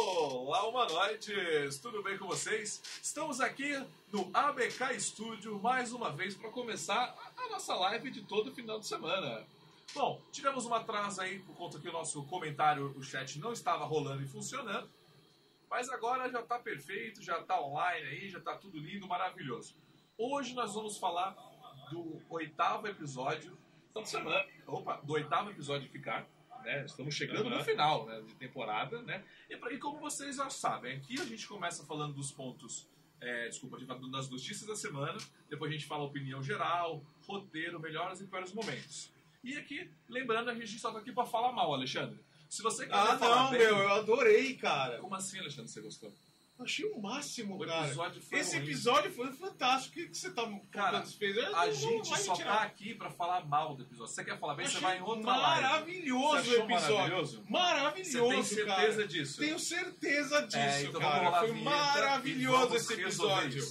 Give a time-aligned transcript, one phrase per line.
[0.00, 1.80] Olá, humanoides!
[1.80, 2.80] Tudo bem com vocês?
[3.02, 3.72] Estamos aqui
[4.12, 8.86] no ABK Studio mais uma vez para começar a nossa live de todo final de
[8.86, 9.44] semana.
[9.92, 13.84] Bom, tivemos uma atraso aí por conta que o nosso comentário, o chat não estava
[13.84, 14.88] rolando e funcionando,
[15.68, 19.74] mas agora já está perfeito, já está online aí, já está tudo lindo, maravilhoso.
[20.16, 21.32] Hoje nós vamos falar
[21.90, 23.58] do oitavo episódio
[23.92, 26.24] da semana, opa, do oitavo episódio de Ficar.
[26.68, 26.84] Né?
[26.84, 27.56] Estamos chegando Uhum.
[27.56, 29.24] no final né, de temporada, né?
[29.48, 32.86] E, e como vocês já sabem, aqui a gente começa falando dos pontos,
[33.22, 35.16] é, desculpa, a gente fala das notícias da semana,
[35.48, 39.10] depois a gente fala opinião geral, roteiro, melhores e piores momentos.
[39.42, 42.20] E aqui, lembrando, a gente só tá aqui pra falar mal, Alexandre.
[42.50, 44.98] Se você quiser Ah, não, bem, meu, eu adorei, cara.
[44.98, 46.12] como assim, Alexandre, você gostou?
[46.60, 47.86] Achei o máximo, O cara.
[47.86, 48.66] episódio foi Esse ruim.
[48.66, 49.92] episódio foi fantástico.
[49.98, 51.12] O que, que você tá Cara, contando?
[51.16, 51.36] Fez?
[51.36, 52.56] Eu A gente só tirar.
[52.58, 54.08] tá aqui pra falar mal do episódio.
[54.08, 55.22] Se você quer falar bem, você vai em outra.
[55.22, 56.94] Maravilhoso o episódio.
[56.96, 57.44] maravilhoso?
[57.48, 59.06] Maravilhoso, Você tem certeza cara.
[59.08, 59.38] disso?
[59.40, 61.28] Tenho certeza disso, É, então cara.
[61.28, 63.64] a Foi maravilhoso esse episódio.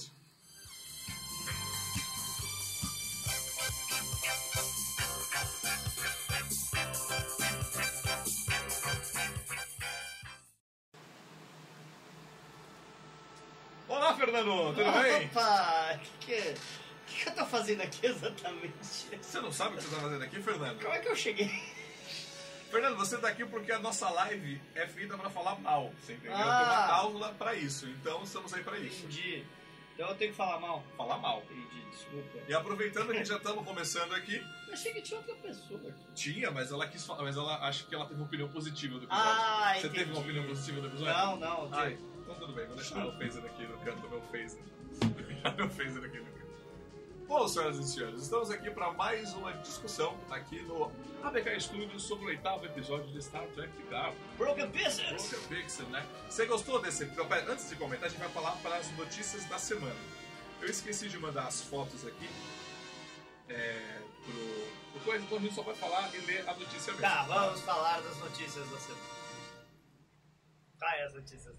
[14.74, 15.26] Tudo bem?
[15.26, 15.94] Opa!
[15.94, 16.54] O que, que,
[17.06, 18.74] que que eu tô fazendo aqui exatamente?
[19.20, 20.80] Você não sabe o que você está fazendo aqui, Fernando?
[20.80, 21.50] Como é que eu cheguei?
[22.70, 26.36] Fernando, você tá aqui porque a nossa live é feita pra falar mal, você entendeu?
[26.36, 26.42] Ah.
[26.58, 29.04] Tem uma cláusula pra isso, então estamos aí pra isso.
[29.06, 29.44] Entendi.
[29.94, 30.84] Então eu tenho que falar mal.
[30.96, 31.42] Falar mal.
[31.50, 32.38] Entendi, desculpa.
[32.46, 34.36] E aproveitando que já estamos começando aqui,
[34.68, 35.94] Eu achei que tinha outra pessoa aqui.
[36.14, 39.06] tinha, mas ela quis falar, mas ela acho que ela teve uma opinião positiva do
[39.06, 39.24] episódio.
[39.32, 39.94] Ah, você entendi.
[39.94, 41.14] teve uma opinião positiva do episódio?
[41.14, 41.70] Não, não.
[41.72, 41.90] Ah,
[42.28, 44.60] então tudo bem, vou deixar o phaser aqui no canto do meu phaser.
[45.00, 46.48] Vou deixar meu phaser aqui no canto.
[47.26, 52.26] Bom, senhoras e senhores, estamos aqui para mais uma discussão aqui no ABK Studios sobre
[52.26, 54.14] o oitavo episódio de Star Trek Picard.
[54.36, 55.08] Broken Pieces!
[55.08, 56.06] Broken Pixel, né?
[56.28, 57.04] Você gostou desse
[57.48, 59.96] Antes de comentar, a gente vai falar para as notícias da semana.
[60.60, 62.28] Eu esqueci de mandar as fotos aqui
[63.48, 67.00] é, pro, pro coisa, então a gente só vai falar e ler a notícia mesmo.
[67.00, 69.18] Tá, vamos falar das notícias da semana.
[70.78, 71.57] Quais as notícias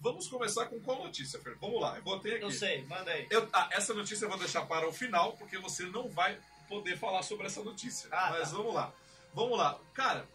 [0.00, 1.56] Vamos começar com qual notícia, Fer?
[1.60, 2.42] Vamos lá, eu botei aqui.
[2.42, 3.26] Não sei, manda aí.
[3.30, 6.38] Eu- ah, essa notícia eu vou deixar para o final, porque você não vai
[6.68, 8.08] poder falar sobre essa notícia.
[8.10, 8.56] Ah, Mas tá.
[8.56, 8.92] vamos lá.
[9.34, 9.78] Vamos lá.
[9.92, 10.26] Cara,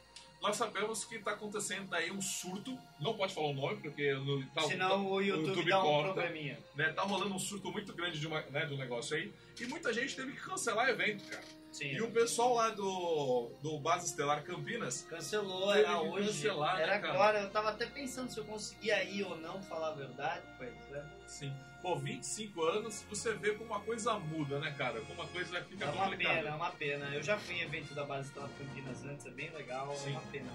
[0.41, 2.77] nós sabemos que está acontecendo aí um surto.
[2.99, 6.13] Não pode falar o nome, porque no, tá, Senão o YouTube, dá um corta.
[6.13, 6.59] probleminha.
[6.75, 9.33] né, tá rolando um surto muito grande de, uma, né, de um negócio aí.
[9.59, 11.43] E muita gente teve que cancelar evento, cara.
[11.75, 11.87] Sim.
[11.87, 16.27] E o pessoal lá do, do Base Estelar Campinas Cancelou, era hoje.
[16.27, 17.13] cancelar, né, era cara?
[17.13, 17.39] agora.
[17.41, 20.41] Eu tava até pensando se eu conseguia ir ou não, falar a verdade.
[20.57, 21.03] Pois é.
[21.27, 21.53] Sim.
[21.81, 25.01] Pô, 25 anos, você vê como uma coisa muda, né, cara?
[25.01, 26.35] Como uma coisa fica É uma complicada.
[26.37, 27.05] pena, é uma pena.
[27.13, 30.07] Eu já fui em evento da base Estela Campinas antes, é bem legal, Sim.
[30.07, 30.51] é uma pena.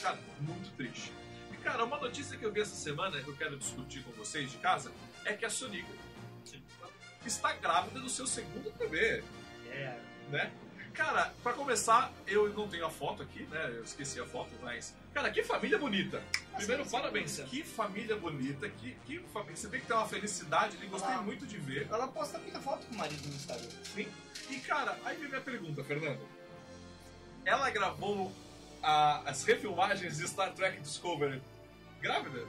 [0.00, 1.12] Cara, muito triste.
[1.52, 4.52] E, cara, uma notícia que eu vi essa semana, que eu quero discutir com vocês
[4.52, 4.92] de casa,
[5.24, 5.88] é que a Sonica
[7.26, 9.22] está grávida do seu segundo bebê,
[9.68, 9.98] É,
[10.30, 10.52] né?
[10.94, 13.66] Cara, pra começar, eu não tenho a foto aqui, né?
[13.76, 14.94] Eu esqueci a foto, mas.
[15.14, 16.22] Cara, que família bonita!
[16.56, 17.40] Primeiro, sim, parabéns.
[17.40, 19.56] Que família bonita, que, que família.
[19.56, 21.86] Você vê que tem uma felicidade ali, gostei muito de ver.
[21.90, 23.68] ela posta muita foto com o marido no Instagram.
[23.84, 24.08] Sim.
[24.50, 26.20] E cara, aí vem minha pergunta, Fernando.
[27.44, 28.32] Ela gravou
[28.82, 31.40] a- as refilmagens de Star Trek Discovery
[32.00, 32.46] grávida?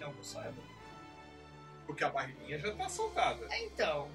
[0.00, 0.62] Não, eu saiba.
[1.86, 3.46] Porque a barriguinha já tá soltada.
[3.50, 4.08] É, então,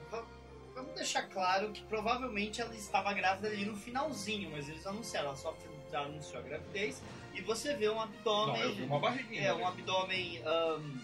[0.77, 5.35] vamos deixar claro que provavelmente ela estava grávida ali no finalzinho, mas eles anunciaram, ela
[5.35, 5.57] só
[5.93, 7.01] anunciou a gravidez
[7.33, 8.61] e você vê um Não, abdômen.
[8.61, 9.41] eu vi uma barriguinha.
[9.41, 9.53] É, né?
[9.53, 10.97] um abdômen ahn,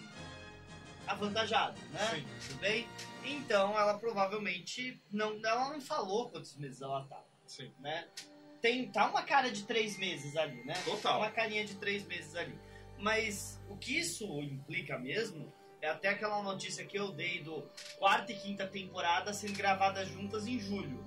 [1.06, 2.06] avantajado, né?
[2.14, 2.26] Sim.
[2.48, 2.86] Tudo bem?
[3.24, 7.72] Então ela provavelmente não, ela não falou quantos meses ela tava, Sim.
[7.80, 8.06] né?
[8.60, 10.74] Tem, tá uma cara de três meses ali, né?
[10.84, 11.18] Total.
[11.18, 12.58] Uma carinha de três meses ali.
[12.98, 15.52] Mas o que isso implica mesmo
[15.84, 17.62] é até aquela notícia que eu dei do
[17.98, 21.04] quarta e quinta temporada sendo gravadas juntas em julho.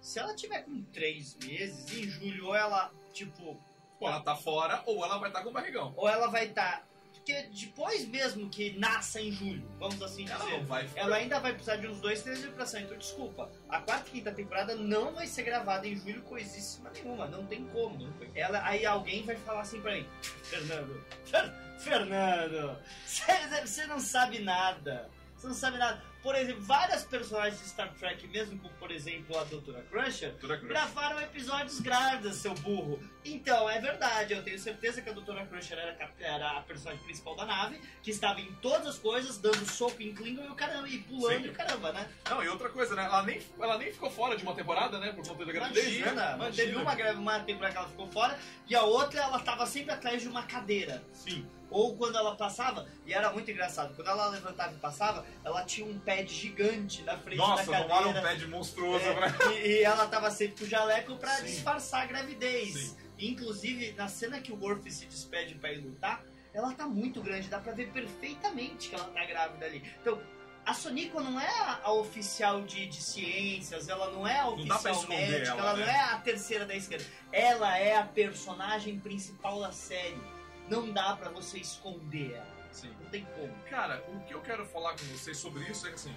[0.00, 3.60] Se ela tiver com três meses, em julho, ou ela, tipo,
[3.98, 5.92] Ou ela tá fora, ou ela vai estar com barrigão.
[5.96, 6.86] ou ela vai estar.
[7.24, 10.64] Porque depois mesmo que nasça em julho, vamos assim Ela dizer.
[10.64, 12.80] vai Ela ainda vai precisar de uns dois, três de recuperação.
[12.80, 17.26] Então, desculpa, a quarta e quinta temporada não vai ser gravada em julho coisíssima nenhuma,
[17.26, 17.98] não tem como.
[17.98, 18.12] Não.
[18.34, 20.06] Ela, aí alguém vai falar assim pra mim,
[20.42, 22.78] Fernando, Fer- Fernando,
[23.66, 25.08] você não sabe nada.
[25.34, 26.02] Você não sabe nada.
[26.24, 30.56] Por exemplo, várias personagens de Star Trek, mesmo como, por exemplo, a Doutora Crusher, Doutora
[30.56, 30.68] Crusher.
[30.74, 32.98] gravaram episódios grávidas, seu burro.
[33.22, 37.36] Então, é verdade, eu tenho certeza que a Doutora Crusher era, era a personagem principal
[37.36, 40.88] da nave, que estava em todas as coisas, dando soco em Klingon e o caramba,
[40.88, 41.44] e pulando Sim.
[41.44, 42.08] e o caramba, né?
[42.30, 43.04] Não, e outra coisa, né?
[43.04, 45.12] Ela nem, ela nem ficou fora de uma temporada, né?
[45.12, 46.52] Por conta da gravidez, Imagina, né?
[46.56, 50.22] teve uma, uma temporada que ela ficou fora, e a outra ela tava sempre atrás
[50.22, 51.04] de uma cadeira.
[51.12, 51.46] Sim.
[51.70, 55.86] Ou quando ela passava, e era muito engraçado, quando ela levantava e passava, ela tinha
[55.86, 58.20] um pad gigante na frente Nossa, da cadeira.
[58.20, 59.34] um pad monstruoso, É, né?
[59.64, 61.46] e, e ela tava sempre com o jaleco pra Sim.
[61.46, 62.74] disfarçar a gravidez.
[62.74, 62.96] Sim.
[63.18, 66.22] Inclusive, na cena que o Worf se despede pra ir lutar,
[66.52, 69.82] ela tá muito grande, dá pra ver perfeitamente que ela tá grávida ali.
[70.00, 70.20] Então,
[70.64, 75.06] a Sonico não é a, oficial de, de ciências, ela não é a pra oficial
[75.08, 75.84] médica, ela, ela, né?
[75.86, 77.04] não é a terceira da esquerda.
[77.32, 80.20] Ela é a personagem principal da série.
[80.68, 82.54] Não dá pra você esconder ela.
[82.72, 82.92] Sim.
[83.00, 83.54] Não tem como.
[83.70, 86.14] Cara, o que eu quero falar com vocês sobre isso é que, assim,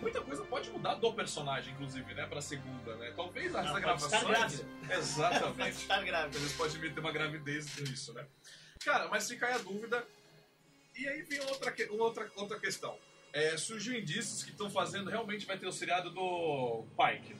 [0.00, 2.26] muita coisa pode mudar do personagem, inclusive, né?
[2.26, 3.12] Pra segunda, né?
[3.14, 4.24] Talvez as Ela pode estar gravações...
[4.24, 4.64] grávida.
[4.86, 5.76] Pode Exatamente.
[5.76, 6.38] estar grávida.
[6.38, 8.26] Eles podem vir ter uma gravidez nisso, né?
[8.84, 10.06] Cara, mas fica aí a dúvida.
[10.96, 12.98] E aí vem outra, outra, outra questão.
[13.32, 17.36] É, surgiu indícios que estão fazendo, realmente vai ter o seriado do Pike.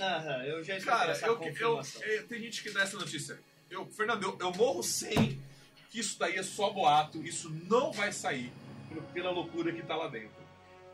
[0.00, 2.02] Aham, eu já Cara, eu, eu, confirmação.
[2.04, 3.38] é, tem gente que dá essa notícia.
[3.68, 5.42] Eu, Fernando, eu, eu morro sem
[5.92, 8.50] que isso daí é só boato, isso não vai sair
[9.12, 10.42] pela loucura que tá lá dentro.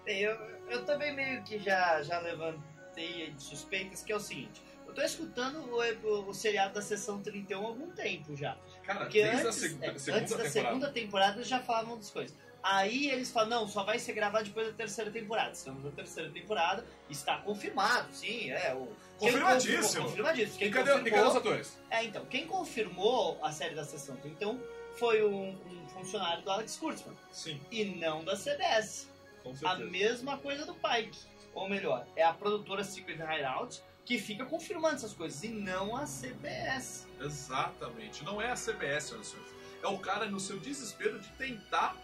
[0.04, 0.34] Eu,
[0.68, 4.60] eu também meio que já, já levantei suspeitas, que é o seguinte.
[4.86, 8.56] Eu tô escutando o, o, seriado da sessão 31 há algum tempo já.
[8.82, 10.50] Cara, Porque antes, a seg- é, segunda antes da temporada.
[10.50, 12.36] segunda temporada eles já falavam das coisas.
[12.60, 15.52] Aí eles falam, não, só vai ser gravado depois da terceira temporada.
[15.52, 18.74] Estamos na terceira temporada, está confirmado, sim, é.
[18.74, 20.04] O, Confirmadíssimo.
[20.06, 20.58] Confirmadíssimo.
[20.58, 21.78] Quem E cadê, e cadê confirmou- os atores?
[21.90, 24.58] É, então, quem confirmou a série da sessão 31
[24.98, 29.08] foi um, um funcionário do Alex Kurtzman, Sim, e não da CBS.
[29.42, 29.90] com A certeza.
[29.90, 31.18] mesma coisa do Pike.
[31.54, 36.04] Ou melhor, é a produtora Secret Hideout que fica confirmando essas coisas e não a
[36.06, 37.06] CBS.
[37.20, 38.24] Exatamente.
[38.24, 39.52] Não é a CBS, senhoras e senhores.
[39.82, 41.96] É o cara no seu desespero de tentar,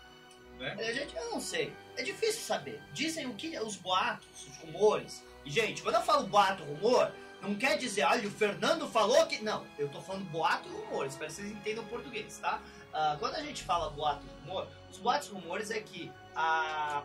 [0.59, 0.77] né?
[0.79, 1.73] É, gente, eu não sei.
[1.97, 2.81] É difícil saber.
[2.93, 5.25] Dizem o que os boatos, os rumores.
[5.45, 9.43] E, gente, quando eu falo boato, rumor, não quer dizer, olha, o Fernando falou que.
[9.43, 12.61] Não, eu tô falando boato e rumores, espero que vocês entendam português, tá?
[12.95, 17.03] Ah, quando a gente fala boato e rumor, os boatos e rumores é que a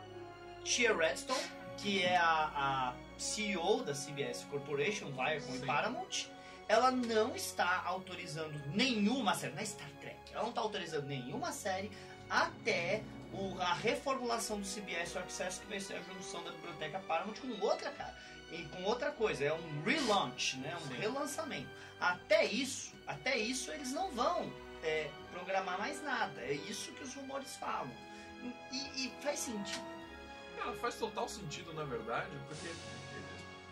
[0.63, 1.39] Tia Redstone,
[1.77, 5.65] que é a, a CEO da CBS Corporation, Viacom e Sim.
[5.65, 6.25] Paramount,
[6.67, 11.91] ela não está autorizando nenhuma série, é Star Trek, ela não está autorizando nenhuma série
[12.29, 13.01] até
[13.33, 17.65] o- a reformulação do CBS Access, que vai ser a junção da biblioteca Paramount com
[17.65, 18.15] outra, cara.
[18.51, 20.75] E com outra coisa, é um relaunch, né?
[20.83, 20.93] Um Sim.
[20.99, 21.69] relançamento.
[21.99, 24.51] Até isso, até isso eles não vão
[24.83, 26.41] é, programar mais nada.
[26.41, 27.91] É isso que os rumores falam.
[28.71, 29.83] E, e faz sentido.
[30.57, 32.69] Cara, faz total sentido, na verdade, porque.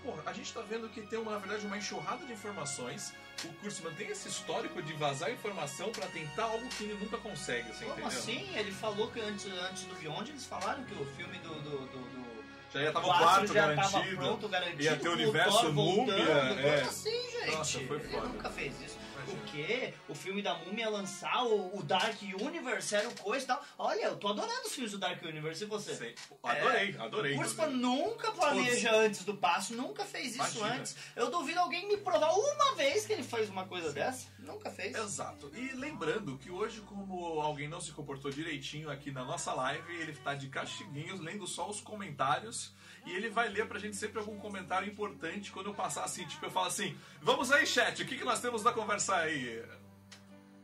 [0.03, 3.13] Porra, a gente tá vendo que tem, uma, na verdade, uma enxurrada de informações.
[3.43, 7.67] O Kurtzman tem esse histórico de vazar informação pra tentar algo que ele nunca consegue,
[7.69, 8.07] você Como entendeu?
[8.07, 8.55] assim?
[8.55, 11.53] Ele falou que antes, antes do Beyond eles falaram que o filme do.
[11.55, 12.43] do, do, do
[12.73, 13.91] Já ia tava o quarto já garantido.
[13.91, 14.83] tava pronto, garantido.
[14.83, 16.17] Ia ter o universo Thor voltando.
[16.17, 16.77] Múmia, é.
[16.79, 17.51] Como assim, gente?
[17.51, 18.27] Nossa, foi Ele foda.
[18.27, 18.97] nunca fez isso.
[19.27, 19.93] O quê?
[20.07, 23.65] O filme da Múmia ia lançar o, o Dark Universe, era o coisa e tal.
[23.77, 25.95] Olha, eu tô adorando os filmes do Dark Universe, e você?
[25.95, 26.15] Sei.
[26.41, 27.31] Adorei, adorei.
[27.33, 27.67] O inclusive.
[27.67, 30.75] nunca planeja antes do passo, nunca fez isso Imagina.
[30.75, 30.95] antes.
[31.15, 34.27] Eu duvido alguém me provar uma vez que ele fez uma coisa dessa.
[34.39, 34.95] Nunca fez.
[34.95, 35.51] Exato.
[35.53, 40.13] E lembrando que hoje, como alguém não se comportou direitinho aqui na nossa live, ele
[40.13, 42.71] tá de castiguinhos, lendo só os comentários.
[43.07, 46.45] E ele vai ler pra gente sempre algum comentário importante quando eu passar assim, tipo,
[46.45, 49.63] eu falo assim, vamos aí, chat, o que, que nós temos na conversa aí?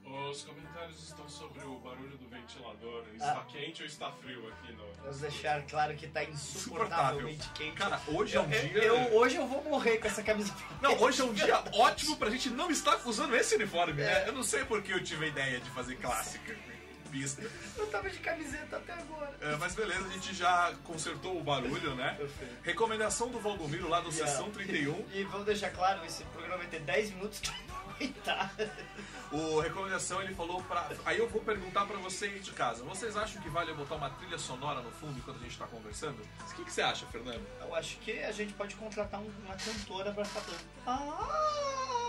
[0.06, 3.04] Os comentários estão sobre o barulho do ventilador.
[3.16, 3.46] Está Ah.
[3.48, 4.84] quente ou está frio aqui no.
[5.02, 7.78] Vamos deixar claro que tá insuportavelmente quente.
[7.78, 8.84] Cara, hoje é um Eu- dia.
[8.84, 10.54] eu- hoje eu vou morrer com essa camisa.
[10.82, 14.06] Não, hoje é um dia ótimo pra gente não estar usando esse uniforme, É.
[14.06, 14.28] né?
[14.28, 16.54] Eu não sei porque eu tive a ideia de fazer clássica
[17.14, 17.44] pista.
[17.78, 19.34] Eu tava de camiseta até agora.
[19.40, 22.16] É, mas beleza, a gente já consertou o barulho, né?
[22.18, 22.56] Perfeito.
[22.64, 24.28] Recomendação do Valdomiro lá do Yeah.
[24.32, 25.06] Sessão 31.
[25.14, 27.52] E vamos deixar claro, esse programa vai ter 10 minutos que
[27.96, 28.52] aguentar.
[29.32, 30.90] O recomendação ele falou pra.
[31.06, 32.84] Aí eu vou perguntar pra vocês de casa.
[32.84, 35.66] Vocês acham que vale eu botar uma trilha sonora no fundo enquanto a gente tá
[35.68, 36.22] conversando?
[36.42, 37.42] O que, que você acha, Fernando?
[37.60, 40.60] Eu acho que a gente pode contratar um- uma cantora pra ficar dando.
[40.86, 42.03] Ah!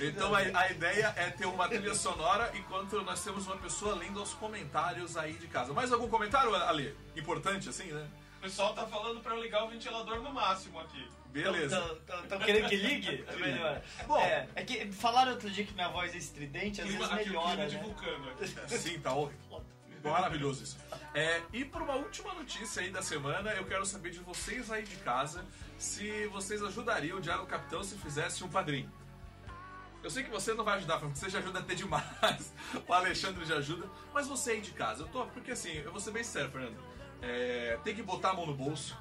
[0.00, 4.22] Então a, a ideia é ter uma trilha sonora enquanto nós temos uma pessoa lendo
[4.22, 5.72] os comentários aí de casa.
[5.72, 6.94] Mais algum comentário, Ali?
[7.16, 8.06] Importante assim, né?
[8.38, 11.08] O pessoal tá falando pra eu ligar o ventilador no máximo aqui.
[11.30, 11.98] Beleza.
[12.22, 13.24] Estão querendo que ligue?
[13.28, 13.82] É melhor.
[14.06, 14.20] Bom.
[14.20, 17.30] É, é que falaram outro dia que minha voz é estridente, às Clima, vezes aqui
[17.30, 17.82] o melhora, clima de né?
[17.82, 18.48] vulcano aqui.
[18.78, 19.64] Sim, tá horrível.
[20.04, 20.78] Maravilhoso isso.
[21.14, 24.84] É, e por uma última notícia aí da semana, eu quero saber de vocês aí
[24.84, 25.44] de casa
[25.78, 28.90] se vocês ajudariam o Diário Capitão se fizesse um padrinho.
[30.06, 32.54] Eu sei que você não vai ajudar, porque você já ajuda até demais.
[32.86, 33.90] o Alexandre já ajuda.
[34.14, 35.26] Mas você aí de casa, eu tô.
[35.26, 36.76] Porque assim, eu vou ser bem sério, Fernando.
[37.20, 38.96] É, tem que botar a mão no bolso,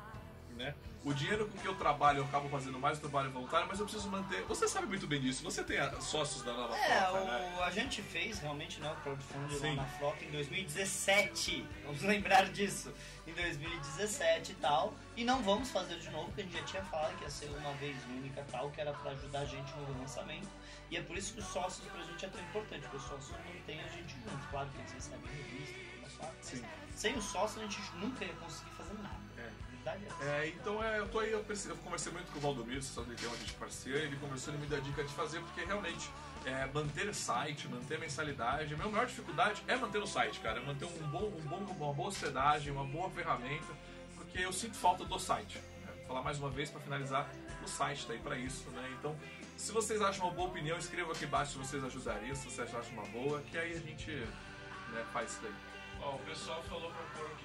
[0.57, 0.74] né?
[1.05, 4.09] O dinheiro com que eu trabalho, eu acabo fazendo mais trabalho voluntário, mas eu preciso
[4.09, 4.41] manter.
[4.45, 5.43] Você sabe muito bem disso.
[5.43, 7.59] Você tem sócios da Nova É, Frota, o- né?
[7.63, 9.75] a gente fez realmente né, o crowdfunding lá Sim.
[9.75, 11.63] na Frota em 2017.
[11.85, 12.91] Vamos lembrar disso.
[13.27, 14.95] Em 2017 e tal.
[15.15, 17.50] E não vamos fazer de novo, porque a gente já tinha falado que ia ser
[17.51, 20.50] uma vez única tal, que era pra ajudar a gente no lançamento.
[20.89, 23.31] E é por isso que os sócios pra gente é tão importante, porque os sócios
[23.53, 24.47] mantêm a gente junto.
[24.50, 26.63] Claro que eles recebem revista, mas Sim.
[26.95, 29.25] sem os sócios a gente nunca ia conseguir fazer nada.
[30.22, 30.48] É.
[30.48, 33.27] Então é, eu tô aí, eu, pensei- eu conversei muito com o Valdomiro, que é
[33.27, 36.10] uma gente parceira, ele conversou e me deu a dica de fazer, porque realmente
[36.46, 40.65] é, manter site, manter mensalidade, a minha maior dificuldade é manter o site, cara, é
[40.65, 43.74] manter um bom, um bom, uma boa hospedagem, uma boa ferramenta,
[44.15, 45.58] porque eu sinto falta do site.
[45.58, 45.94] né?
[45.98, 47.30] Vou falar mais uma vez para finalizar,
[47.63, 48.96] o site tá aí para isso, né?
[49.00, 49.15] Então,
[49.58, 52.92] se vocês acham uma boa opinião, escrevam aqui embaixo se vocês ajudariam, se vocês acham
[52.94, 55.54] uma boa, que aí a gente né, faz isso daí.
[56.01, 57.36] Ó, o pessoal falou pra pôr o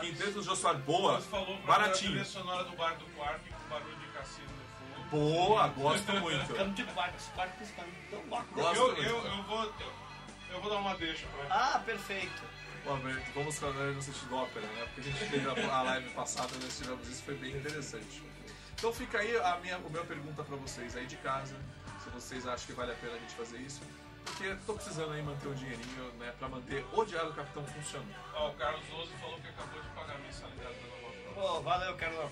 [0.00, 0.80] quinteto do Jô Soares.
[0.82, 1.20] Boa,
[1.66, 2.20] baratinho.
[2.20, 5.10] a sonora do Bar do Quark com barulho de cassino no fundo.
[5.10, 6.46] Boa, gosto muito.
[6.46, 7.68] Ficamos de quartos, quartos,
[8.06, 8.22] então
[8.54, 9.02] Gosto Eu, muito.
[9.02, 9.92] eu, eu, vou, eu,
[10.52, 12.42] eu vou dar uma deixa pra Ah, perfeito.
[13.02, 14.84] Velho, Vamos falar no sentido ópera, né?
[14.86, 18.22] Porque a gente fez a, a live passada, nós tivemos isso, foi bem interessante.
[18.74, 21.54] Então fica aí a minha, a minha pergunta pra vocês aí de casa,
[22.02, 23.82] se vocês acham que vale a pena a gente fazer isso.
[24.24, 28.14] Porque tô precisando aí manter um dinheirinho, né, pra manter o Diário do Capitão funcionando.
[28.34, 31.34] Ó, o Carlos Oso falou que acabou de pagar a mensalidade da Nova Frota.
[31.34, 32.30] Pô, valeu, Carlão.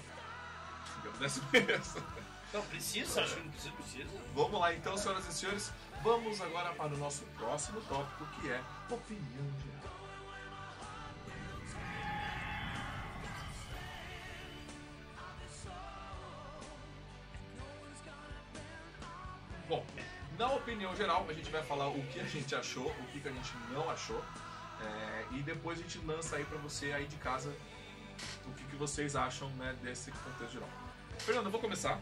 [0.98, 2.02] Agradece mesmo.
[2.48, 3.22] Então, precisa?
[3.22, 4.10] Acho que não precisa, precisa.
[4.34, 8.62] Vamos lá então, senhoras e senhores, vamos agora para o nosso próximo tópico, que é
[8.88, 9.76] opinião geral.
[19.68, 19.84] Bom,
[20.38, 23.28] na opinião geral, a gente vai falar o que a gente achou, o que, que
[23.28, 24.22] a gente não achou,
[24.80, 27.54] é, e depois a gente lança aí pra você aí de casa
[28.46, 30.68] o que, que vocês acham né, desse contexto geral.
[31.18, 32.00] Fernando, eu vou começar,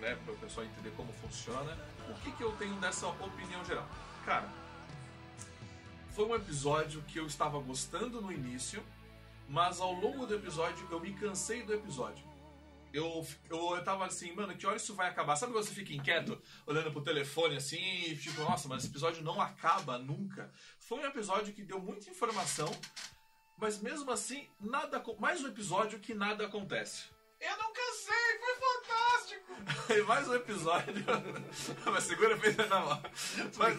[0.00, 1.76] né, para o pessoal entender como funciona.
[2.08, 3.88] O que, que eu tenho dessa opinião geral?
[4.24, 4.48] Cara,
[6.14, 8.82] foi um episódio que eu estava gostando no início,
[9.48, 12.24] mas ao longo do episódio eu me cansei do episódio.
[12.96, 15.36] Eu, eu, eu tava assim, mano, que hora isso vai acabar?
[15.36, 19.22] Sabe quando você fica inquieto, olhando pro telefone assim, e tipo, nossa, mas esse episódio
[19.22, 20.50] não acaba nunca?
[20.80, 22.70] Foi um episódio que deu muita informação,
[23.58, 27.04] mas mesmo assim, nada, mais um episódio que nada acontece.
[27.38, 29.46] Eu não cansei, foi fantástico!
[29.94, 31.04] E mais um episódio.
[31.86, 33.02] Mas segura bem na mão.
[33.56, 33.76] Mais,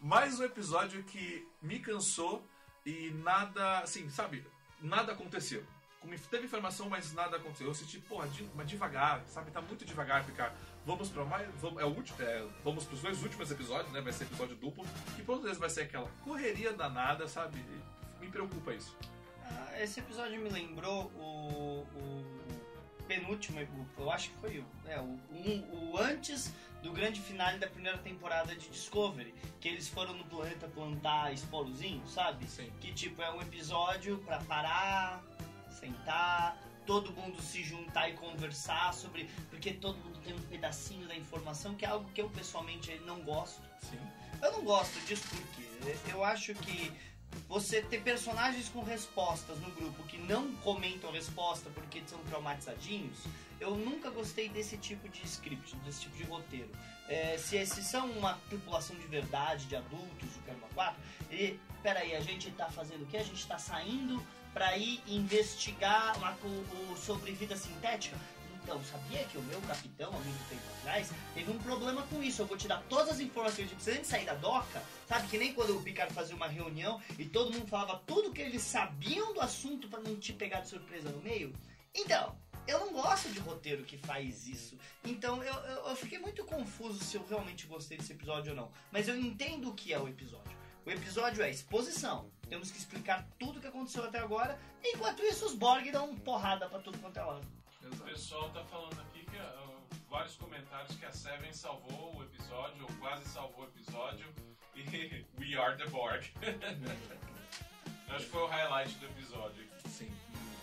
[0.00, 2.46] mais um episódio que me cansou
[2.86, 3.80] e nada.
[3.80, 4.46] Assim, sabe?
[4.80, 5.62] Nada aconteceu.
[6.30, 7.66] Teve informação, mas nada aconteceu.
[7.68, 9.50] Eu senti, porra, de- mas devagar, sabe?
[9.50, 10.54] Tá muito devagar ficar.
[10.84, 11.48] Vamos pra mais.
[11.60, 14.00] Vamos, é o último, é, vamos pros dois últimos episódios, né?
[14.00, 14.84] Vai ser episódio duplo.
[15.18, 17.64] E todos eles vai ser aquela correria danada, sabe?
[18.20, 18.96] Me preocupa isso.
[19.44, 23.60] Ah, esse episódio me lembrou o, o penúltimo,
[23.98, 27.98] eu acho que foi o, é, o, um- o antes do grande finale da primeira
[27.98, 32.44] temporada de Discovery, que eles foram no planeta plantar espolozinho, sabe?
[32.48, 32.72] Sim.
[32.80, 35.22] Que tipo é um episódio pra parar,
[35.82, 41.16] sentar, todo mundo se juntar e conversar sobre, porque todo mundo tem um pedacinho da
[41.16, 43.60] informação, que é algo que eu pessoalmente não gosto.
[43.80, 43.98] Sim.
[44.40, 46.92] Eu não gosto disso porque eu acho que
[47.48, 53.18] você ter personagens com respostas no grupo que não comentam a resposta porque são traumatizadinhos,
[53.58, 56.70] eu nunca gostei desse tipo de script, desse tipo de roteiro.
[57.08, 62.14] É, se esses são uma tripulação de verdade, de adultos, do Caramba 4, e peraí,
[62.14, 63.18] a gente tá fazendo o quê?
[63.18, 68.16] A gente tá saindo pra ir investigar o, o- sobre vida sintética?
[68.62, 72.42] Então, sabia que o meu capitão, há muito tempo atrás, teve um problema com isso.
[72.42, 73.68] Eu vou te dar todas as informações.
[73.68, 76.46] Tipo, se a gente sair da doca, sabe que nem quando o Picard fazia uma
[76.46, 80.60] reunião e todo mundo falava tudo que eles sabiam do assunto pra não te pegar
[80.60, 81.52] de surpresa no meio?
[81.92, 82.36] Então,
[82.68, 84.78] eu não gosto de roteiro que faz isso.
[85.04, 88.70] Então, eu, eu, eu fiquei muito confuso se eu realmente gostei desse episódio ou não.
[88.92, 90.56] Mas eu entendo o que é o episódio.
[90.86, 92.30] O episódio é exposição.
[92.52, 94.60] Temos que explicar tudo o que aconteceu até agora.
[94.84, 97.46] Enquanto isso, os Borg dão porrada pra tudo quanto é lado.
[97.82, 99.78] O pessoal tá falando aqui que ah,
[100.10, 104.30] vários comentários que a Seven salvou o episódio, ou quase salvou o episódio,
[104.76, 106.26] e We Are the Borg.
[108.06, 109.66] Eu Acho que foi o highlight do episódio.
[109.88, 110.14] Sim.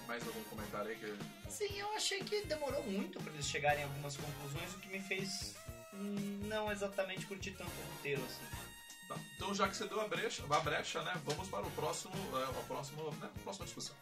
[0.05, 1.49] Mais algum comentário aí que.
[1.49, 4.99] Sim, eu achei que demorou muito pra eles chegarem a algumas conclusões, o que me
[4.99, 5.55] fez
[5.95, 8.68] hum, não exatamente curtir tanto o roteiro assim.
[9.09, 9.15] Tá.
[9.35, 11.19] Então, já que você deu a brecha, a brecha, né?
[11.25, 13.95] Vamos para o próximo, é, a próxima, né, a próxima discussão.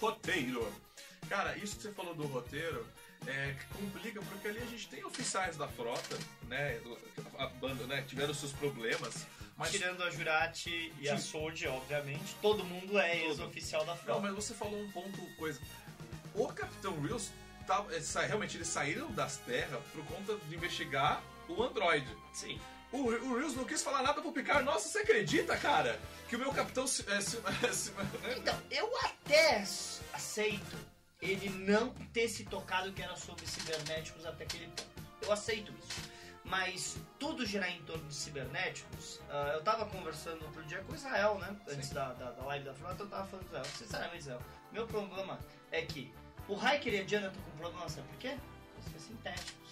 [0.00, 0.72] Roteiro.
[1.28, 2.86] Cara, isso que você falou do roteiro
[3.26, 6.80] é, que complica, porque ali a gente tem oficiais da frota, né?
[7.38, 8.02] A banda, né?
[8.06, 9.26] Tiveram seus problemas.
[9.56, 11.18] Mas Tirando a Jurati e a.
[11.18, 14.20] Sword, obviamente, todo mundo é ex-oficial da Não, frota.
[14.20, 15.60] mas você falou um ponto, coisa.
[16.34, 17.30] O Capitão Reels,
[17.66, 22.06] tava, é, sa- realmente, eles saíram das terras por conta de investigar o Android.
[22.32, 22.60] Sim.
[22.92, 24.64] O, o Reels não quis falar nada pro Picard.
[24.64, 25.98] Nossa, você acredita, cara?
[26.28, 27.40] Que o meu capitão se, é, se-
[27.72, 28.34] se- né?
[28.36, 29.64] Então, eu até
[30.12, 30.76] aceito
[31.20, 34.86] ele não ter se tocado que era sobre cibernéticos até aquele ponto.
[35.22, 36.16] Eu aceito isso.
[36.44, 39.18] Mas tudo girar em torno de cibernéticos.
[39.28, 41.56] ah, eu tava conversando outro dia com o Israel, né?
[41.68, 43.76] Antes da, da, da live da frota, eu tava falando com o Israel.
[43.76, 44.42] Sinceramente, Israel,
[44.72, 45.40] meu problema
[45.72, 46.14] é que
[46.48, 48.36] o Hiker e a Diana estão com problema, sabe por quê?
[48.74, 49.66] Por causa dos sintéticos.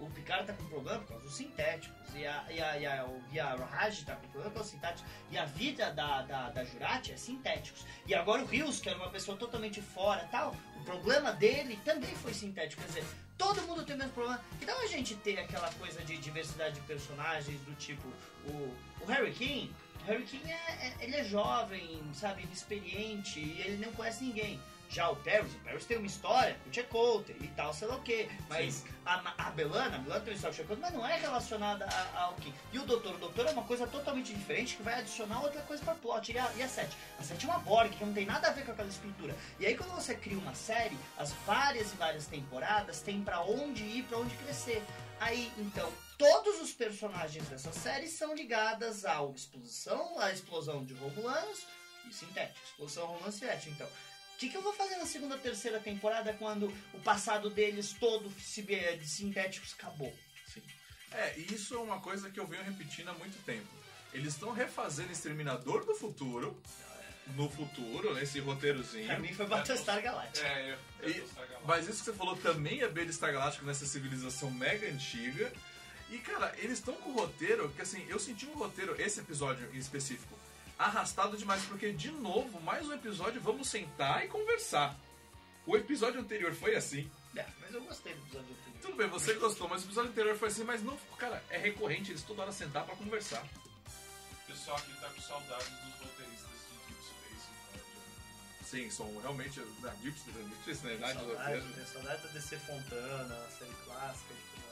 [0.00, 1.96] O Picard tá com problema por causa dos sintéticos.
[2.14, 4.80] E a, e a, e a, e a Raj tá com problema por causa dos
[4.80, 5.12] sintéticos.
[5.30, 7.86] E a vida da, da, da Jurati é sintéticos.
[8.04, 12.12] E agora o Rios, que era uma pessoa totalmente fora tal, o problema dele também
[12.16, 12.82] foi sintético.
[12.82, 13.04] Quer dizer,
[13.38, 14.42] todo mundo tem o mesmo problema.
[14.60, 18.08] Então a gente ter aquela coisa de diversidade de personagens, do tipo
[18.48, 19.72] o, o Harry King.
[20.02, 24.60] O Harry King é, é- ele é jovem, sabe, inexperiente, e ele não conhece ninguém.
[24.92, 28.02] Já o Paris, o Paris tem uma história, o Tchecoter e tal, sei lá o
[28.02, 28.28] quê.
[28.46, 31.16] Mas a, a Belana, a Belana tem uma história com o Tchecoter, mas não é
[31.18, 32.54] relacionada a- ao King.
[32.74, 35.82] E o Doutor, o Doutor é uma coisa totalmente diferente que vai adicionar outra coisa
[35.82, 36.30] para plot.
[36.30, 36.94] E a, e a Sete?
[37.18, 39.34] A Sete é uma Borg, que não tem nada a ver com aquela estrutura.
[39.58, 43.82] E aí quando você cria uma série, as várias e várias temporadas tem pra onde
[43.82, 44.82] ir, pra onde crescer.
[45.20, 51.60] Aí, então, todos os personagens dessa série são ligadas à exposição, à explosão de Romulanos
[52.10, 52.60] e sintéticos.
[52.70, 53.70] Explosão Romulano e sintético.
[53.70, 53.88] Então,
[54.42, 58.98] que, que eu vou fazer na segunda, terceira temporada quando o passado deles todo ciber-
[58.98, 60.12] de sintéticos acabou?
[60.52, 60.62] Sim.
[61.12, 63.68] É, e isso é uma coisa que eu venho repetindo há muito tempo.
[64.12, 66.60] Eles estão refazendo Exterminador do Futuro,
[67.36, 69.06] no futuro, nesse roteirozinho.
[69.06, 70.46] Pra mim foi Battlestar Galactica.
[70.46, 71.24] É, eu, eu E-.
[71.64, 75.52] Mas isso que você falou também é Battlestar Galáctico nessa civilização mega antiga.
[76.10, 79.66] E, cara, eles estão com o roteiro, que assim, eu senti um roteiro, esse episódio
[79.72, 80.38] em específico,
[80.86, 84.96] arrastado demais, porque, de novo, mais um episódio, vamos sentar e conversar.
[85.66, 87.10] O episódio anterior foi assim.
[87.36, 88.82] É, mas eu gostei do episódio anterior.
[88.82, 92.10] Tudo bem, você gostou, mas o episódio anterior foi assim, mas não, cara, é recorrente,
[92.10, 93.44] eles toda hora sentar pra conversar.
[93.44, 98.64] O pessoal aqui tá com saudades dos roteiristas de Deep Space Nine.
[98.64, 99.60] Sim, são realmente.
[99.80, 103.74] Na Deep Deep Space Nine, Tem do saudade, tem saudade da DC Fontana, a série
[103.84, 104.62] clássica de.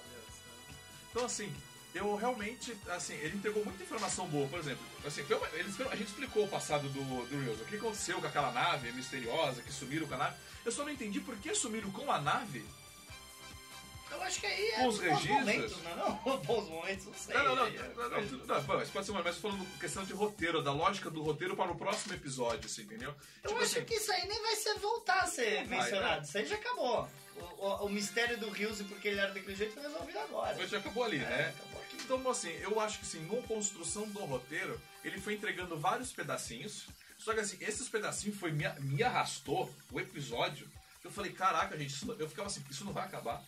[1.11, 1.53] Então, assim,
[1.95, 4.85] eu realmente, assim, ele entregou muita informação boa, por exemplo.
[5.05, 8.27] Assim, uma- eles, a gente explicou o passado do, do Reels, o que aconteceu com
[8.27, 10.37] aquela nave misteriosa, que sumiram com a nave.
[10.65, 12.65] Eu só não entendi por que sumiram com a nave.
[14.11, 15.31] Eu acho que aí é os bons registros?
[15.39, 15.95] momentos, não é
[16.27, 16.39] não?
[16.39, 17.35] Bons momentos, não sei.
[17.35, 20.73] Não, não, não, não, não, não, mas pode ser mas falando questão de roteiro, da
[20.73, 23.15] lógica do roteiro para o próximo episódio, assim, entendeu?
[23.45, 25.79] Eu Tipo acho assim, que isso aí nem vai ser voltar a ser Não vai,
[25.79, 26.17] mencionado.
[26.23, 26.27] né?
[26.27, 27.09] Isso aí já acabou.
[27.59, 30.67] O, mistério do Rios e porque ele era daquele jeito foi resolvido agora.
[30.67, 31.55] já acabou ali, É, né?
[31.57, 31.80] acabou.
[32.05, 36.87] Então, assim, eu acho que assim, na construção do roteiro, ele foi entregando vários pedacinhos.
[37.19, 40.69] Só que assim, esses pedacinhos foi, me, me arrastou o episódio.
[41.05, 43.43] Eu falei, caraca, gente, isso eu ficava assim, isso não vai acabar.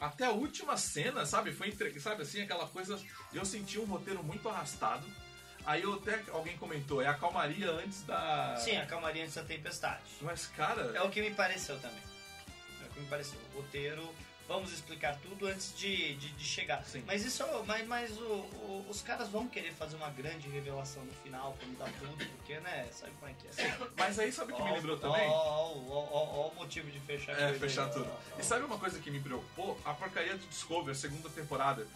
[0.00, 1.52] Até a última cena, sabe?
[1.52, 3.00] Foi entre, sabe assim, aquela coisa.
[3.32, 5.06] Eu senti um roteiro muito arrastado.
[5.66, 8.54] Aí eu até alguém comentou, é a calmaria antes da.
[8.56, 10.02] Sim, a calmaria antes da tempestade.
[10.20, 10.92] Mas, cara.
[10.94, 12.02] É o que me pareceu também.
[12.82, 13.38] É o que me pareceu.
[13.54, 14.14] O roteiro,
[14.48, 16.84] vamos explicar tudo antes de, de, de chegar.
[16.84, 17.02] Sim.
[17.06, 21.12] Mas isso, mas, mas o- o- os caras vão querer fazer uma grande revelação no
[21.22, 23.78] final, como dá tudo, porque, né, sabe como é que é.
[23.96, 25.28] Mas aí sabe o que me lembrou também?
[25.28, 28.10] Ó, o motivo de fechar a É, fechar aí, tudo.
[28.38, 29.78] E sabe uma coisa que me preocupou?
[29.84, 31.86] A porcaria do Discovery, segunda temporada.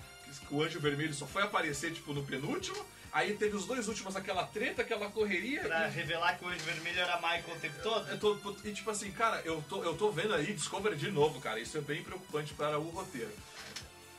[0.47, 2.85] Que o Anjo Vermelho só foi aparecer, tipo, no penúltimo.
[3.13, 5.63] Aí teve os dois últimos, aquela treta, aquela correria.
[5.63, 8.09] Pra e- revelar que o Anjo Vermelho era Michael o tempo todo?
[8.09, 11.41] eu tô- e tipo assim, cara, eu tô, eu tô vendo aí Discovery de novo,
[11.41, 11.59] cara.
[11.59, 13.33] Isso é bem preocupante para o roteiro.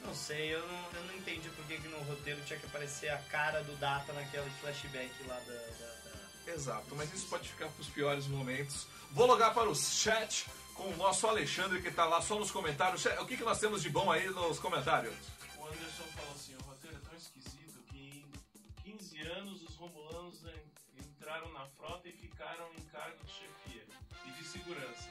[0.04, 3.10] Não sei, eu não, eu não entendi por que, que no roteiro tinha que aparecer
[3.10, 5.54] a cara do Data naquele flashback lá da.
[5.54, 6.10] da-
[6.48, 8.88] da- Exato, mas isso pode ficar pros piores momentos.
[9.12, 13.06] Vou logar para o chat com o nosso Alexandre, que tá lá só nos comentários.
[13.06, 15.14] O que, que nós temos de bom aí nos comentários?
[21.30, 23.84] Entraram na frota e ficaram em cargo de chefia
[24.26, 25.10] e de segurança.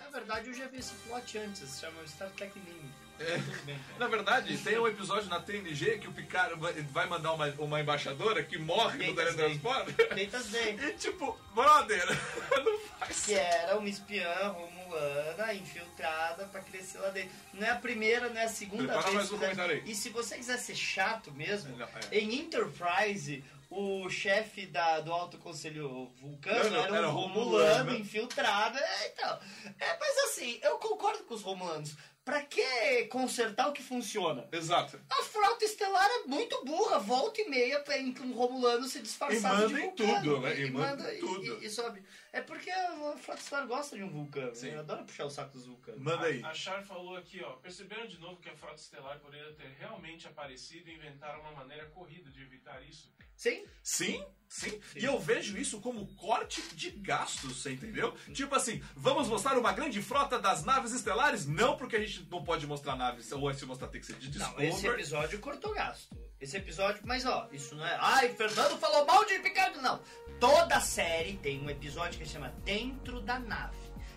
[0.00, 1.68] Na verdade, eu já vi esse plot antes.
[1.70, 2.90] Se chama Star Trek Name.
[3.20, 3.36] É.
[3.64, 3.78] Bem.
[3.98, 6.54] Na verdade, tem um episódio na TNG que o Picard
[6.90, 9.92] vai- mandar uma, uma embaixadora que morre no Data teletransporte.
[10.50, 10.78] Day.
[10.80, 12.04] E tipo, brother,
[12.64, 17.30] não faz Que era uma espiã romulana infiltrada pra crescer lá dentro.
[17.52, 19.14] Não é a primeira, não é a segunda Prepara vez.
[19.14, 19.82] mais um comentário aí.
[19.86, 22.18] E se você quiser ser chato mesmo, Não, é.
[22.18, 27.44] em Enterprise, o chefe da, do Alto Conselho Vulcano Não, não, era um era romulano
[27.44, 27.96] romulano.
[27.96, 28.76] infiltrado.
[28.76, 29.38] É, então.
[29.78, 31.96] É, mas assim, eu concordo com os romulanos.
[32.24, 34.46] Pra que consertar o que funciona?
[34.52, 35.00] Exato.
[35.10, 39.68] A frota estelar é muito burra, volta e meia tem um Romulano se disfarçado E
[39.68, 40.20] de manda em vulcano.
[40.22, 40.60] tudo, né?
[40.60, 41.62] E, E manda em tudo.
[41.62, 42.02] E, e sobe.
[42.32, 44.54] É porque a frota estelar gosta de um vulcano.
[44.54, 44.70] Sim.
[44.70, 44.78] né?
[44.78, 46.00] Adora puxar o saco dos vulcanos.
[46.00, 46.42] Manda aí.
[46.44, 47.52] A, a Char falou aqui, ó.
[47.56, 51.86] Perceberam de novo que a Frota Estelar poderia ter realmente aparecido e inventaram uma maneira
[51.86, 53.10] corrida de evitar isso?
[53.34, 53.64] Sim?
[53.82, 54.78] Sim, sim.
[54.94, 58.12] E eu vejo isso como corte de gastos, você entendeu?
[58.34, 61.46] Tipo assim, vamos mostrar uma grande frota das naves estelares?
[61.46, 64.26] Não, porque a gente não pode mostrar naves, ou de mostrar tem que ser de
[64.38, 64.68] Não, Discovery.
[64.68, 66.16] esse episódio cortou gasto.
[66.40, 67.96] Esse episódio, mas ó, isso não é.
[68.00, 69.78] Ai, Fernando falou mal de Picard.
[69.78, 70.00] Não.
[70.38, 73.76] Toda série tem um episódio que se chama Dentro da Nave.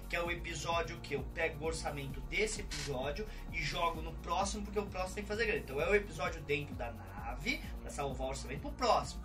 [0.10, 4.63] Que é o episódio que eu pego o orçamento desse episódio e jogo no próximo,
[4.63, 5.63] porque o próximo tem que fazer grande.
[5.63, 9.21] Então é o episódio dentro da nave, pra salvar o orçamento pro próximo.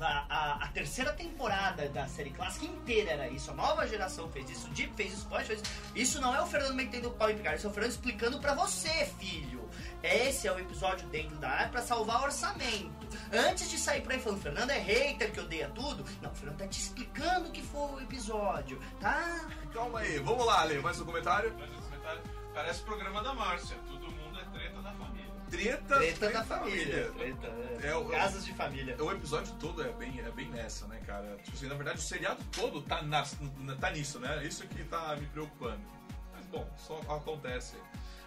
[0.00, 3.50] A, a- a terceira temporada da série clássica inteira era isso.
[3.50, 5.72] A nova geração fez isso, o Deep fez isso, o Flash fez isso.
[5.94, 8.38] Isso não é o Fernando metendo o pau em Picard, isso é o Fernando explicando
[8.40, 9.68] pra você, filho.
[10.02, 13.08] Esse é o episódio dentro da área pra salvar o orçamento.
[13.32, 16.04] Antes de sair por aí falando, Fernando é hater que odeia tudo.
[16.22, 19.48] Não, o Fernando tá te explicando o que foi o episódio, tá?
[19.72, 21.52] Calma aí, vamos lá, Ale, mais um comentário.
[21.58, 22.22] Mas esse comentário
[22.54, 23.76] parece o programa da Márcia.
[23.88, 24.07] Todo
[25.50, 27.10] Treta, Treta da família.
[27.12, 27.46] Treta,
[27.82, 28.96] É Casas de família.
[29.02, 31.36] O episódio todo é bem, é bem nessa, né, cara?
[31.38, 33.36] Tipo assim, na verdade, o seriado todo tá, nas-
[33.80, 34.44] tá nisso, né?
[34.44, 35.80] Isso que tá me preocupando.
[36.32, 37.76] Mas, bom, só acontece.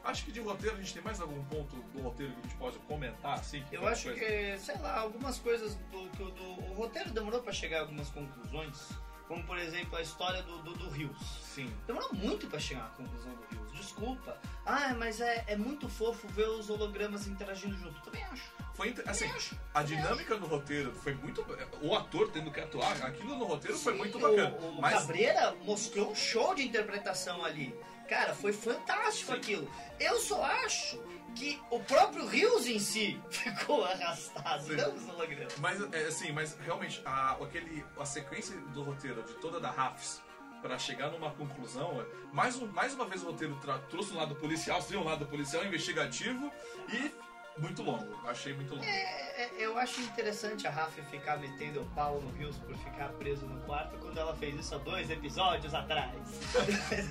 [0.04, 2.56] Acho que de roteiro a gente tem mais algum ponto do roteiro que a gente
[2.56, 3.64] pode comentar, assim?
[3.72, 4.20] Eu acho coisa?
[4.20, 7.82] que, sei lá, algumas coisas do, que o- do, o roteiro demorou pra chegar a
[7.82, 8.90] algumas conclusões.
[9.32, 11.16] Como, por exemplo, a história do, do, do Rios.
[11.42, 11.74] Sim.
[11.88, 13.72] Demorou muito pra chegar à conclusão do Rios.
[13.80, 14.38] Desculpa.
[14.66, 17.98] Ah, mas é, é muito fofo ver os hologramas interagindo junto.
[18.02, 18.52] Também acho.
[18.74, 19.58] Foi, assim, acho.
[19.74, 21.46] a dinâmica do roteiro foi muito...
[21.82, 24.54] O ator tendo que atuar, aquilo no roteiro foi Sim, muito o- bacana.
[24.58, 27.74] O, mas Cabreira mostrou um show de interpretação ali.
[28.10, 29.38] Cara, foi fantástico Sim.
[29.38, 29.72] aquilo.
[29.98, 31.02] Eu só acho
[31.36, 34.76] que o próprio Rios em si ficou arrastado, Sim.
[34.76, 35.58] não os hologramas.
[35.58, 40.22] Mas, é, assim, mas realmente, a, aquele, a sequência do roteiro, de toda da Rafs,
[40.62, 44.82] pra chegar numa conclusão, é, mais, mais uma vez o roteiro trouxe um lado policial,
[44.82, 46.52] sim, um lado policial investigativo
[46.94, 47.12] e
[47.58, 48.06] muito longo.
[48.28, 48.84] Achei muito longo.
[48.84, 53.10] É, é, eu acho interessante a Rafa ficar metendo o pau no Rios por ficar
[53.14, 56.16] preso no quarto quando ela fez isso há dois episódios atrás.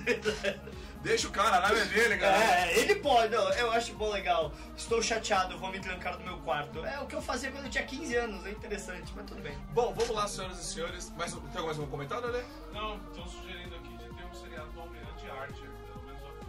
[1.01, 2.67] Deixa o cara, a nave é dele, galera.
[2.67, 4.53] É, ele pode, não, eu acho bom legal.
[4.75, 6.85] Estou chateado, vou me trancar no meu quarto.
[6.85, 9.57] É o que eu fazia quando eu tinha 15 anos, é interessante, mas tudo bem.
[9.73, 11.09] Bom, vamos lá, senhoras e senhores.
[11.11, 12.43] Mais, tem mais algum comentário, né?
[12.71, 15.69] Não, estão sugerindo aqui de ter um seriado do Almirante Archer.
[15.87, 16.45] Pelo menos a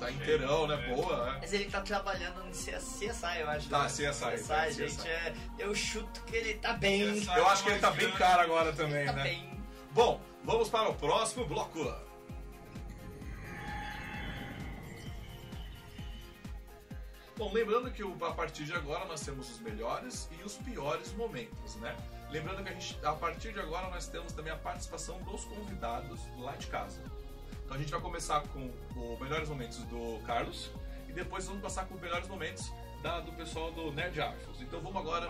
[0.00, 0.10] tá.
[0.10, 0.76] Inteirão, né?
[0.76, 0.94] né?
[0.94, 1.38] Boa, né?
[1.40, 3.06] Mas ele tá trabalhando no CSI,
[3.40, 3.68] eu acho.
[3.68, 3.88] Tá, né?
[3.88, 5.08] CSI, tá, CSI, gente.
[5.08, 7.20] É- eu chuto que ele tá bem.
[7.20, 7.36] CSI.
[7.36, 9.22] Eu acho que ele tá bem caro agora também, Tá né?
[9.22, 9.60] bem.
[9.92, 11.80] Bom, vamos para o próximo bloco.
[17.36, 21.12] Bom, lembrando que o- a partir de agora nós temos os melhores e os piores
[21.14, 21.96] momentos, né?
[22.30, 26.20] Lembrando que a, gente, a partir de agora nós temos também a participação dos convidados
[26.38, 27.02] lá de casa.
[27.70, 30.72] Então a gente vai começar com os melhores momentos do Carlos
[31.08, 34.60] e depois vamos passar com os melhores momentos da- do pessoal do Nerd Arfos.
[34.60, 35.28] Então vamos agora.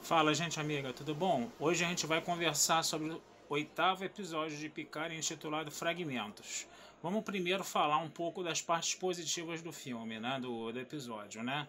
[0.00, 1.48] Fala, gente amiga, tudo bom?
[1.60, 6.66] Hoje a gente vai conversar sobre o oitavo episódio de Picard intitulado Fragmentos.
[7.00, 11.68] Vamos primeiro falar um pouco das partes positivas do filme, né, do, do episódio, né?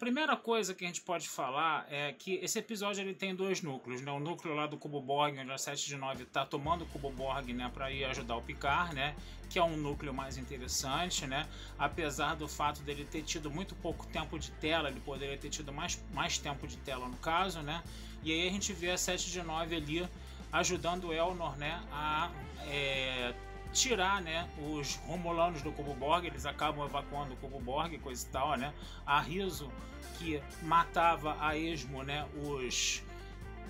[0.00, 4.00] Primeira coisa que a gente pode falar é que esse episódio ele tem dois núcleos,
[4.00, 4.10] né?
[4.10, 7.10] O núcleo lá do Cubo Borg, onde a 7 de 9 está tomando o Cubo
[7.10, 9.14] Borg, né, para ir ajudar o Picard, né?
[9.50, 11.46] Que é um núcleo mais interessante, né?
[11.78, 15.70] Apesar do fato dele ter tido muito pouco tempo de tela, ele poderia ter tido
[15.70, 17.82] mais, mais tempo de tela no caso, né?
[18.22, 20.08] E aí a gente vê a 7 de 9 ali
[20.50, 22.30] ajudando o Elnor, né, a
[22.66, 23.34] é,
[23.72, 28.30] tirar, né, os Romulanos do Cubo Borg, eles acabam evacuando o Cubo Borg, coisa e
[28.30, 28.72] tal, né?
[29.06, 29.70] A Riso
[30.18, 33.02] que matava a esmo, né, os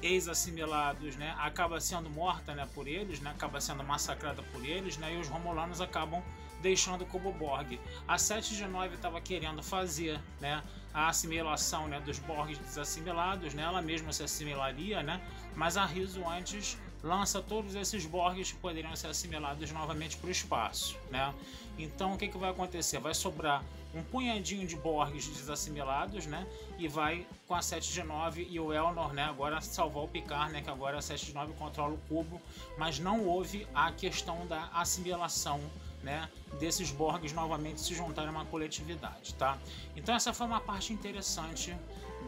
[0.02, 5.14] ex-assimilados, né, acaba sendo morta, né, por eles, né, acaba sendo massacrada por eles, né,
[5.14, 6.22] e os Romulanos acabam
[6.60, 7.78] deixando como Borg.
[8.08, 13.62] A 7 de 9 estava querendo fazer né, a assimilação né, dos Borgs desassimilados, né,
[13.62, 15.20] ela mesma se assimilaria, né,
[15.54, 20.30] mas a Riso antes lança todos esses Borgs que poderiam ser assimilados novamente para o
[20.30, 20.96] espaço.
[21.10, 21.34] Né?
[21.78, 22.98] Então o que, que vai acontecer?
[22.98, 26.46] Vai sobrar um punhadinho de Borgs desassimilados, né?
[26.78, 29.24] E vai com a 7 de 9 e o Elnor, né?
[29.24, 30.62] Agora salvar o Picard, né?
[30.62, 32.40] Que agora a 7 de 9 controla o cubo,
[32.78, 35.60] mas não houve a questão da assimilação
[36.02, 39.58] né, desses Borgs novamente se juntarem a uma coletividade, tá?
[39.94, 41.76] Então essa foi uma parte interessante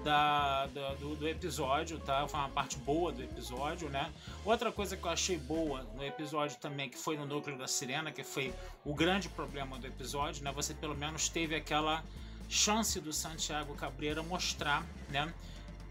[0.02, 2.26] da, da do, do, episódio, tá?
[2.26, 4.12] Foi uma parte boa do episódio, né?
[4.44, 8.10] Outra coisa que eu achei boa no episódio também, que foi no núcleo da Sirena,
[8.10, 8.52] que foi
[8.84, 10.52] o grande problema do episódio, né?
[10.52, 12.02] Você pelo menos teve aquela
[12.48, 15.32] chance do Santiago Cabreira mostrar, né?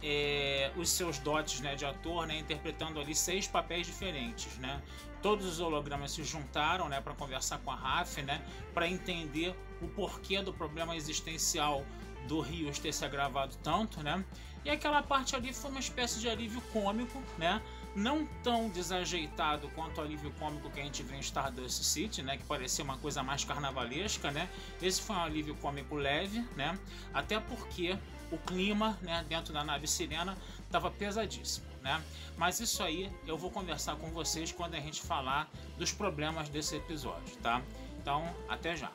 [0.04, 4.82] É, os seus dotes né, de ator, né, interpretando ali seis papéis diferentes, né?
[5.22, 8.44] Todos os hologramas se juntaram, né, para conversar com a Raf, né,
[8.74, 11.86] para entender o porquê do problema existencial
[12.28, 14.24] do Rios ter se agravado tanto, né?
[14.64, 17.62] E aquela parte ali foi uma espécie de alívio cômico, né?
[17.96, 22.38] Não tão desajeitado quanto o alívio cômico que a gente vê em Stardust City, né?
[22.38, 24.48] Que parecia uma coisa mais carnavalesca, né?
[24.82, 26.78] Esse foi um alívio cômico leve, né?
[27.14, 27.98] Até porque
[28.32, 32.02] o clima, né, dentro da nave Sirena estava pesadíssimo, né?
[32.38, 36.76] Mas isso aí eu vou conversar com vocês quando a gente falar dos problemas desse
[36.78, 37.62] episódio, tá?
[38.00, 38.92] Então, até já.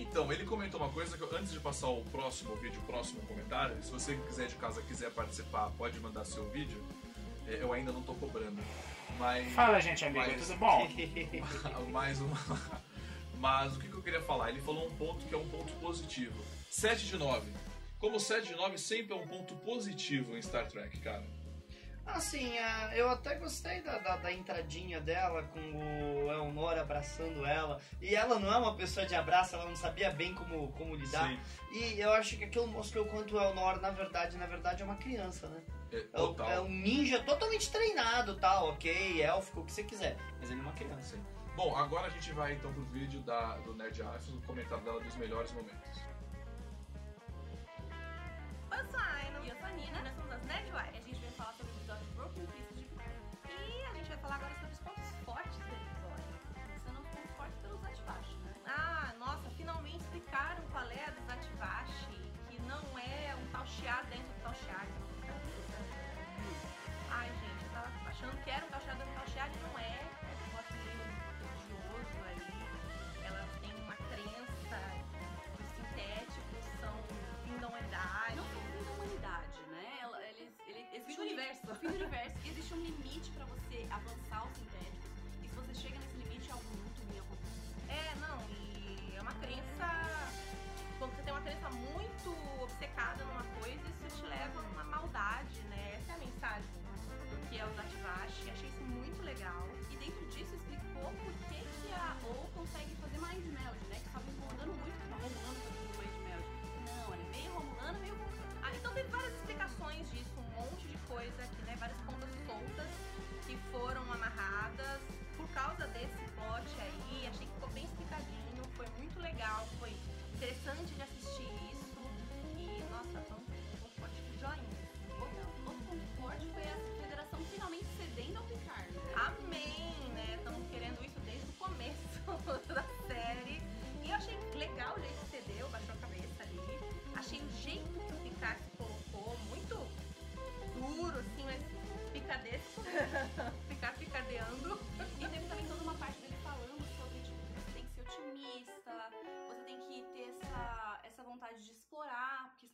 [0.00, 3.20] Então, ele comentou uma coisa que eu, antes de passar o próximo vídeo, o próximo
[3.22, 6.82] comentário, se você quiser de casa quiser participar, pode mandar seu vídeo.
[7.46, 8.58] É, eu ainda não tô cobrando.
[9.18, 9.52] Mas.
[9.52, 10.88] Fala, gente, amigo, mas, tudo bom?
[11.92, 12.38] mais uma.
[13.38, 14.48] Mas o que, que eu queria falar?
[14.48, 16.42] Ele falou um ponto que é um ponto positivo.
[16.70, 17.46] 7 de 9.
[17.98, 21.24] Como 7 de 9 sempre é um ponto positivo em Star Trek, cara.
[22.14, 22.52] Assim,
[22.94, 27.80] eu até gostei da, da, da, entradinha dela com o Elnor abraçando ela.
[28.00, 31.28] E ela não é uma pessoa de abraço, ela não sabia bem como, como lidar.
[31.28, 31.40] Sim.
[31.72, 34.96] E eu acho que aquilo mostrou quanto o Elnor, na verdade, na verdade, é uma
[34.96, 35.62] criança, né?
[35.92, 40.16] É, é, é um ninja totalmente treinado, tal, tá, ok, élfico, o que você quiser.
[40.38, 41.16] Mas ele é uma criança.
[41.16, 41.24] Sim.
[41.56, 45.16] Bom, agora a gente vai então pro vídeo da, do Nerd no comentário dela dos
[45.16, 46.00] melhores momentos.
[48.70, 49.40] Oi, eu sou a Aina.
[49.40, 50.02] E eu sou a Nina.
[50.02, 50.70] Nós somos as Nerd
[81.70, 81.76] universo.
[81.76, 82.36] fim do universo.
[82.46, 84.29] Existe um limite pra você avançar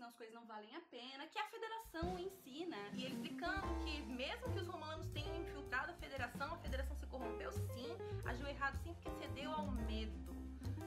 [0.07, 2.91] senão as coisas não valem a pena, que a federação em si, né?
[2.95, 7.07] E ele explicando que mesmo que os romanos tenham infiltrado a federação, a federação se
[7.07, 10.37] corrompeu sim, agiu errado sim, porque cedeu ao medo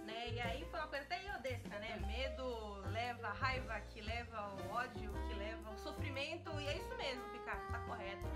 [0.06, 0.30] né?
[0.32, 2.00] E aí foi uma coisa até iodesca, né?
[2.08, 6.50] Medo leva a raiva, que leva ao ódio, que leva ao sofrimento.
[6.60, 8.28] E é isso mesmo, Picard, tá correto.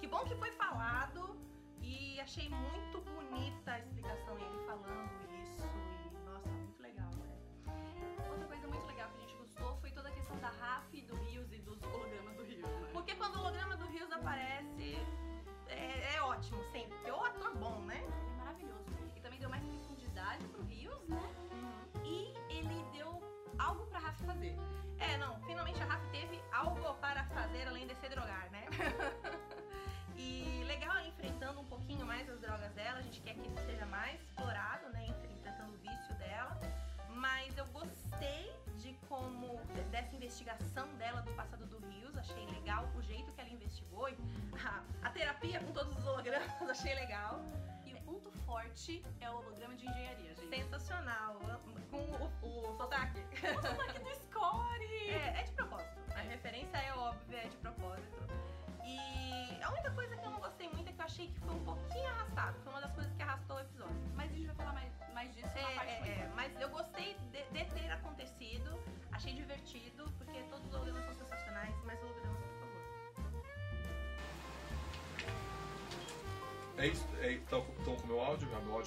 [0.00, 1.38] Que bom que foi falado
[1.80, 5.23] e achei muito bonita a explicação dele falando
[46.74, 47.40] achei legal.
[47.86, 50.48] E o ponto forte é o holograma de engenharia, gente.
[50.48, 51.38] Sensacional,
[51.88, 51.98] com
[52.42, 53.20] o, o sotaque.
[53.56, 55.08] O sotaque do Score!
[55.08, 56.00] É, é de propósito.
[56.16, 58.26] A referência é óbvia, é de propósito.
[58.84, 61.54] E a única coisa que eu não gostei muito é que eu achei que foi
[61.54, 61.93] um pouquinho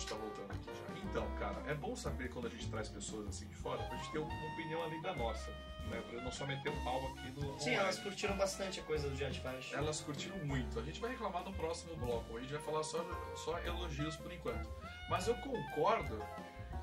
[0.05, 0.99] está voltando aqui já.
[1.09, 4.11] Então, cara, é bom saber quando a gente traz pessoas assim de fora, pra gente
[4.11, 5.51] ter uma opinião além da nossa.
[5.89, 6.01] Né?
[6.09, 7.41] Pra não só meter um pau aqui no.
[7.41, 7.75] Sim, online.
[7.75, 9.75] elas curtiram bastante a coisa do Jet Baixo.
[9.75, 10.79] Elas curtiram muito.
[10.79, 12.35] A gente vai reclamar no próximo bloco.
[12.35, 13.03] A gente vai falar só,
[13.35, 14.69] só elogios por enquanto.
[15.09, 16.21] Mas eu concordo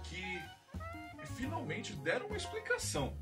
[0.04, 0.42] que
[1.36, 3.16] finalmente deram uma explicação.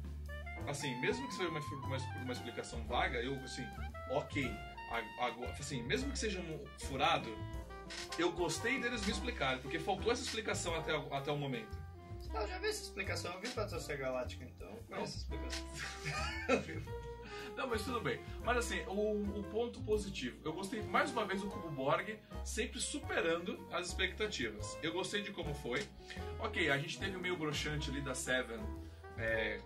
[0.68, 3.66] Assim, mesmo que seja uma, uma, uma explicação vaga, eu, assim,
[4.10, 4.48] ok.
[5.18, 7.30] Agora, assim, mesmo que seja um furado,
[8.18, 11.76] eu gostei deles me explicarem, porque faltou essa explicação até, o- até o momento.
[12.34, 14.68] Ah, eu já vi essa explicação, eu vi Battlestar Galáctica, então.
[14.70, 15.66] Eu conheço essa explicação.
[17.56, 18.18] Não, mas tudo bem.
[18.42, 20.38] Mas assim, o, o ponto positivo.
[20.42, 24.78] Eu gostei mais uma vez do Cubo Borg sempre superando as expectativas.
[24.82, 25.86] Eu gostei de como foi.
[26.38, 28.58] Ok, a gente teve o meio broxante ali da Seven.
[29.18, 29.60] É,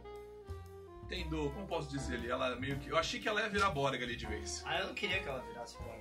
[1.08, 2.88] tendo, como posso dizer ali, ela meio que.
[2.88, 4.64] Eu achei que ela ia virar Borg ali de vez.
[4.66, 6.00] Ah, eu não queria que ela virasse Borg.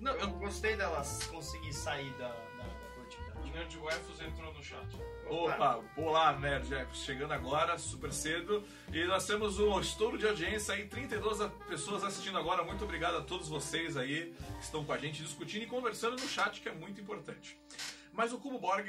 [0.00, 3.50] Não, Eu gostei dela conseguir sair da, da, da O coletividade.
[3.50, 4.86] Nerd Wefos entrou no chat.
[5.26, 8.62] Opa, olá, Nerd Jeff, chegando agora, super cedo.
[8.92, 12.62] E nós temos um estouro de audiência aí, 32 a- pessoas assistindo agora.
[12.62, 16.28] Muito obrigado a todos vocês aí que estão com a gente discutindo e conversando no
[16.28, 17.58] chat, que é muito importante.
[18.12, 18.86] Mas o Cubo Borg,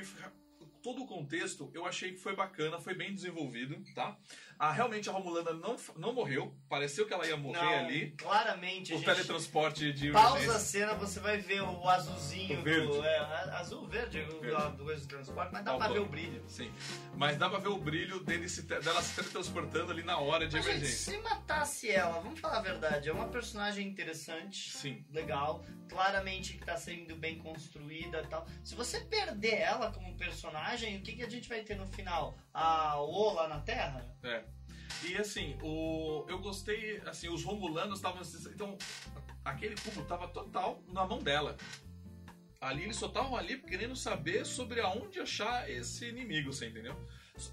[0.83, 4.17] todo o contexto, eu achei que foi bacana, foi bem desenvolvido, tá?
[4.59, 8.11] Ah, realmente a Romulana não, não morreu, pareceu que ela ia morrer Não, ali.
[8.17, 9.05] claramente, O gente...
[9.05, 10.59] teletransporte de Pausa a urgência.
[10.59, 12.87] cena, você vai ver o azulzinho O verde.
[12.87, 13.03] do.
[13.05, 14.55] É, a- azul, verde, o Verde.
[14.71, 16.43] do, do coisa do transporte, mas dá Tá pra ver o brilho.
[16.47, 16.71] Sim,
[17.15, 20.47] mas dá pra ver o brilho dele se, te- dela se teletransportando ali na hora
[20.47, 21.13] de Mas, gente, emergência.
[21.13, 25.05] se matasse ela, vamos falar a verdade, é uma personagem interessante, Sim.
[25.11, 28.47] legal, claramente que tá sendo bem construída e tal.
[28.63, 32.35] Se você perder ela como personagem, o que, que a gente vai ter no final?
[32.53, 34.03] A O lá na Terra?
[34.23, 34.43] É.
[35.03, 38.21] E assim, o, eu gostei, assim, os romulanos estavam.
[38.53, 38.77] Então,
[39.43, 41.57] aquele cubo tava total na mão dela.
[42.59, 46.95] Ali eles só estavam ali querendo saber sobre aonde achar esse inimigo, você entendeu?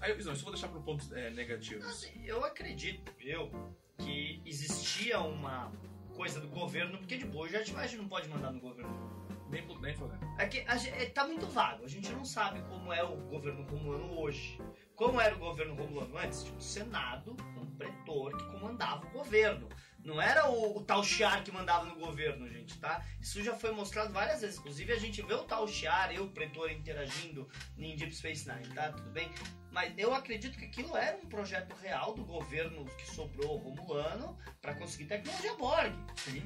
[0.01, 1.85] Aí, não, isso eu vou deixar para pontos é, negativos.
[1.85, 3.51] Assim, eu acredito, eu,
[3.99, 5.71] que existia uma
[6.15, 9.15] coisa do governo, porque de boa, já a gente não pode mandar no governo.
[9.49, 10.17] Nem, nem falei.
[10.39, 13.61] É que a é, tá muito vago, a gente não sabe como é o governo
[13.63, 14.59] romulano hoje.
[14.95, 16.43] Como era o governo romulano antes?
[16.43, 19.67] Tinha um senado, um pretor que comandava o governo.
[20.01, 23.03] Não era o, o tal Shiar que mandava no governo, gente, tá?
[23.19, 24.57] Isso já foi mostrado várias vezes.
[24.57, 28.73] Inclusive, a gente vê o tal Shiar e o pretor interagindo em Deep Space Nine,
[28.73, 28.91] tá?
[28.91, 29.29] Tudo bem?
[29.75, 34.73] Mas eu acredito que aquilo era um projeto real do governo que sobrou romulano para
[34.73, 35.93] conseguir tecnologia Borg,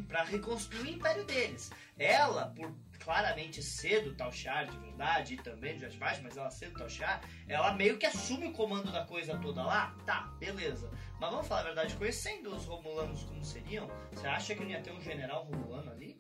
[0.08, 1.70] para reconstruir o império deles.
[1.96, 6.50] Ela, por claramente ser do Tal Shiar de verdade, e também Jet Baixo, mas ela
[6.50, 9.96] ser do Tal Shiar, ela meio que assume o comando da coisa toda lá.
[10.08, 10.90] Tá, beleza.
[11.20, 14.82] Mas vamos falar a verdade, conhecendo os romulanos como seriam, você acha que não ia
[14.82, 16.18] ter um general romulano ali?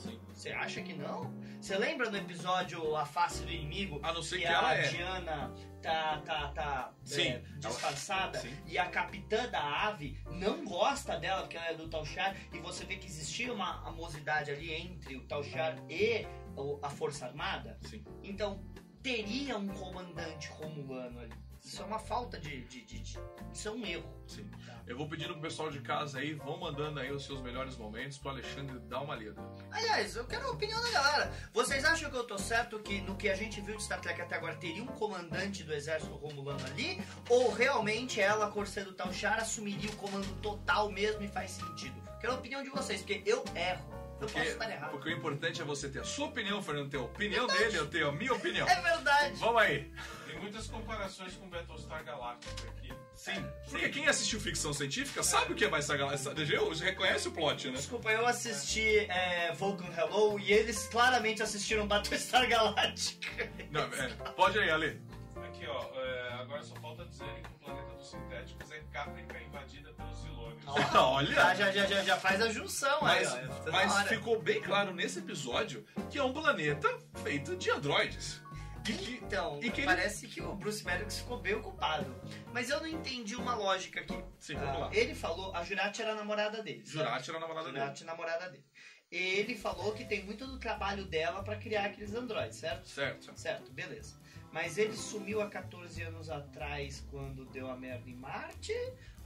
[0.00, 0.20] Sim.
[0.32, 1.32] Você acha que não?
[1.60, 4.00] Você lembra no episódio A Face do Inimigo?
[4.02, 4.88] A não ser que, que a ela é.
[4.88, 8.56] Diana tá, tá, tá Sim, é, ela- disfarçada Sim.
[8.66, 12.84] e a capitã da ave não gosta dela porque ela é do Tauchar e você
[12.84, 16.26] vê que existia uma amosidade ali entre o Tauchar e
[16.82, 17.78] a Força Armada.
[17.82, 18.02] Sim.
[18.22, 18.64] Então
[19.02, 21.34] teria um comandante romulano ali.
[21.64, 23.18] Isso é uma falta de, de, de- de-
[23.52, 24.12] Isso é um erro.
[24.26, 24.44] Sim.
[24.66, 24.80] Tá?
[24.86, 28.18] Eu vou pedindo pro pessoal de casa aí, vão mandando aí os seus melhores momentos
[28.18, 29.40] pro Alexandre dar uma lida.
[29.70, 31.32] Aliás, eu quero a opinião da galera.
[31.52, 34.20] Vocês acham que eu tô certo que no que a gente viu de Star Trek
[34.20, 37.00] até agora teria um comandante do exército romulano ali?
[37.28, 42.00] Ou realmente ela, Corsair do Tauchar, assumiria o comando total mesmo e faz sentido?
[42.20, 44.00] Quero a opinião de vocês, porque eu erro.
[44.20, 44.90] Eu Porque, posso estar errado.
[44.90, 47.86] porque o importante é você ter a sua opinião, Fernando ter a opinião dele, eu
[47.88, 48.68] tenho a minha opinião.
[48.68, 49.36] É verdade.
[49.36, 49.90] Vamos aí.
[50.40, 52.92] Muitas comparações com Battlestar Galactica aqui.
[53.14, 53.44] Sim.
[53.68, 56.34] Porque quem assistiu ficção científica sabe o que é mais Galactica.
[56.82, 57.74] Reconhece o plot, né?
[57.74, 63.50] Desculpa, eu assisti é, Vulcan Hello e eles claramente assistiram Battlestar Galactica.
[63.70, 65.00] Não, é, pode aí, Ale.
[65.44, 69.92] Aqui, ó, é, agora só falta dizerem que o planeta dos sintéticos é Caprica invadida
[69.92, 70.64] pelos Zilônios.
[70.92, 71.54] Já, Olha.
[71.54, 73.64] já, já, já, já faz a junção Mas, aí, ó.
[73.64, 76.88] Na mas ficou bem claro nesse episódio que é um planeta
[77.22, 78.40] feito de androides.
[78.84, 82.14] Que, Então, E que ele- parece que o Bruce Maddox ficou bem ocupado.
[82.52, 84.18] Mas eu não entendi uma lógica aqui.
[84.38, 84.90] sim, vamos Ah, lá.
[84.94, 86.82] ele falou, a Jurati era a namorada dele.
[86.84, 87.78] Jurati era a namorada dele.
[87.78, 88.64] Jurati, namorada dele.
[89.10, 92.88] Ele falou que tem muito do trabalho dela pra criar aqueles androides, certo?
[92.88, 93.32] Certo.
[93.38, 94.18] Certo, beleza.
[94.52, 98.72] Mas ele sumiu há 14 anos atrás quando deu a merda em Marte?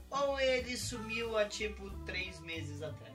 [0.09, 3.14] Ou ele sumiu há tipo 3 meses atrás?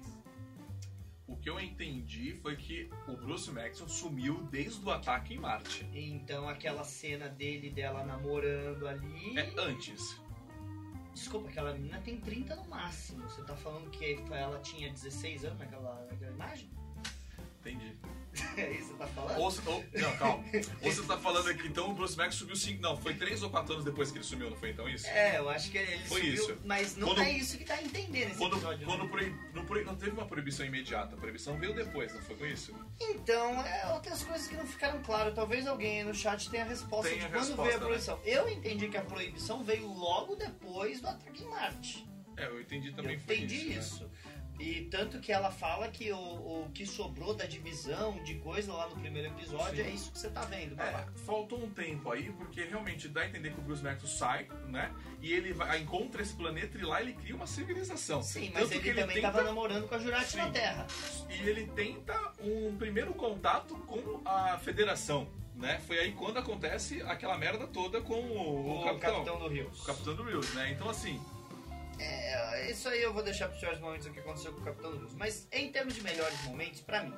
[1.31, 5.89] O que eu entendi foi que o Bruce Maxson sumiu desde o ataque em Marte.
[5.95, 9.39] Então aquela cena dele e dela namorando ali.
[9.39, 10.21] É antes.
[11.15, 13.23] Desculpa, aquela menina tem 30 no máximo.
[13.23, 16.69] Você tá falando que ela tinha 16 anos naquela, naquela imagem?
[17.61, 17.97] Entendi.
[18.57, 19.39] É isso que você tá falando?
[19.39, 20.45] Ou, ou, não, calma.
[20.83, 22.81] Ou você tá falando aqui, então o Bruce Max subiu cinco.
[22.81, 25.07] Não, foi três ou quatro anos depois que ele sumiu, não foi então isso?
[25.09, 26.59] É, eu acho que ele Foi subiu, isso.
[26.65, 28.87] mas não Quando- é isso que tá entendendo esse Quando, episódio.
[28.87, 29.09] quando né?
[29.11, 32.47] proib- não, proib- não teve uma proibição imediata, a proibição veio depois, não foi com
[32.47, 32.73] isso?
[33.01, 35.35] Então, é outras coisas que não ficaram claras.
[35.35, 37.85] Talvez alguém no chat tenha a resposta Tem de a quando resposta, veio a né?
[37.87, 38.21] proibição.
[38.25, 42.07] Eu entendi que a proibição veio logo depois do ataque em Marte.
[42.37, 44.05] É, eu entendi também eu entendi isso.
[44.05, 44.11] né?
[44.61, 48.87] E tanto que ela fala que o, o que sobrou da divisão de coisa lá
[48.91, 49.91] no primeiro episódio Sim.
[49.91, 50.79] é isso que você tá vendo.
[50.79, 54.47] É, faltou um tempo aí, porque realmente dá a entender que o Bruce Max sai,
[54.69, 54.93] né?
[55.23, 58.23] E ele vai, encontra esse planeta e lá ele cria uma civilização.
[58.23, 60.51] Sim, mas ele, ele também tenta- tava namorando com a Jurati na.
[60.51, 60.87] Terra.
[61.31, 65.81] E ele tenta um primeiro contato com a federação, né?
[65.87, 69.13] Foi aí quando acontece aquela merda toda com o, O, capitão.
[69.25, 69.71] capitão do Rio.
[69.81, 70.71] O capitão do Reels, né?
[70.73, 71.19] Então assim,
[72.01, 74.65] É, isso aí eu vou deixar para os piores momentos o que aconteceu com o
[74.65, 75.15] Capitão Luz.
[75.15, 77.15] Mas em termos de melhores momentos, pra mim,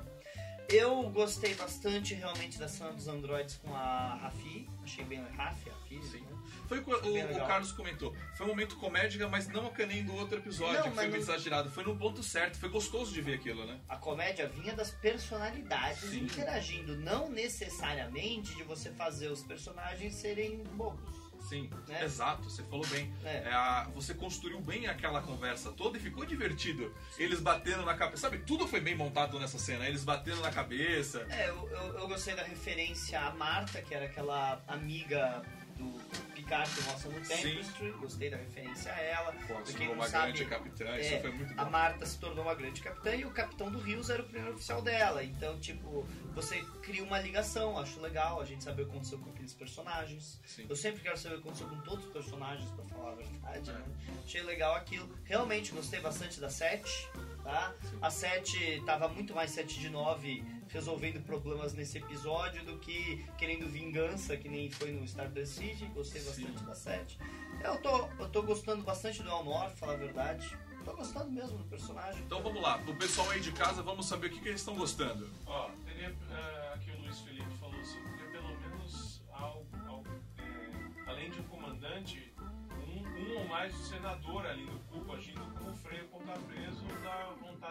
[0.69, 4.69] eu gostei bastante realmente da cena dos androides com a Rafi.
[4.83, 6.03] Achei bem Rafi, Rafi.
[6.03, 6.21] Sim.
[6.21, 6.43] né?
[6.69, 7.47] foi o que o, o.
[7.47, 8.15] Carlos comentou.
[8.35, 11.11] Foi um momento comédica, mas não a nem do outro episódio, Não, que foi meio
[11.13, 11.71] não- exagerado.
[11.71, 13.79] Foi no ponto certo, foi gostoso de ver aquilo, né?
[13.89, 16.25] A comédia vinha das personalidades Sim.
[16.25, 21.22] interagindo, não necessariamente de você fazer os personagens serem bobos.
[21.53, 22.03] Sim, Né?
[22.03, 23.13] exato, você falou bem.
[23.23, 23.43] É.
[23.49, 26.95] É, a- você construiu bem aquela conversa toda e ficou divertido.
[27.19, 28.23] Eles batendo na cabeça.
[28.23, 29.87] Sabe, tudo foi bem montado nessa cena.
[29.87, 31.27] Eles batendo na cabeça.
[31.29, 35.43] É, eu, eu, eu gostei da referência à Marta, que era aquela amiga
[35.91, 37.37] do Picard no Sim.
[37.37, 37.91] Tapestry.
[37.93, 39.33] Gostei da referência a ela.
[39.47, 41.71] Pô, se tornou uma sabe, grande capitã, é, isso foi muito A bom.
[41.71, 44.83] Marta se tornou uma grande capitã e o capitão do Rios era o primeiro oficial
[44.83, 45.23] dela.
[45.25, 47.79] Então, tipo, você cria uma ligação.
[47.79, 50.41] Acho legal a gente saber o que aconteceu com aqueles personagens.
[50.47, 50.67] Sim.
[50.69, 53.71] Eu sempre quero saber o que aconteceu com todos os personagens, pra falar a verdade,
[53.71, 53.73] É.
[53.73, 53.85] né?
[54.25, 55.09] Achei legal aquilo.
[55.25, 57.09] Realmente gostei bastante da 7,
[57.43, 57.75] tá?
[57.83, 57.99] Sim.
[58.01, 63.69] A 7 tava muito mais 7 de 9 resolvendo problemas nesse episódio do que querendo
[63.69, 65.85] vingança, que nem foi no Stardust City.
[65.87, 66.45] Gostei Sim.
[66.45, 67.19] bastante da 7.
[67.63, 70.59] Eu tô, eu tô gostando bastante do Elnor, falar a verdade.
[70.85, 72.21] Tô gostando mesmo do personagem.
[72.23, 74.75] Então vamos lá, o pessoal aí de casa, vamos saber o que, que eles estão
[74.75, 75.31] gostando.
[75.47, 80.03] Ó, teria, eh, aqui o Luiz Felipe falou assim, porque pelo menos ao, ao,
[80.39, 82.35] eh, além de um comandante,
[82.89, 84.82] um, um ou mais senador ali no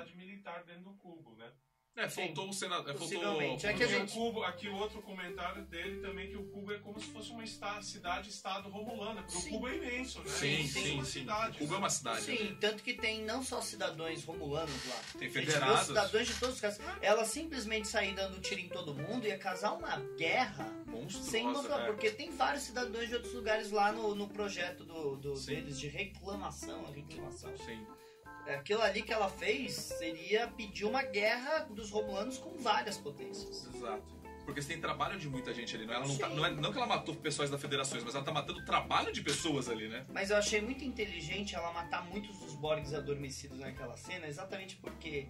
[0.01, 1.51] da vontade militar dentro do cubo, né?
[1.93, 2.27] É, Sim.
[2.27, 2.89] faltou o senador.
[2.89, 3.69] É, faltou.
[3.69, 6.71] É que a gente- o cubo, aqui o outro comentário dele também que o cubo
[6.71, 9.49] é como se fosse uma esta- cidade-estado romulana, porque Sim.
[9.49, 10.29] o cubo é imenso, né?
[10.29, 11.11] Sim, Tem sim, uma sim.
[11.19, 11.57] cidade.
[11.57, 12.21] O Cuba é uma cidade.
[12.21, 15.01] Sim, tanto que tem não só cidadãos romulanos lá.
[15.19, 15.87] Tem federados.
[15.87, 16.79] cidadãos de todos os casos.
[17.01, 21.29] Ela simplesmente sair dando tiro em todo mundo ia causar uma guerra Monstruosa.
[21.29, 21.77] sem noção.
[21.77, 21.85] é.
[21.87, 25.55] Porque tem vários cidadãos de outros lugares lá no, no projeto do, do- Sim.
[25.55, 26.89] deles de reclamação.
[26.93, 27.55] reclamação.
[27.57, 27.85] Sim.
[28.47, 33.67] Aquilo ali que ela fez seria pedir uma guerra dos romulanos com várias potências.
[33.73, 34.21] Exato.
[34.45, 35.85] Porque você tem trabalho de muita gente ali.
[35.85, 38.23] Não, ela não, tá- não, é, não que ela matou pessoas das federações, mas ela
[38.23, 40.05] tá matando o trabalho de pessoas ali, né?
[40.11, 45.27] Mas eu achei muito inteligente ela matar muitos dos Borgs adormecidos naquela cena, exatamente porque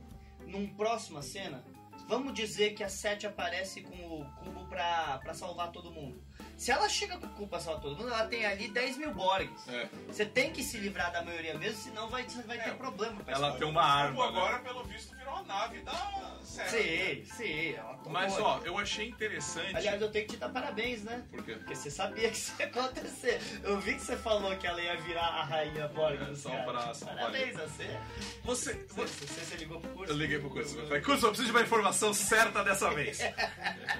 [0.47, 1.63] num próxima cena,
[2.07, 6.23] vamos dizer que a Sete aparece com o cubo pra, pra salvar todo mundo.
[6.61, 9.67] Se ela chega com pra salvar todo mundo, ela tem ali 10 mil Borgs.
[9.67, 9.89] É.
[10.05, 13.19] Você tem que se livrar da maioria mesmo, senão vai, vai É, ter problema.
[13.23, 14.25] pra ela tem uma O arma.
[14.27, 14.37] cubo né?
[14.45, 17.23] agora, pelo visto, virou a nave da série.
[17.25, 17.73] Sim, sim.
[17.75, 18.11] Ela tomou.
[18.13, 19.75] Mas, ó, eu achei interessante.
[19.75, 21.23] Aliás, eu tenho que te dar parabéns, né?
[21.31, 21.53] Por quê?
[21.55, 23.39] Porque você sabia que isso ia acontecer.
[23.63, 26.19] Eu vi que você falou que ela ia virar a rainha Borg.
[26.21, 27.99] É, só pra- só Parabéns a você.
[28.43, 28.73] Você.
[28.73, 30.11] Você, você- você, você ligou pro curso?
[30.11, 30.85] Eu liguei pro Kurzman.
[30.87, 33.19] Falei, Kurzman, eu preciso de uma informação certa dessa vez.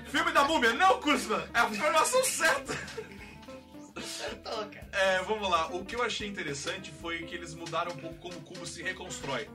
[0.07, 1.43] Filme da múmia, não, Kurzman!
[1.53, 2.73] É a informação certa!
[3.95, 4.87] Acertou, cara.
[4.93, 5.67] É, vamos lá.
[5.67, 8.81] O que eu achei interessante foi que eles mudaram um pouco como o cubo se
[8.81, 9.47] reconstrói.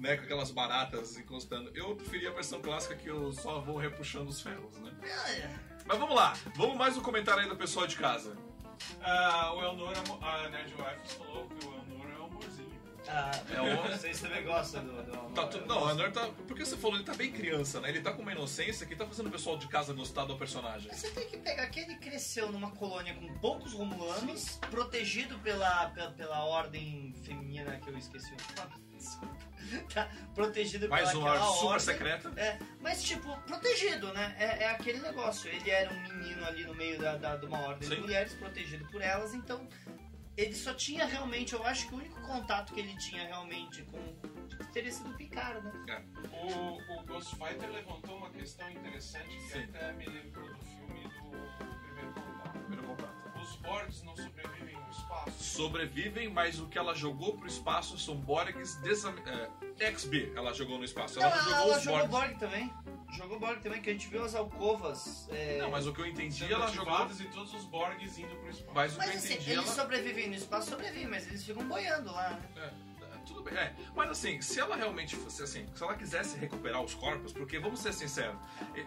[0.00, 1.70] Né, com aquelas baratas encostando.
[1.74, 4.90] Eu preferia a versão clássica que eu só vou repuxando os ferros, né?
[5.84, 6.32] Mas vamos lá.
[6.56, 8.34] Vamos mais um comentário aí do pessoal de casa.
[9.02, 9.60] Ah, o
[10.24, 11.79] a Nerd Wifes falou que o
[13.12, 15.02] Ah, É o- Vocês também gostam do.
[15.02, 16.28] do Tá tudo, não, o Anor tá.
[16.46, 17.88] Porque você falou, ele tá bem criança, né?
[17.88, 20.92] Ele tá com uma inocência que tá fazendo o pessoal de casa gostar do personagem.
[20.92, 26.10] Você tem que pegar que ele cresceu numa colônia com poucos romulanos, protegido pela, pela,
[26.12, 28.80] pela ordem feminina que eu esqueci o nome.
[29.00, 29.50] Desculpa.
[29.94, 31.80] Tá protegido Mais pela uma super ordem.
[31.80, 32.32] secreta.
[32.36, 34.34] É, mas tipo, protegido, né?
[34.38, 35.48] É, é aquele negócio.
[35.50, 37.94] Ele era um menino ali no meio da, da- de uma ordem Sim.
[37.96, 39.66] de mulheres, protegido por elas, então
[40.36, 43.98] ele só tinha realmente, eu acho que o único contato que ele tinha realmente com.
[44.72, 46.04] teria sido o Picard, né?
[46.32, 49.64] O, o Ghost Fighter levantou uma questão interessante que Sim.
[49.64, 52.58] até me lembrou do filme do Primeiro Contato.
[52.58, 53.38] Primeiro contato.
[53.40, 54.76] Os Borgs não sobrevivem.
[55.38, 59.14] Sobrevivem, mas o que ela jogou pro espaço são Borgs desam...
[59.78, 60.32] é, XB.
[60.36, 61.18] Ela jogou no espaço.
[61.20, 62.08] Ela ela, jogou ela jogou.
[62.08, 62.72] Borg também.
[63.16, 65.28] Jogou Borg também, que a gente viu as alcovas.
[65.30, 67.08] é, Não, mas o que eu entendi, ela jogou.
[67.18, 68.70] e todos os Borgs indo pro espaço.
[68.74, 69.74] Mas o que Mas eu assim, entendi, eles ela.
[69.74, 72.48] sobrevivem no espaço, sobrevivem, mas eles ficam boiando lá, né?
[72.56, 72.70] É,
[73.26, 73.74] tudo bem, é.
[73.94, 77.80] Mas assim, se ela realmente fosse assim, se ela quisesse recuperar os corpos, porque vamos
[77.80, 78.36] ser sinceros,
[78.74, 78.86] e-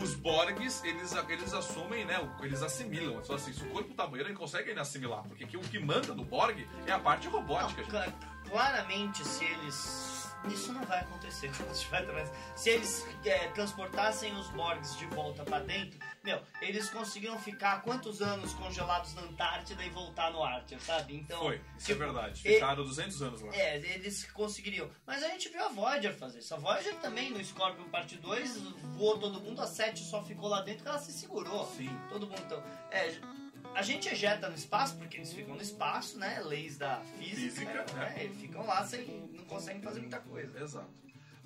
[0.00, 2.16] os Borgs, eles, eles assumem, né?
[2.42, 3.14] Eles assimilam.
[3.14, 5.22] Eles falam assim, se o corpo tá banheiro, ele consegue assimilar.
[5.24, 8.12] Porque que o que manda do Borg é a parte robótica, Não,
[8.50, 10.20] claramente, se eles.
[10.48, 11.50] Isso não vai acontecer
[12.14, 17.82] mas se eles é, transportassem os Borgs de volta pra dentro, meu, eles conseguiram ficar
[17.82, 21.16] quantos anos congelados na Antártida e voltar no Ártico, sabe?
[21.16, 21.38] Então.
[21.40, 22.40] Foi, isso é tipo, verdade.
[22.46, 23.54] e- Ficaram 200 anos lá.
[23.54, 24.90] É, eles conseguiriam.
[25.06, 26.54] Mas a gente viu a Voyager fazer isso.
[26.54, 28.58] A Voyager também, no Scorpion Parte 2,
[28.96, 31.66] voou todo mundo, a 7 só ficou lá dentro que ela se segurou.
[31.76, 31.90] Sim.
[32.08, 32.40] Todo mundo.
[32.44, 33.18] Então, é,
[33.74, 36.40] a gente ejeta no espaço, porque eles ficam no espaço, né?
[36.44, 37.36] Leis da física.
[37.40, 38.10] Física, né?
[38.10, 38.24] né?
[38.24, 39.06] Eles ficam lá sem.
[39.32, 40.60] não conseguem fazer muita coisa.
[40.60, 40.90] Exato.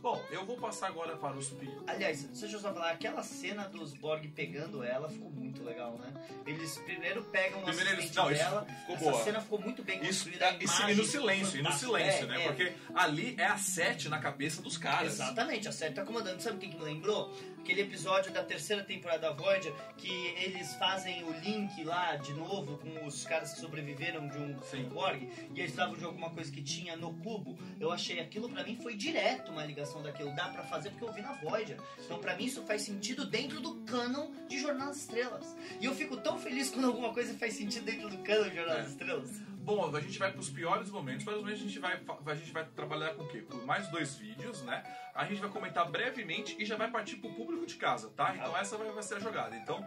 [0.05, 1.67] Bom, eu vou passar agora para os pi...
[1.87, 6.13] Aliás, deixa eu só falar, aquela cena dos Borg pegando ela ficou muito legal, né?
[6.47, 8.67] Eles primeiro pegam o Primeiro eles- assistente não, isso dela.
[8.81, 9.25] ficou essa boa.
[9.25, 10.45] cena ficou muito bem Isso, construída.
[10.45, 12.43] a é, e, imagem e no silêncio, e no silêncio, É, né?
[12.45, 12.47] é.
[12.49, 15.15] Porque ali é a 7 na cabeça dos caras.
[15.15, 16.43] Exatamente, a série tá comandando.
[16.43, 17.35] Sabe o que, que me lembrou?
[17.65, 22.77] Aquele episódio da terceira temporada da Voyager que eles fazem o link lá de novo
[22.77, 24.83] com os caras que sobreviveram de um Sim.
[24.91, 25.23] Borg
[25.55, 27.59] e eles estavam de alguma coisa que tinha no cubo.
[27.81, 30.35] Eu achei aquilo pra mim foi direto uma ligação daquilo.
[30.37, 31.79] Dá pra fazer porque eu vi na Voyager.
[32.05, 35.57] Então pra mim isso faz sentido dentro do canon de Jornada das Estrelas.
[35.81, 38.81] E eu fico tão feliz quando alguma coisa faz sentido dentro do canon de Jornada
[38.81, 38.83] É.
[38.83, 39.31] das Estrelas.
[39.65, 41.25] Bom, a gente vai para os piores momentos.
[41.25, 43.41] Provavelmente a gente vai, a gente vai trabalhar com o quê?
[43.41, 44.83] Com mais dois vídeos, né?
[45.15, 48.37] A gente vai comentar brevemente e já vai partir pro público de casa, tá?
[48.37, 49.57] Então essa vai, vai ser a jogada.
[49.57, 49.83] Então,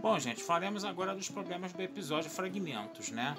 [0.00, 3.34] Bom, gente, falaremos agora dos problemas do episódio Fragmentos, né?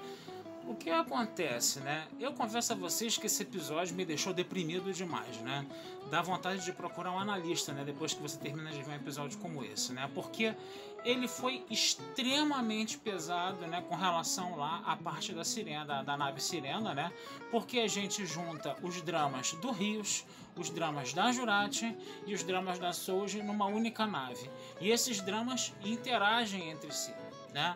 [0.67, 2.07] O que acontece, né?
[2.19, 5.65] Eu confesso a vocês que esse episódio me deixou deprimido demais, né?
[6.09, 7.83] Dá vontade de procurar um analista, né?
[7.83, 10.09] Depois que você termina de ver um episódio como esse, né?
[10.15, 10.55] Porque
[11.03, 13.83] ele foi extremamente pesado, né?
[13.87, 17.13] Com relação lá à parte da sirena, da, da nave sirena, né?
[17.51, 20.25] Porque a gente junta os dramas do Rios,
[20.57, 21.95] os dramas da Jurati
[22.25, 24.49] e os dramas da Soji numa única nave.
[24.81, 27.13] E esses dramas interagem entre si,
[27.53, 27.75] né?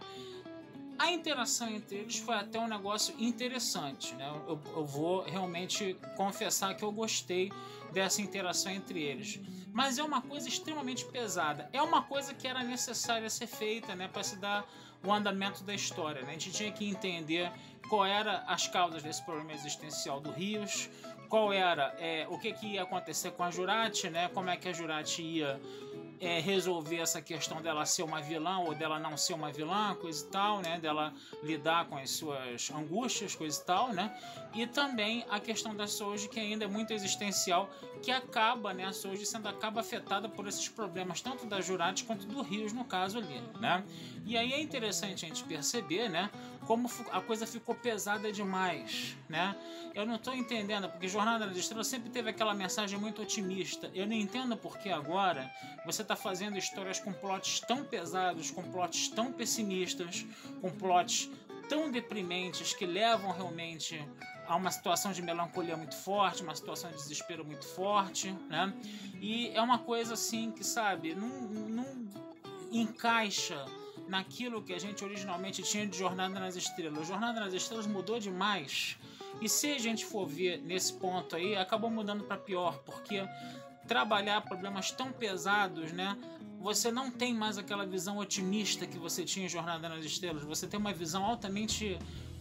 [0.99, 4.27] A interação entre eles foi até um negócio interessante, né?
[4.45, 7.49] Eu, eu vou realmente confessar que eu gostei
[7.93, 9.39] dessa interação entre eles.
[9.71, 11.69] Mas é uma coisa extremamente pesada.
[11.71, 14.67] É uma coisa que era necessária ser feita, né, para se dar
[15.01, 16.21] o andamento da história.
[16.23, 16.31] Né?
[16.31, 17.49] A gente tinha que entender
[17.87, 20.89] qual era as causas desse problema existencial do Rios,
[21.29, 24.29] qual era é, o que, que ia acontecer com a Jurati, né?
[24.29, 25.61] Como é que a Jurati ia
[26.19, 30.25] é, resolver essa questão dela ser uma vilã ou dela não ser uma vilã, coisa
[30.25, 30.79] e tal, né?
[30.79, 31.13] Dela
[31.43, 34.15] lidar com as suas angústias, coisa e tal, né?
[34.53, 37.69] E também a questão da Soji, que ainda é muito existencial,
[38.01, 38.85] que acaba, né?
[38.85, 42.83] A Soji sendo acaba afetada por esses problemas, tanto da Jurati quanto do Rios, no
[42.83, 43.83] caso ali, né?
[44.25, 46.31] E aí é interessante a gente perceber, né?
[46.65, 49.55] Como a coisa ficou pesada demais, né?
[49.93, 53.89] Eu não estou entendendo, porque Jornada das Estrelas sempre teve aquela mensagem muito otimista.
[53.93, 55.51] Eu não entendo porque agora
[55.85, 60.25] você está fazendo histórias com plots tão pesados, com plots tão pessimistas,
[60.61, 61.29] com plots
[61.67, 64.03] tão deprimentes que levam realmente
[64.49, 68.73] a uma situação de melancolia muito forte, uma situação de desespero muito forte, né?
[69.21, 72.09] E é uma coisa assim que, sabe, não, não
[72.71, 73.63] encaixa
[74.07, 77.07] naquilo que a gente originalmente tinha de Jornada nas Estrelas.
[77.07, 78.97] Jornada nas Estrelas mudou demais.
[79.39, 83.23] E se a gente for ver nesse ponto aí, acabou mudando para pior, porque
[83.87, 86.17] trabalhar problemas tão pesados, né?
[86.59, 90.43] Você não tem mais aquela visão otimista que você tinha em Jornada nas Estrelas.
[90.43, 91.99] Você tem uma visão altamente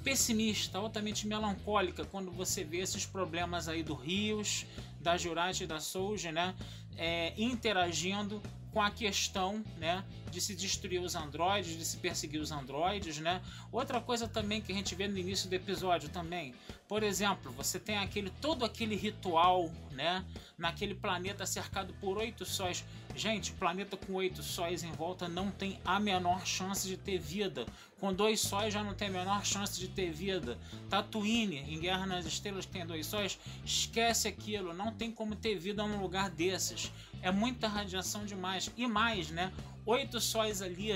[0.09, 4.65] pessimista, altamente melancólica quando você vê esses problemas aí do Rios,
[5.03, 6.55] da Jurati e da Soulja, né?
[6.97, 8.41] É, interagindo
[8.73, 10.03] com a questão, né?
[10.29, 13.41] de se destruir os androides, de se perseguir os androides, né?
[13.73, 16.55] Outra coisa também que a gente vê no início do episódio também,
[16.87, 20.25] por exemplo, você tem aquele todo aquele ritual, né?
[20.57, 22.85] Naquele planeta cercado por oito sóis.
[23.19, 27.67] Gente, planeta com oito sóis em volta não tem a menor chance de ter vida.
[27.99, 30.57] Com dois sóis já não tem a menor chance de ter vida.
[30.89, 34.73] Tatooine, em Guerra nas Estrelas, tem dois sóis, esquece aquilo.
[34.73, 36.93] Não tem como ter vida num lugar desses.
[37.21, 38.71] É muita radiação demais.
[38.77, 39.53] E mais, né?
[39.85, 40.93] Oito sóis ali,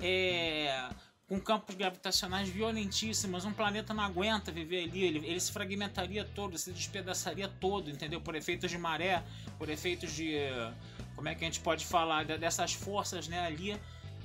[0.00, 0.88] é
[1.28, 6.56] com campos gravitacionais violentíssimos, um planeta não aguenta viver ali, ele, ele se fragmentaria todo,
[6.56, 8.20] se despedaçaria todo, entendeu?
[8.20, 9.22] Por efeitos de maré,
[9.58, 10.34] por efeitos de.
[11.16, 12.24] Como é que a gente pode falar?
[12.24, 13.76] Dessas forças né, ali.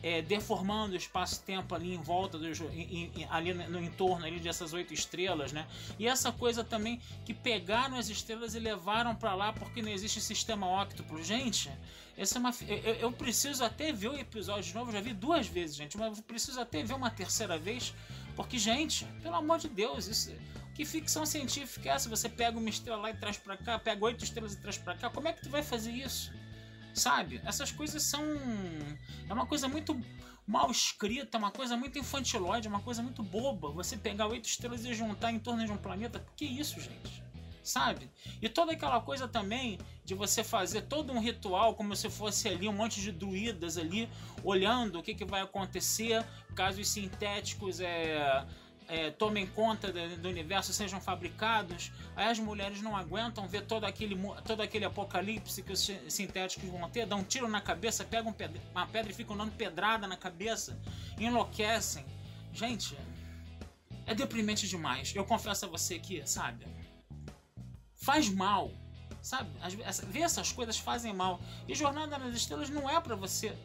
[0.04, 4.74] É, deformando o espaço-tempo ali em volta em, em, ali no, no entorno ali dessas
[4.74, 5.68] oito estrelas, né?
[6.00, 10.20] E essa coisa também que pegaram as estrelas e levaram para lá porque não existe
[10.20, 11.24] sistema óctuplo.
[11.24, 11.70] Gente,
[12.18, 15.48] essa é uma, eu, eu, preciso até ver o episódio de novo, já vi duas
[15.48, 17.94] vezes, gente, mas eu preciso até ver uma terceira vez,
[18.36, 20.32] porque, gente, pelo amor de Deus, isso,
[20.74, 22.10] que ficção científica é essa?
[22.10, 24.96] Você pega uma estrela lá e traz para cá, pega oito estrelas e traz para
[24.96, 26.32] cá, como é que tu vai fazer isso?
[26.94, 27.42] Sabe?
[27.46, 28.24] Essas coisas são.
[29.30, 30.00] É uma coisa muito
[30.46, 33.72] mal escrita, uma coisa muito infantilóide, uma coisa muito boba.
[33.72, 36.26] Você pegar oito estrelas e juntar em torno de um planeta.
[36.36, 37.24] Que isso, gente?
[37.64, 38.10] Sabe?
[38.42, 42.68] E toda aquela coisa também de você fazer todo um ritual como se fosse ali
[42.68, 44.10] um monte de druidas ali
[44.44, 46.26] olhando o que, que vai acontecer
[46.56, 48.46] caso os sintéticos é,
[48.92, 54.20] é, tomem conta do universo, sejam fabricados, aí as mulheres não aguentam ver todo aquele,
[54.44, 58.36] todo aquele apocalipse que os sintéticos vão ter, dão um tiro na cabeça, pegam
[58.76, 60.78] uma pedra e ficam dando pedrada na cabeça,
[61.18, 62.06] enlouquecem.
[62.52, 62.98] Gente,
[64.06, 65.16] é deprimente demais.
[65.16, 66.68] Eu confesso a você que, sabe,
[67.96, 68.74] faz mal.
[69.22, 69.50] Sabe,
[70.08, 71.40] ver essas coisas fazem mal.
[71.66, 73.56] E Jornada nas Estrelas não é para você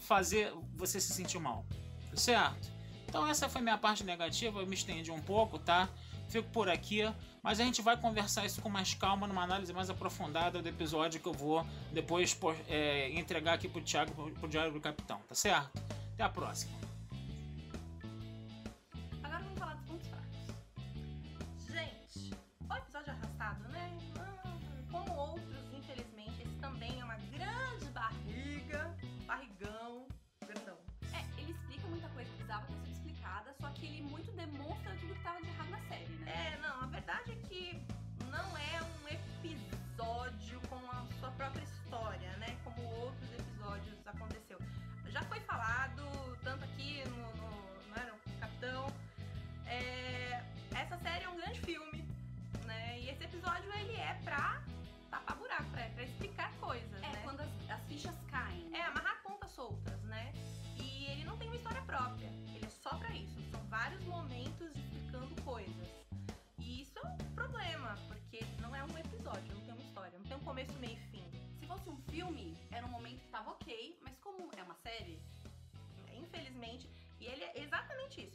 [0.00, 1.66] fazer você se sentir mal,
[2.14, 2.73] certo?
[3.14, 5.88] Então essa foi minha parte negativa, eu me estendi um pouco, tá?
[6.28, 7.08] Fico por aqui,
[7.44, 11.20] mas a gente vai conversar isso com mais calma, numa análise mais aprofundada do episódio
[11.20, 12.36] que eu vou depois
[12.68, 15.80] é, entregar aqui pro Thiago, pro, Diário do Capitão, tá certo?
[16.14, 16.83] Até a próxima.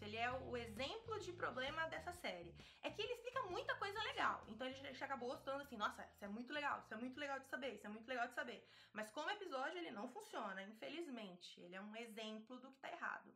[0.10, 2.52] Ele é o exemplo de problema dessa série.
[2.82, 4.44] É que ele explica muita coisa legal.
[4.48, 7.40] Então já- já acabou gostando assim, nossa, isso é muito legal, isso é muito legal
[7.40, 8.68] de saber, isso é muito legal de saber.
[8.92, 11.62] Mas como episódio ele não funciona, infelizmente.
[11.62, 13.32] Ele é um exemplo do que tá errado.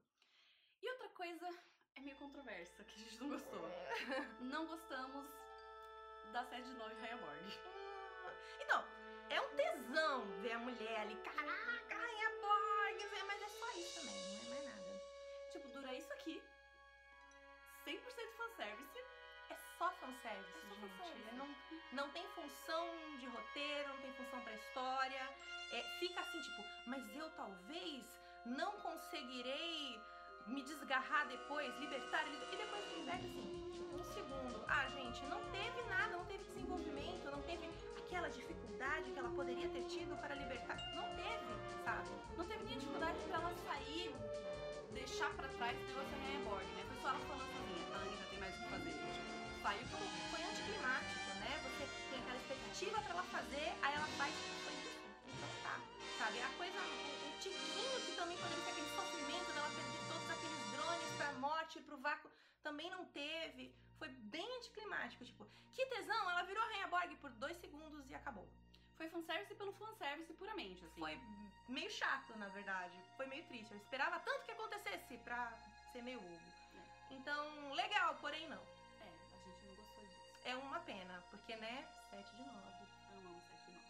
[0.81, 1.47] E outra coisa
[1.95, 3.69] é meio controversa, que a gente não gostou.
[4.41, 5.27] não gostamos
[6.31, 7.59] da série de nove Raya Borg.
[8.61, 8.83] Então,
[9.29, 14.15] é um tesão ver a mulher ali, caraca, Rainha Borg, mas é só isso também,
[14.49, 15.01] não é mais nada.
[15.51, 16.41] Tipo, dura isso aqui.
[17.85, 17.99] 100%
[18.37, 18.99] fanservice.
[19.49, 20.97] É só fanservice, É só gente.
[20.97, 21.29] fanservice.
[21.29, 21.55] É, Não,
[21.91, 22.87] não tem função
[23.19, 25.29] de roteiro, não tem função pra história.
[25.71, 28.05] É, fica assim, tipo, mas eu talvez
[28.45, 29.99] não conseguirei
[30.47, 32.25] me desgarrar depois, libertar.
[32.27, 34.65] ele- E depois liberta assim, um segundo.
[34.67, 39.69] Ah, gente, não teve nada, não teve desenvolvimento, não teve aquela dificuldade que ela poderia
[39.69, 40.75] ter tido para libertar.
[40.95, 42.09] Não teve, sabe?
[42.37, 44.15] Não teve nem dificuldade pra ela sair,
[44.91, 46.83] deixar pra trás o negócio da Raya Borg, né?
[46.87, 47.52] Foi só ela falando
[52.83, 54.99] expectativa pra ela fazer, aí ela faz foi isso.
[55.27, 55.79] Então tá,
[56.17, 56.41] sabe?
[56.41, 60.71] A coisa, o, o tiquinho que também poderia ser aquele sofrimento dela perder todos aqueles
[60.71, 62.31] drones pra morte, pro vácuo,
[62.61, 63.73] também não teve.
[63.97, 68.15] Foi bem anticlimático, tipo, que tesão, ela virou a Rainha Borg por dois segundos e
[68.15, 68.47] acabou.
[68.97, 70.99] Foi fanservice pelo fanservice puramente, assim.
[70.99, 71.19] Foi
[71.69, 72.93] meio chato, na verdade.
[73.15, 73.71] Foi meio triste.
[73.71, 75.51] Eu esperava tanto que acontecesse pra
[75.91, 76.53] ser meio ovo.
[77.09, 78.61] Então, legal, porém não.
[78.99, 80.41] É, a gente não gostou disso.
[80.45, 82.53] É uma pena, porque, né, 7 de 9.
[83.09, 83.81] Eu amo 7 de 9.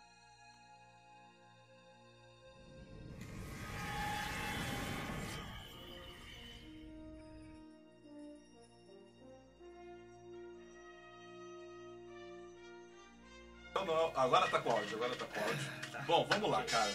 [13.71, 15.69] Então, agora tá com áudio, agora tá com áudio.
[15.69, 15.99] Ah, tá.
[16.03, 16.93] Bom, vamos lá, cara.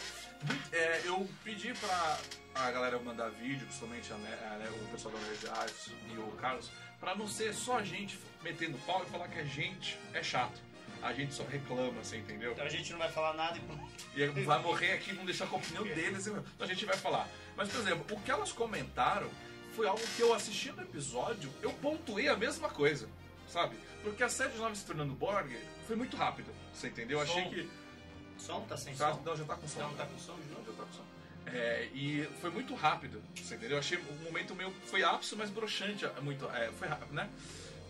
[0.72, 2.18] É, eu pedi pra
[2.54, 6.16] a galera mandar vídeo, principalmente a, né, a, né, o pessoal da Nerd Arts e
[6.16, 9.98] o Carlos, pra não ser só a gente metendo pau e falar que a gente
[10.14, 10.67] é chato.
[11.02, 12.52] A gente só reclama, você entendeu?
[12.52, 13.88] Então a gente não vai falar nada e pronto.
[14.16, 16.26] E vai morrer aqui, vão deixar com a opinião deles.
[16.26, 17.28] Então a gente vai falar.
[17.56, 19.28] Mas, por exemplo, o que elas comentaram
[19.74, 23.08] foi algo que eu assisti no episódio, eu pontuei a mesma coisa,
[23.48, 23.76] sabe?
[24.02, 27.18] Porque a série de nove se tornando Borg foi muito rápida, você entendeu?
[27.18, 27.50] Eu achei Som.
[27.50, 27.70] que.
[28.38, 29.22] Som tá sem Tá, som?
[29.24, 29.80] não, já tá com som.
[29.80, 30.64] Não, tá com som de novo?
[30.66, 31.04] já tá com som.
[31.46, 33.76] É, e foi muito rápido, você entendeu?
[33.76, 34.72] Eu achei um momento meio.
[34.86, 36.06] Foi ápice, mas broxante.
[36.22, 37.28] Muito, é, foi rápido, né?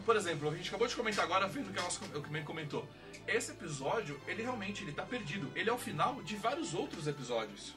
[0.08, 2.88] Por exemplo, a gente acabou de comentar agora, vendo o que o que me comentou.
[3.26, 5.52] Esse episódio, ele realmente ele tá perdido.
[5.54, 7.74] Ele é o final de vários outros episódios.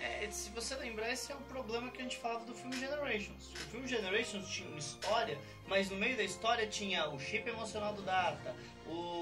[0.00, 3.52] É, se você lembrar, esse é o problema que a gente falava do filme Generations.
[3.52, 5.38] O filme Generations tinha uma história,
[5.68, 8.56] mas no meio da história tinha o chip emocional do Data,
[8.88, 9.21] o,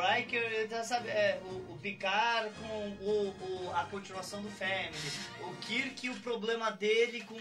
[0.00, 3.28] o, Riker, tá, sabe, é, o, o Picard com o,
[3.66, 4.90] o- a continuação do Family,
[5.42, 7.36] o Kirk e o problema dele com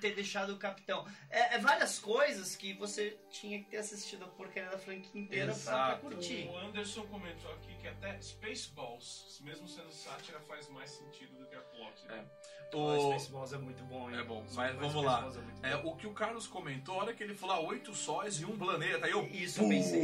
[0.00, 1.06] ter deixado o capitão.
[1.30, 5.54] É, é várias coisas que você tinha que ter assistido a porcaria da franquia inteira
[5.54, 6.48] pra, pra curtir.
[6.48, 11.54] O Anderson comentou aqui que até Spaceballs, mesmo sendo sátira, faz mais sentido do que
[11.56, 11.94] a plot.
[12.08, 12.24] É.
[12.72, 14.18] O O, Spaceballs é muito bom, hein?
[14.18, 15.28] É bom, O mas vamos lá.
[15.62, 18.40] É é, o que o Carlos comentou, a hora que ele falou ah, oito sóis
[18.40, 19.26] e um planeta, aí eu.
[19.26, 20.02] Isso eu pensei.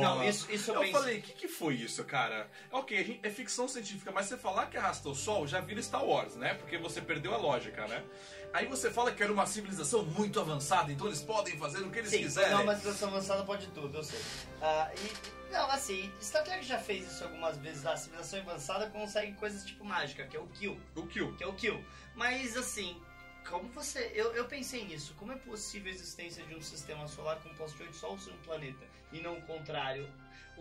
[0.00, 0.92] Não, isso, isso eu, Eu pensei.
[1.00, 2.48] falei, o que, que foi isso, cara?
[2.70, 5.82] Ok, a gente- é ficção científica, mas você falar que arrastou o Sol já vira
[5.82, 6.54] Star Wars, né?
[6.54, 8.04] Porque você perdeu a lógica, né?
[8.52, 11.98] Aí você fala que era uma civilização muito avançada, então eles podem fazer o que
[11.98, 12.52] eles Sim, quiserem.
[12.52, 14.20] não, mas civilização avançada pode tudo, eu sei.
[14.60, 17.84] Ah, e, não, assim, Star Trek já fez isso algumas vezes.
[17.84, 20.78] A civilização avançada consegue coisas tipo mágica, que é o kill.
[20.94, 21.34] O Kill.
[21.34, 21.84] Que é o kill.
[22.14, 23.02] Mas, assim,
[23.50, 24.12] como você...
[24.14, 25.12] Eu, eu pensei nisso.
[25.18, 28.36] Como é possível a existência de um sistema solar composto de oito sols e um
[28.38, 28.86] planeta?
[29.10, 30.08] E não o contrário.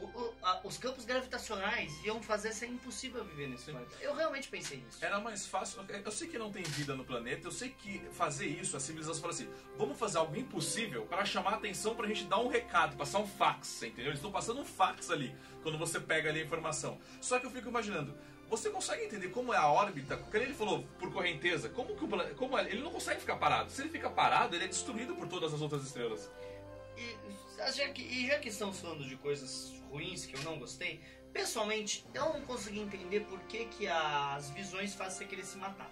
[0.01, 3.95] O- o- a- os campos gravitacionais iam fazer ser impossível viver nesse planeta.
[4.01, 4.97] Eu realmente pensei nisso.
[5.03, 5.79] Era mais fácil.
[6.03, 9.21] Eu sei que não tem vida no planeta, eu sei que fazer isso, a civilização
[9.21, 9.47] fala assim:
[9.77, 13.27] vamos fazer algo impossível para chamar a atenção pra gente dar um recado, passar um
[13.27, 14.05] fax, entendeu?
[14.07, 16.99] Eles estão passando um fax ali, quando você pega ali a informação.
[17.21, 18.17] Só que eu fico imaginando.
[18.49, 20.17] Você consegue entender como é a órbita?
[20.17, 23.71] Porque ele falou por correnteza, como que o como é- ele não consegue ficar parado.
[23.71, 26.29] Se ele fica parado, ele é destruído por todas as outras estrelas.
[26.97, 27.15] E
[27.73, 31.01] já, que, e já que estamos falando de coisas ruins que eu não gostei,
[31.33, 35.91] pessoalmente eu não consegui entender por que, que as visões fazem você querer se matar.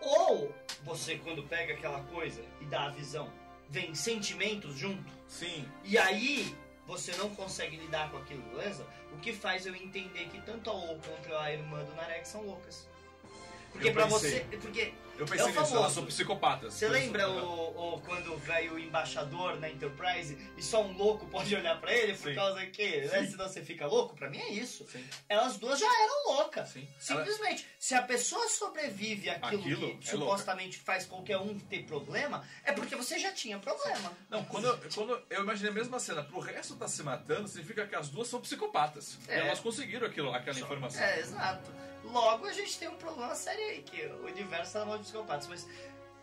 [0.00, 3.30] Ou você, quando pega aquela coisa e dá a visão,
[3.68, 6.56] vem sentimentos junto, Sim, e aí
[6.86, 8.86] você não consegue lidar com aquilo, beleza?
[9.12, 12.42] O que faz eu entender que tanto a O quanto a irmã do Narek são
[12.42, 12.88] loucas.
[13.70, 14.08] Porque pensei.
[14.08, 14.40] você.
[14.60, 14.92] Porque
[15.22, 16.74] eu É pensei o nisso, elas são psicopatas.
[16.74, 21.54] você lembra o, o- quando veio o embaixador na Enterprise e só um louco pode
[21.54, 22.34] olhar pra ele por Sim.
[22.34, 24.14] causa que, né, senão você fica louco?
[24.16, 24.86] Pra mim é isso.
[24.90, 26.68] Sim, Elas duas já eram loucas.
[26.70, 26.88] sim.
[27.08, 31.84] Ela- Simplesmente, se a pessoa sobrevive àquilo Aquilo que é supostamente faz qualquer um ter
[31.84, 34.12] problema, é porque você já tinha problema.
[34.28, 37.86] Não, quando eu, quando eu imaginei a mesma cena, pro resto tá se matando, significa
[37.86, 39.18] que as duas são psicopatas.
[39.28, 39.38] E É.
[39.46, 41.02] elas conseguiram aquilo, aquela informação.
[41.02, 41.70] É, exato.
[42.02, 45.46] Logo a gente tem um problema sério aí, que o universo tá psicopatas.
[45.46, 45.68] Mas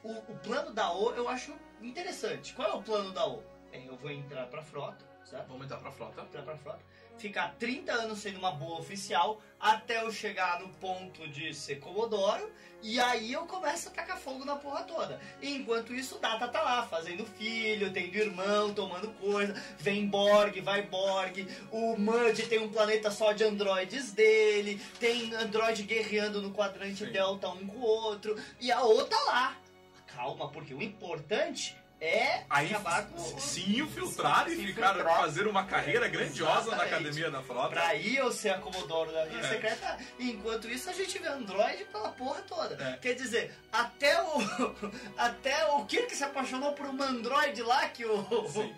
[0.03, 2.53] o, o plano da O eu acho interessante.
[2.53, 3.43] Qual é o plano da O?
[3.71, 5.47] Bem, eu vou entrar pra frota, certo?
[5.47, 6.21] Vamos entrar pra frota.
[6.21, 6.79] entrar pra frota,
[7.17, 12.49] ficar 30 anos sendo uma boa oficial, até eu chegar no ponto de ser Comodoro,
[12.81, 15.19] e aí eu começo a tacar fogo na porra toda.
[15.41, 20.61] E enquanto isso, o Data tá lá, fazendo filho, tendo irmão, tomando coisa, vem Borg,
[20.61, 26.51] vai Borg, o Mudge tem um planeta só de androides dele, tem android guerreando no
[26.51, 27.11] quadrante Sim.
[27.11, 29.57] delta um com o outro, e a outra lá.
[30.05, 35.17] Calma, porque o importante é Aí acabar com se infiltraram se e infiltrar.
[35.21, 36.93] fazer uma carreira grandiosa na Exatamente.
[36.93, 37.69] academia da frota.
[37.69, 39.49] Pra ir eu ser a Comodoro da linha É.
[39.49, 39.97] secreta.
[40.19, 42.75] E enquanto isso a gente vê Android pela porra toda.
[42.83, 42.97] É.
[42.97, 44.37] Quer dizer, até o.
[45.17, 48.25] Até o Kirk se apaixonou por uma Android lá que o.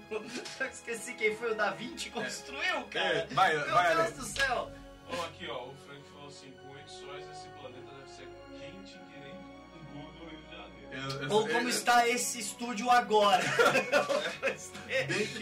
[0.71, 3.19] Esqueci quem foi o Da Vinci construiu, cara.
[3.19, 4.71] É, vai, Meu vai, Deus do céu!
[5.11, 5.75] Ó, aqui, ó, o
[11.03, 13.43] Eu- eu- Ou como eu- está esse estúdio agora.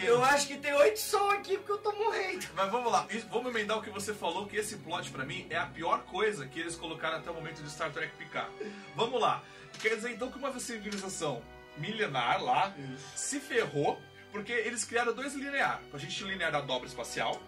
[0.03, 2.45] Eu acho que tem oito som aqui porque eu tô morrendo.
[2.55, 5.47] Mas vamos lá, isso- vamos emendar o que você falou, que esse plot pra mim
[5.49, 8.49] é a pior coisa que eles colocaram até o momento de Star Trek Picard.
[8.95, 9.43] Vamos lá.
[9.79, 11.41] Quer dizer então que uma civilização
[11.77, 12.73] milenar lá
[13.15, 14.01] se ferrou
[14.31, 15.81] porque eles criaram dois linear.
[15.93, 17.39] A gente tinha o linear da dobra espacial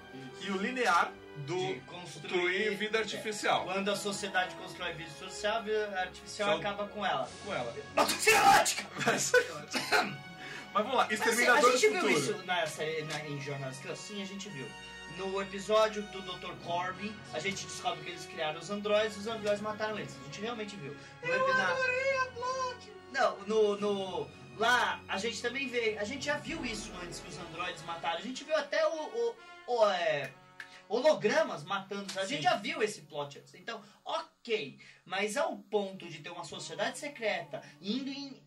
[0.41, 1.11] e o linear
[1.45, 3.63] do De construir vida artificial.
[3.65, 7.29] Quando a sociedade constrói vida social, a vida artificial Só- acaba com ela.
[7.45, 7.73] Com ela.
[7.95, 8.85] Batalha erótica!
[9.05, 9.31] Mas,
[10.73, 13.37] mas vamos lá, Mas, assim, a Exterminador do gente viu isso na série, na, em
[13.37, 13.99] Estrelas?
[13.99, 14.67] Sim, a gente viu.
[15.17, 16.53] No episódio do Dr.
[16.65, 20.15] Corbin, a gente descobre que eles criaram os androides e os androides mataram eles.
[20.21, 20.95] A gente realmente viu.
[21.23, 21.75] No epi- na-
[23.11, 24.29] Não, no, no.
[24.57, 25.97] Lá, a gente também vê.
[25.99, 28.17] A gente já viu isso antes que os androides mataram.
[28.17, 28.91] A gente viu até o.
[28.91, 29.35] o,
[29.67, 30.31] o, é,
[30.89, 32.11] hologramas matando.
[32.19, 32.43] A gente Sim.
[32.43, 33.53] já viu esse plot antes.
[33.53, 34.77] Então, ok.
[35.05, 38.41] Mas ao ponto de ter uma sociedade secreta indo em.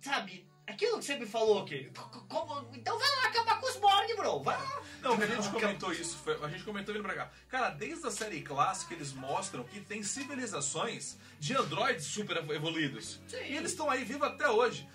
[0.00, 0.46] Sabe?
[0.66, 1.90] Aquilo que você me falou, que.
[2.28, 4.42] Como, então vai lá acabar com os Borg, bro.
[4.42, 4.82] Vai lá.
[5.00, 7.30] Não, a gente comentou isso, foi- a gente comentou vindo pra cá.
[7.48, 13.20] Cara, desde a série clássica eles mostram que tem civilizações de androides super evoluídos.
[13.28, 13.36] Sim.
[13.48, 14.88] E eles estão aí vivos até hoje.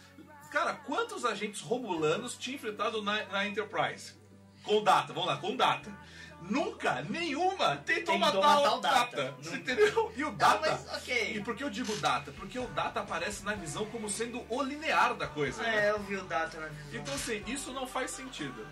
[0.52, 4.14] Cara, quantos agentes romulanos tinha enfrentado na, na Enterprise?
[4.64, 5.90] Com data, vamos lá, com data.
[6.50, 9.16] Nunca, nenhuma tentou, Tentou matar, matar o Data.
[9.18, 9.36] Data.
[9.42, 10.12] Você entendeu?
[10.18, 10.60] E o Não, Data.
[10.88, 11.34] mas ok.
[11.38, 12.32] E por que eu digo Data?
[12.32, 15.62] Porque o Data aparece na visão como sendo o linear da coisa.
[15.62, 15.88] né?
[15.88, 17.00] É, eu vi o data na visão.
[17.02, 18.66] Então, assim, isso não faz sentido.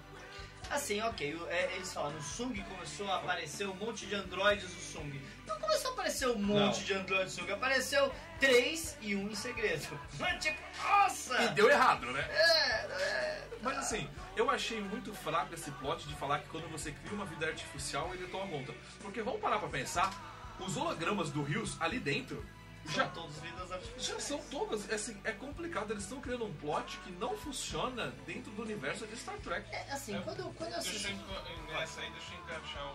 [0.69, 4.69] Assim, ok, o- é, eles falam, o Sung começou a aparecer um monte de androides
[4.71, 5.21] do Sung.
[5.47, 6.83] Não começou a aparecer um monte Não.
[6.85, 9.99] de androides do Sung, apareceu três e um em segredo.
[10.19, 11.41] Mas tipo, nossa!
[11.43, 12.21] E deu errado, né?
[12.29, 16.91] É, é, Mas assim, eu achei muito fraco esse plot de falar que quando você
[16.91, 18.73] cria uma vida artificial, ele toma conta.
[19.01, 22.45] Porque vamos parar pra pensar, os hologramas do Rios ali dentro
[22.89, 24.89] já todos vidas já são todas.
[24.91, 29.15] Assim, é complicado, eles estão criando um plot que não funciona dentro do universo de
[29.17, 29.69] Star Trek.
[29.73, 31.11] É, assim, quando, eu- quando eu Deixa assisti...
[31.11, 32.85] eu, nessa aí, deixa eu encaixar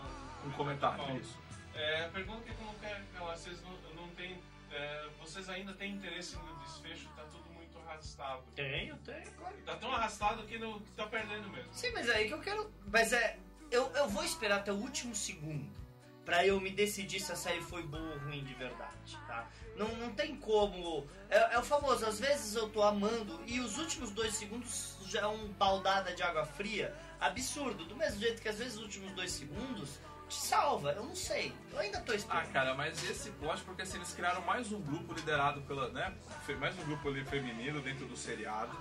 [0.44, 1.38] o, Um comentário, isso.
[1.74, 4.40] É, a pergunta que coloquei aquela, vocês não, não têm,
[4.70, 7.08] é, vocês ainda têm interesse no desfecho?
[7.16, 8.42] Tá tudo muito arrastado.
[8.54, 9.56] Tenho, tenho, claro.
[9.66, 11.72] Tá tão arrastado que, não, que tá perdendo mesmo.
[11.72, 12.70] Sim, mas é aí que eu quero.
[12.86, 13.38] Mas é.
[13.70, 15.68] Eu, eu vou esperar até o último segundo
[16.24, 19.48] pra eu me decidir se a série foi boa ou ruim de verdade, tá?
[19.76, 21.06] Não, não tem como.
[21.28, 25.20] É, é o famoso, às vezes eu tô amando e os últimos dois segundos já
[25.22, 27.84] é um baldada de água fria absurdo.
[27.84, 29.98] Do mesmo jeito que às vezes os últimos dois segundos
[30.28, 30.92] te salva.
[30.92, 31.52] Eu não sei.
[31.72, 32.52] Eu ainda tô Ah, esperando.
[32.52, 36.14] cara, mas esse plot, porque assim, eles criaram mais um grupo liderado pela, né,
[36.58, 38.76] mais um grupo ali feminino dentro do seriado,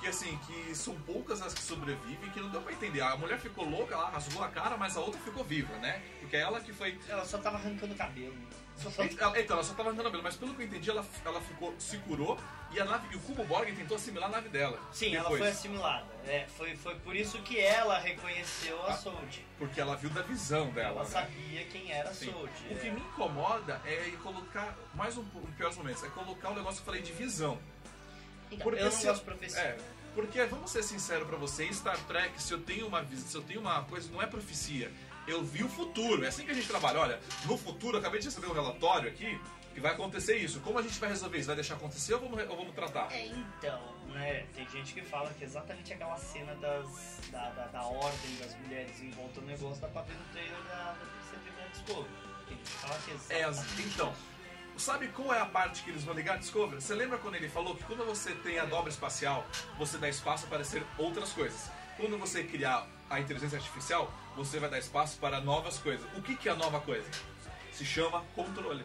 [0.00, 3.00] que assim, que são poucas as que sobrevivem, que não deu pra entender.
[3.00, 6.02] A mulher ficou louca, ela rasgou a cara, mas a outra ficou viva, né?
[6.20, 6.98] Porque é ela que foi...
[7.08, 8.36] Ela só tava arrancando o cabelo.
[9.18, 11.74] Ela- Então, ela só tava andando cabelo, mas pelo que eu entendi, ela, ela ficou,
[11.78, 12.38] se curou,
[12.70, 14.78] e a nave, e o Cubo Borg tentou assimilar a nave dela.
[14.92, 16.06] Sim, ela depois, foi assimilada.
[16.26, 19.46] É, foi, foi por isso que ela reconheceu a Ah, Sold.
[19.58, 21.08] Porque ela viu da visão dela, Ela né?
[21.10, 22.30] sabia quem era a Sim.
[22.30, 22.52] Sold.
[22.70, 26.74] O que me incomoda é colocar, mais um, um piores momentos, é colocar o negócio
[26.76, 27.58] que eu falei de visão.
[28.50, 29.60] Então, Porque eu não se- gosto de profecia.
[29.60, 29.76] É,
[30.14, 33.42] porque vamos ser sinceros pra você, em Star Trek, se eu tenho uma se eu
[33.42, 34.90] tenho uma coisa, não é profecia.
[35.26, 36.24] Eu vi o futuro.
[36.24, 37.00] É assim que a gente trabalha.
[37.00, 39.40] Olha, no futuro, acabei de receber um relatório aqui
[39.74, 40.60] que vai acontecer isso.
[40.60, 41.48] Como a gente vai resolver isso?
[41.48, 43.12] Vai deixar acontecer ou vamos, ou vamos tratar?
[43.12, 44.46] É, então, né?
[44.54, 48.56] Tem gente que fala que é exatamente aquela cena das, da, da, da ordem das
[48.60, 52.08] mulheres em volta do negócio dá pra ver no trailer da, da terceira de Discovery.
[52.48, 53.50] Tem gente que fala que é É,
[53.86, 54.14] então,
[54.78, 56.80] sabe qual é a parte que eles vão ligar Discovery?
[56.80, 59.46] Você lembra quando ele falou que quando você tem a dobra espacial,
[59.76, 61.70] você dá espaço para aparecer outras coisas.
[61.98, 66.06] Quando você criar a inteligência artificial, você vai dar espaço para novas coisas.
[66.16, 67.08] O que, que é a nova coisa?
[67.72, 68.84] Se chama controle.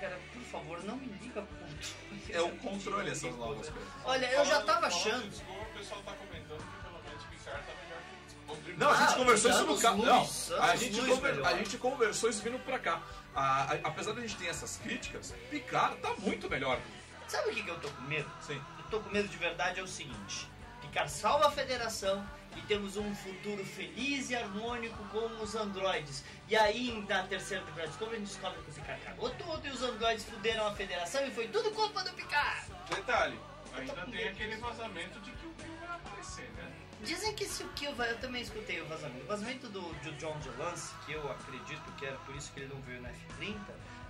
[0.00, 3.88] Cara, por favor, não me liga com É o controle essas novas coisas.
[4.04, 5.26] Olha, eu já tava de achando.
[5.26, 8.72] O pessoal tá comentando que pelo menos Picard tá melhor que.
[8.78, 10.04] Não, a gente Ah, conversou isso no carro.
[10.04, 10.28] Não,
[10.62, 13.02] a gente, luz conver- a gente conversou isso vindo pra cá.
[13.34, 16.78] A- a- apesar da gente ter essas críticas, Picard tá muito melhor.
[17.26, 18.30] Sabe o que, que eu tô com medo?
[18.40, 18.60] Sim.
[18.78, 20.48] Eu tô com medo de verdade é o seguinte:
[20.80, 22.24] Picard salva a federação
[22.58, 26.24] e temos um futuro feliz e harmônico com os androides.
[26.48, 29.66] E aí, na terceira temporada de Discovery, a gente descobre que o Picard cagou tudo
[29.66, 32.66] e os androides fuderam a federação e foi tudo culpa do Picard.
[32.90, 33.38] Detalhe,
[33.74, 36.72] ainda tem aquele vazamento de que o Kill vai aparecer, né?
[37.02, 39.24] Dizem que se o Kill vai, eu também escutei o vazamento.
[39.24, 42.74] O vazamento do, do John Delance, que eu acredito que era por isso que ele
[42.74, 43.56] não veio na F30,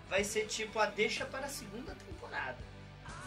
[0.08, 2.56] vai ser tipo a deixa para a segunda temporada.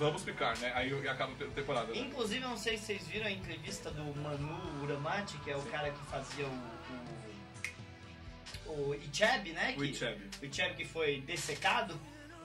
[0.02, 0.72] Vamos Picard, né?
[0.76, 1.94] Aí acaba a temporada.
[1.94, 2.00] Né?
[2.00, 5.62] Inclusive, eu não sei se vocês viram a entrevista do Manu Uramati, que é o
[5.64, 6.82] cara que fazia o.
[8.66, 9.74] O, o Icheb, né?
[9.78, 10.22] O que- Icheb.
[10.42, 12.00] O Icheb que foi dessecado.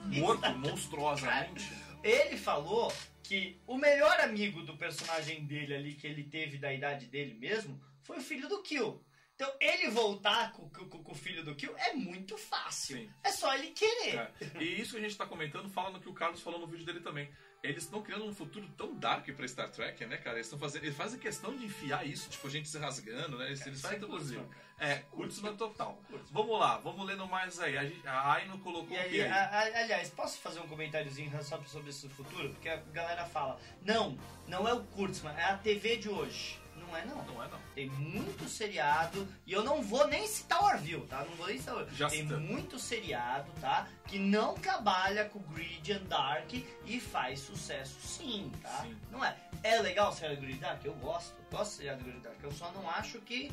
[0.05, 1.67] Morto monstruosamente.
[2.03, 2.93] Ele falou
[3.23, 7.81] que o melhor amigo do personagem dele ali, que ele teve da idade dele mesmo,
[8.03, 9.03] foi o filho do Kill.
[9.35, 12.97] Então, ele voltar com, com- com o filho do Kill é muito fácil.
[12.97, 13.11] Sim.
[13.23, 14.15] É só ele querer.
[14.19, 14.33] É.
[14.63, 16.87] E isso que a gente tá comentando fala no que o Carlos falou no vídeo
[16.87, 17.29] dele também.
[17.63, 20.37] Eles estão criando um futuro tão dark pra Star Trek, né, cara?
[20.37, 20.85] Eles estão fazendo.
[20.85, 23.47] Eles fazem questão de enfiar isso, tipo, gente se rasgando, né?
[23.47, 24.41] Eles, eles fazem introduzir.
[24.79, 25.99] É, Kurtzman total.
[26.31, 27.77] Vamos lá, vamos lendo mais aí.
[28.07, 29.29] A, a Aino colocou o aí, que aí?
[29.31, 32.51] a- a- aliás, posso fazer um comentáriozinho só sobre no futuro?
[32.51, 36.61] Porque a galera fala, não, não é o Kurtzman, é a TV de hoje.
[36.87, 37.25] Não é não.
[37.25, 37.59] Não é não.
[37.75, 41.25] Tem muito seriado, e eu não vou nem citar o Orville, tá?
[41.25, 42.49] Não vou nem citar o Já Tem citamos.
[42.49, 43.87] muito seriado, tá?
[44.07, 48.83] Que não trabalha com Grid and Dark e faz sucesso sim, tá?
[48.83, 48.97] Sim.
[49.11, 49.37] Não é?
[49.63, 50.85] É legal o seriado Grid Dark?
[50.85, 51.35] Eu gosto.
[51.51, 52.37] Gosto do seriado Grid Dark.
[52.43, 53.53] Eu só não acho que...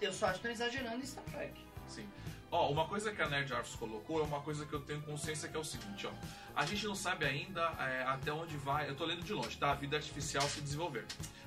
[0.00, 1.64] Eu só acho que estão exagerando em Star Trek.
[1.88, 2.08] Sim.
[2.54, 5.48] Ó, uma coisa que a Nerd Arts colocou é uma coisa que eu tenho consciência
[5.48, 6.12] que é o seguinte, ó.
[6.54, 8.88] A gente não sabe ainda é, até onde vai.
[8.88, 9.72] Eu tô lendo de longe, tá?
[9.72, 11.04] A vida artificial se desenvolver.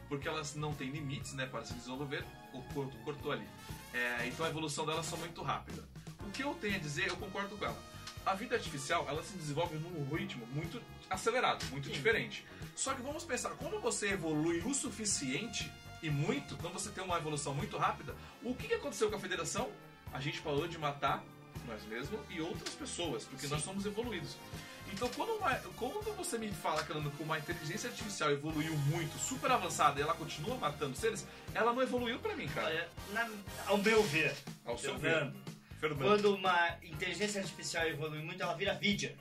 [0.10, 2.26] Porque elas não têm limites, né, para se desenvolver.
[2.52, 3.48] O corpo cortou ali.
[3.94, 5.82] É, então a evolução delas são muito rápida.
[6.28, 7.82] O que eu tenho a dizer, eu concordo com ela.
[8.26, 12.46] A vida artificial, ela se desenvolve num ritmo muito acelerado, muito diferente.
[12.76, 15.72] Só que vamos pensar, quando você evolui o suficiente
[16.04, 19.72] e muito, quando você tem uma evolução muito rápida, o que aconteceu com a federação?
[20.14, 21.24] A gente parou de matar
[21.68, 24.36] nós mesmos e outras pessoas, porque nós somos evoluídos.
[24.94, 29.52] Então, quando, uma- quando você me fala que que uma inteligência artificial evoluiu muito, super
[29.52, 32.68] avançada, e ela continua matando seres, ela não evoluiu pra mim, cara.
[32.68, 33.30] Olha, na-
[33.66, 34.34] ao meu ver,
[34.66, 35.12] Ao seu ver.
[35.80, 35.98] Fernando.
[35.98, 39.14] quando uma inteligência artificial evolui muito, ela vira vídeo.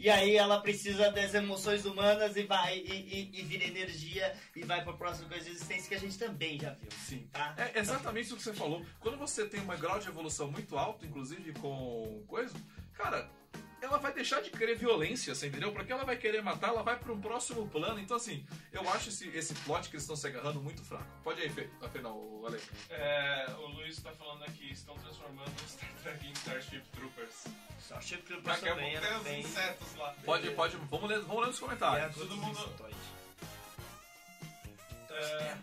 [0.00, 2.90] E aí ela precisa das emoções humanas e vai e,
[3.34, 6.58] e- e vira energia e vai pra próxima coisa de existência que a gente também
[6.58, 6.88] já viu.
[7.06, 7.28] Sim.
[7.30, 7.54] Tá?
[7.58, 8.82] É exatamente o que você falou.
[8.98, 12.54] Quando você tem um grau de evolução muito alto, inclusive com coisa,
[12.94, 13.30] cara,
[13.82, 15.72] ela vai deixar de querer violência, você entendeu?
[15.72, 17.98] Porque ela vai querer matar, ela vai para um próximo plano.
[17.98, 21.06] Então, assim, eu acho esse, esse plot que eles estão se agarrando muito fraco.
[21.24, 21.68] Pode aí, Fê.
[21.82, 22.60] Afinal, o Ale.
[22.90, 27.44] É, o Luiz tá falando aqui, estão transformando o Star Trek em Starship Troopers.
[28.24, 29.40] Que o Daqui a bem, pouco tem os bem.
[29.40, 30.14] insetos lá.
[30.24, 30.76] Pode, pode.
[30.76, 32.14] Vamos ler, vamos ler nos comentários.
[32.14, 32.74] todo mundo-
[35.10, 35.56] É,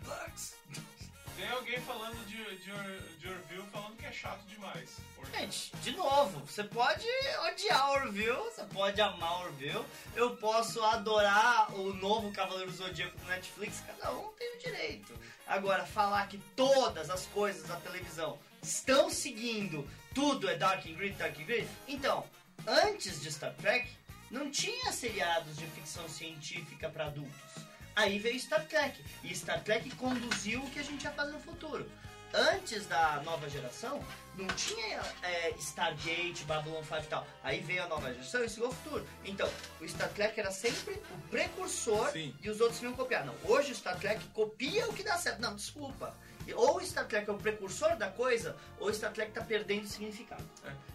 [1.38, 4.98] tem alguém falando de, de, de Orville falando que é chato demais.
[5.18, 5.38] Orville.
[5.40, 7.06] Gente, de novo, você pode
[7.48, 9.86] odiar Orville, você pode amar Orville,
[10.16, 15.14] eu posso adorar o novo Cavaleiro Zodíaco do Netflix, cada um tem o direito.
[15.46, 21.16] Agora, falar que todas as coisas da televisão estão seguindo, tudo é Dark and Grid,
[21.18, 22.26] Dark and Grid, então,
[22.66, 23.88] antes de Star Trek,
[24.32, 27.67] não tinha seriados de ficção científica para adultos.
[27.98, 31.40] Aí veio Star Trek, e Star Trek conduziu o que a gente ia fazer no
[31.40, 31.90] futuro.
[32.32, 37.26] Antes da nova geração, não tinha é, Stargate, Babylon 5 e tal.
[37.42, 39.08] Aí veio a nova geração e chegou o futuro.
[39.26, 39.50] Então,
[39.82, 42.36] o Star Trek era sempre o precursor Sim.
[42.40, 43.26] e os outros vinham copiar.
[43.26, 45.42] Não, hoje o Star Trek copia o que dá certo.
[45.42, 46.16] Não, desculpa.
[46.54, 49.88] Ou o Star Trek é o precursor da coisa, ou o Star Trek tá perdendo
[49.88, 50.44] significado.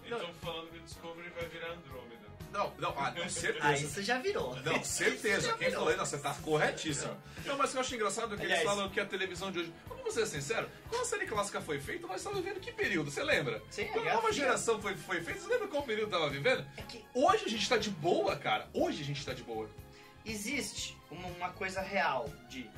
[0.05, 2.11] Então falando que o Discovery vai virar Andrômeda.
[2.53, 3.66] Não, não, ah, não, certeza.
[3.66, 4.55] Aí você já virou.
[4.57, 5.48] Não, certeza.
[5.48, 5.74] Já Quem virou.
[5.74, 7.16] falou aí, não, você tá corretíssimo.
[7.46, 9.50] Não, mas o que eu acho engraçado é que eles Aliás- falam que a televisão
[9.50, 9.72] de hoje.
[9.88, 13.11] Vamos ser sincero, quando a série clássica foi feita, nós estávamos vivendo que período?
[13.11, 13.62] Você lembra?
[13.70, 16.66] Sim, Quando a nova geração foi, foi feita, você lembra qual período tava vivendo?
[16.76, 18.68] É que Hoje a gente tá de boa, cara.
[18.74, 19.70] Hoje a gente tá de boa.
[20.24, 22.68] existe uma, uma coisa real de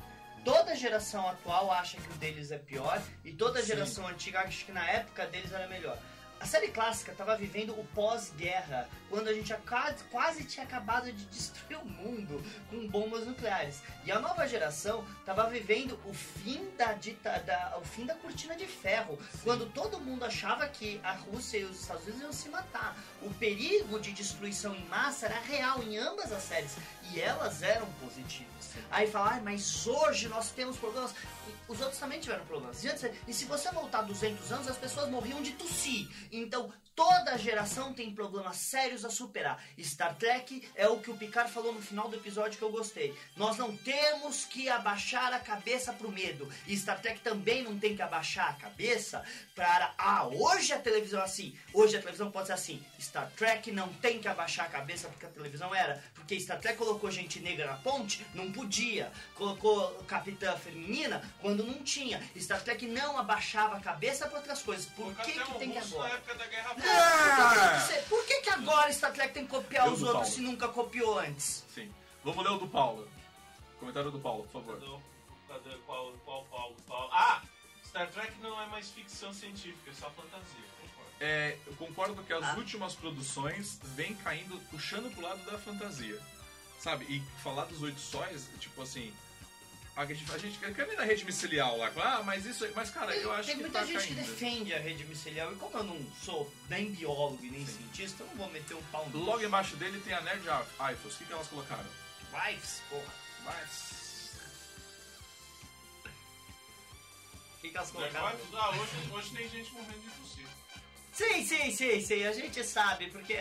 [0.43, 3.67] toda geração atual acha que o deles é pior e toda Sim.
[3.67, 5.97] geração antiga acha que na época deles era melhor.
[6.45, 9.51] A série clássica estava vivendo o pós-guerra, quando a gente
[10.11, 12.39] quase tinha acabado de destruir o mundo
[12.69, 13.81] com bombas nucleares.
[14.05, 18.55] E a nova geração estava vivendo o fim da, dita, da, o fim da cortina
[18.55, 22.49] de ferro, quando todo mundo achava que a Rússia e os Estados Unidos iam se
[22.49, 22.95] matar.
[23.23, 26.75] O perigo de destruição em massa era real em ambas as séries
[27.11, 28.75] e elas eram positivas.
[28.91, 31.11] Aí fala, "Ai, mas hoje nós temos problemas.
[31.47, 32.83] E os outros também tiveram problemas.
[32.83, 32.89] E,
[33.27, 36.07] e se você voltar 200 anos, as pessoas morriam de tossir.
[36.43, 39.61] Então, toda geração tem problemas sérios a superar.
[39.79, 43.13] Star Trek é o que o Picard falou no final do episódio que eu gostei.
[43.35, 46.49] Nós não temos que abaixar a cabeça pro medo.
[46.65, 49.23] E Star Trek também não tem que abaixar a cabeça
[49.53, 49.93] para.
[49.97, 51.57] Ah, hoje a televisão é assim.
[51.73, 52.83] Hoje a televisão pode ser assim.
[52.99, 56.01] Star Trek não tem que abaixar a cabeça porque a televisão era.
[56.13, 59.11] Porque Star Trek colocou gente negra na ponte, não podia.
[59.35, 62.21] Colocou capitã feminina quando não tinha.
[62.37, 64.85] Star Trek não abaixava a cabeça para outras coisas.
[64.85, 66.15] Por que, que tem que russo na agora?
[66.15, 68.03] época da Guerra Fria.
[68.09, 70.29] por que que agora Star Trek tem que copiar Eu os outros Paulo.
[70.35, 71.65] se nunca copiou antes?
[71.73, 71.91] Sim.
[72.23, 73.07] Vamos ler o do Paulo.
[73.79, 74.79] Comentário do Paulo, por favor.
[74.79, 76.75] Cadê, cadê qual, qual Paulo?
[76.87, 77.09] Paulo?
[77.11, 77.41] Ah!
[77.85, 80.65] Star Trek não é mais ficção científica, é só fantasia.
[80.81, 81.11] Concordo.
[81.19, 82.55] É, eu concordo que as Ah.
[82.57, 86.19] últimas produções vêm caindo, puxando pro lado da fantasia.
[86.79, 87.05] Sabe?
[87.05, 89.13] E falar dos oito sóis, tipo assim.
[89.95, 91.89] A gente, a gente quer nem na rede micelial lá.
[91.95, 92.67] Ah, mas isso.
[92.75, 94.07] Mas, cara, eu acho Tem que muita tá gente caindo.
[94.09, 98.23] que defende a rede micelial e como eu não sou nem biólogo e nem cientista,
[98.23, 100.43] eu não vou meter um pau no Logo embaixo dele tem a Nerd
[100.91, 101.15] Ifos.
[101.15, 101.85] O que, que elas colocaram?
[102.33, 103.13] Wives, porra.
[103.45, 104.31] Mas.
[107.57, 108.37] O que, que elas colocaram?
[108.53, 110.47] Ah, hoje, hoje tem gente morrendo de tossir.
[111.13, 112.23] Sim, sim, sim, sim.
[112.25, 113.33] A gente sabe, porque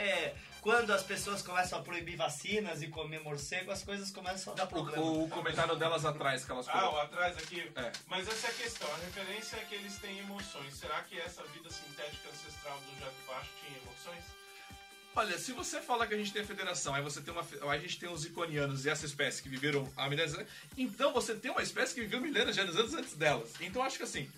[0.65, 4.67] quando as pessoas começam a proibir vacinas e comer morcego, as coisas começam a dar
[4.67, 5.05] problema.
[5.05, 7.71] O, o comentário delas atrás que elas Ah, o atrás aqui.
[7.77, 7.93] É.
[8.07, 8.89] Mas essa é a questão.
[8.95, 10.73] A referência é que eles têm emoções.
[10.73, 14.25] Será que essa vida sintética ancestral do Jato Baixo tinha emoções?
[15.15, 17.79] Olha, se você falar que a gente tem a federação, aí você tem uma, aí
[17.79, 21.13] a gente tem os iconianos e essa espécie que viveram há milhares de anos, então
[21.13, 23.53] você tem uma espécie que viveu milhares de anos antes, delas.
[23.61, 24.29] Então acho que assim,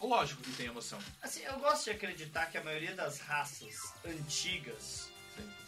[0.00, 0.98] lógico que tem emoção.
[1.22, 5.14] Assim, eu gosto de acreditar que a maioria das raças antigas.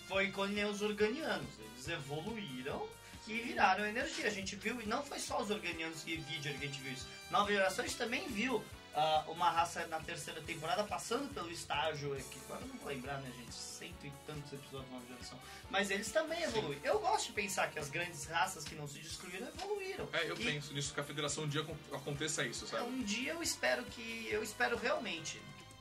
[0.08, 1.48] Foi nem os organianos.
[1.58, 2.88] Eles evoluíram
[3.26, 4.26] e viraram energia.
[4.26, 6.92] A gente viu, e não foi só os organianos e vídeo que a gente viu
[6.92, 7.06] isso.
[7.30, 12.16] Nova geração a gente também viu ah, uma raça na terceira temporada passando pelo estágio,
[12.30, 13.54] que agora eu não vou lembrar, né, gente?
[13.54, 15.38] Cento e tantos episódios de nova geração.
[15.70, 16.80] Mas eles também evoluíram.
[16.82, 20.08] Eu gosto de pensar que as grandes raças que não se destruíram evoluíram.
[20.14, 22.84] É, eu E- penso nisso que a federação um dia acon- aconteça isso, sabe?
[22.88, 24.26] um dia eu espero que.
[24.30, 25.38] Eu espero realmente.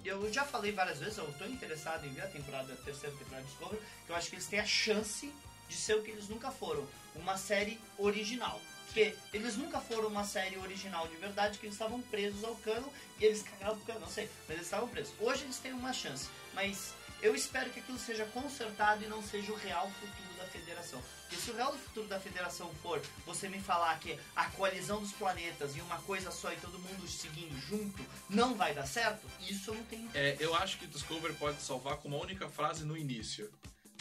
[0.08, 3.44] Eu já falei várias vezes, eu tô interessado em ver a temporada, a terceira temporada
[3.44, 5.34] de Discovery, que eu acho que eles têm a chance
[5.68, 6.88] de ser o que eles nunca foram.
[7.14, 8.62] Uma série original.
[8.86, 12.92] Porque eles nunca foram uma série original de verdade, que eles estavam presos ao cano
[13.20, 15.14] e eles cagavam pro cano, não sei, mas eles estavam presos.
[15.20, 19.52] Hoje eles têm uma chance, mas eu espero que aquilo seja consertado e não seja
[19.52, 21.02] o real futuro federação.
[21.22, 25.12] Porque se o real futuro da federação for você me falar que a coalizão dos
[25.12, 29.72] planetas e uma coisa só e todo mundo seguindo junto não vai dar certo, isso
[29.72, 30.10] eu não tenho.
[30.14, 33.52] É, eu acho que Discovery pode salvar com uma única frase no início.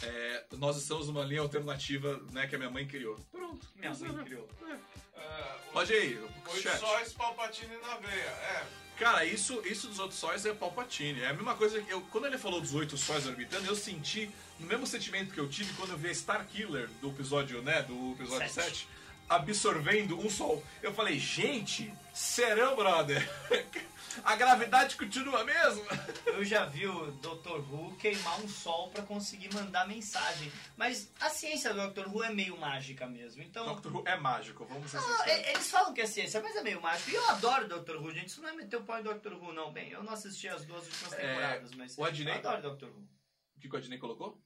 [0.03, 3.19] É, nós estamos numa linha alternativa né, que a minha mãe criou.
[3.33, 3.67] Pronto.
[3.75, 4.49] Minha mãe criou.
[4.63, 4.77] Ah,
[5.17, 6.79] o- Pode aí, Oito chat.
[6.79, 8.23] sóis Palpatine na veia.
[8.23, 8.65] É.
[8.99, 11.21] Cara, isso, isso dos outros sóis é Palpatine.
[11.23, 12.01] É a mesma coisa que eu.
[12.11, 15.73] Quando ele falou dos oito sóis orbitando, eu senti o mesmo sentimento que eu tive
[15.75, 17.83] quando eu vi a Star Killer do episódio, né?
[17.83, 18.69] Do episódio Sete.
[18.71, 18.89] 7,
[19.29, 20.65] absorvendo um sol.
[20.83, 23.21] Eu falei, gente, serão, brother?
[24.25, 25.85] A gravidade continua mesmo?
[26.27, 27.59] Eu já vi o Dr.
[27.71, 30.51] Who queimar um sol pra conseguir mandar mensagem.
[30.77, 32.09] Mas a ciência do Dr.
[32.09, 33.43] Who é meio mágica mesmo.
[33.43, 33.65] Então.
[33.67, 35.47] Doctor Who é mágico, vamos ser Não, sinceros.
[35.47, 37.11] e- eles falam que é ciência, mas é meio mágico.
[37.11, 37.97] E eu adoro Dr.
[37.97, 38.29] Who, gente.
[38.29, 39.33] Isso não é meter o pau em Dr.
[39.35, 39.73] Who, não.
[39.73, 42.87] Bem, eu não assisti as duas últimas É, temporadas, mas o Adnei- eu adoro Dr.
[42.87, 43.09] Who.
[43.57, 44.41] O que o Adney colocou?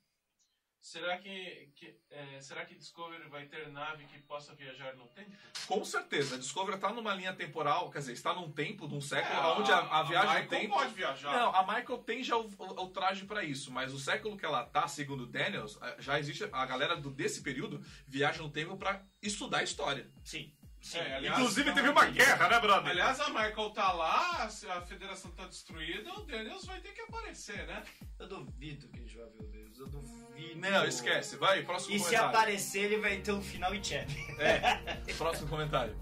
[0.80, 5.30] Será que, que- é, será que Discovery vai ter nave que possa viajar no tempo?
[5.66, 9.34] Com certeza, a Discovery está numa linha temporal, quer dizer, está num tempo, num século,
[9.38, 10.74] É, onde a, a viagem no Michael tempo.
[10.74, 11.32] pode viajar.
[11.32, 14.44] Não, a Michael tem já o, o- o traje pra isso, mas o século que
[14.46, 18.76] ela tá, segundo Daniels, eh, já existe a galera do, desse período viaja no tempo
[18.78, 20.10] pra estudar a história.
[20.24, 20.50] Sim.
[20.80, 20.98] Sim.
[20.98, 22.90] É, aliás, Inclusive teve uma guerra, né, brother?
[22.90, 27.02] Aliás, a Michael tá lá, se a federação tá destruída, o Daniels vai ter que
[27.02, 27.82] aparecer, né?
[28.18, 29.78] Eu duvido que a gente vai ver o Deus.
[29.78, 30.58] Eu duvido.
[30.60, 31.36] não, esquece.
[31.36, 32.28] Vai, próximo E se comentário.
[32.30, 34.08] aparecer, ele vai ter um final e check.
[34.38, 35.94] É, próximo comentário.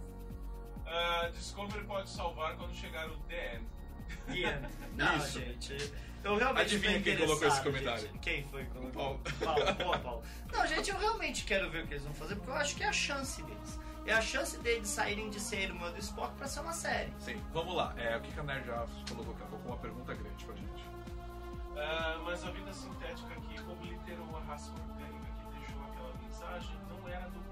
[0.86, 3.66] Ah, Discovery pode salvar quando chegar o DN.
[4.30, 4.68] Yeah.
[4.96, 5.38] Não, Isso.
[5.40, 5.92] gente.
[6.24, 8.00] Eu realmente Adivinha quem colocou esse comentário?
[8.06, 8.18] gente.
[8.20, 9.18] Quem foi que colocou?
[9.18, 9.20] Paulo.
[9.44, 9.74] Paulo.
[9.74, 10.22] Boa, Paulo.
[10.52, 12.82] Não, gente, eu realmente quero ver o que eles vão fazer, porque eu acho que
[12.82, 13.78] é a chance deles.
[14.09, 17.12] É a chance deles saírem de ser irmã do Spock pra ser uma série.
[17.18, 17.92] Sim, vamos lá.
[17.98, 19.42] É, o que a Nerd já colocou aqui?
[19.50, 20.82] Colocou uma pergunta grande pra gente.
[21.76, 27.06] Ah, mas a vida sintética que obliterou a raça orgânica que deixou aquela mensagem não
[27.06, 27.47] era do.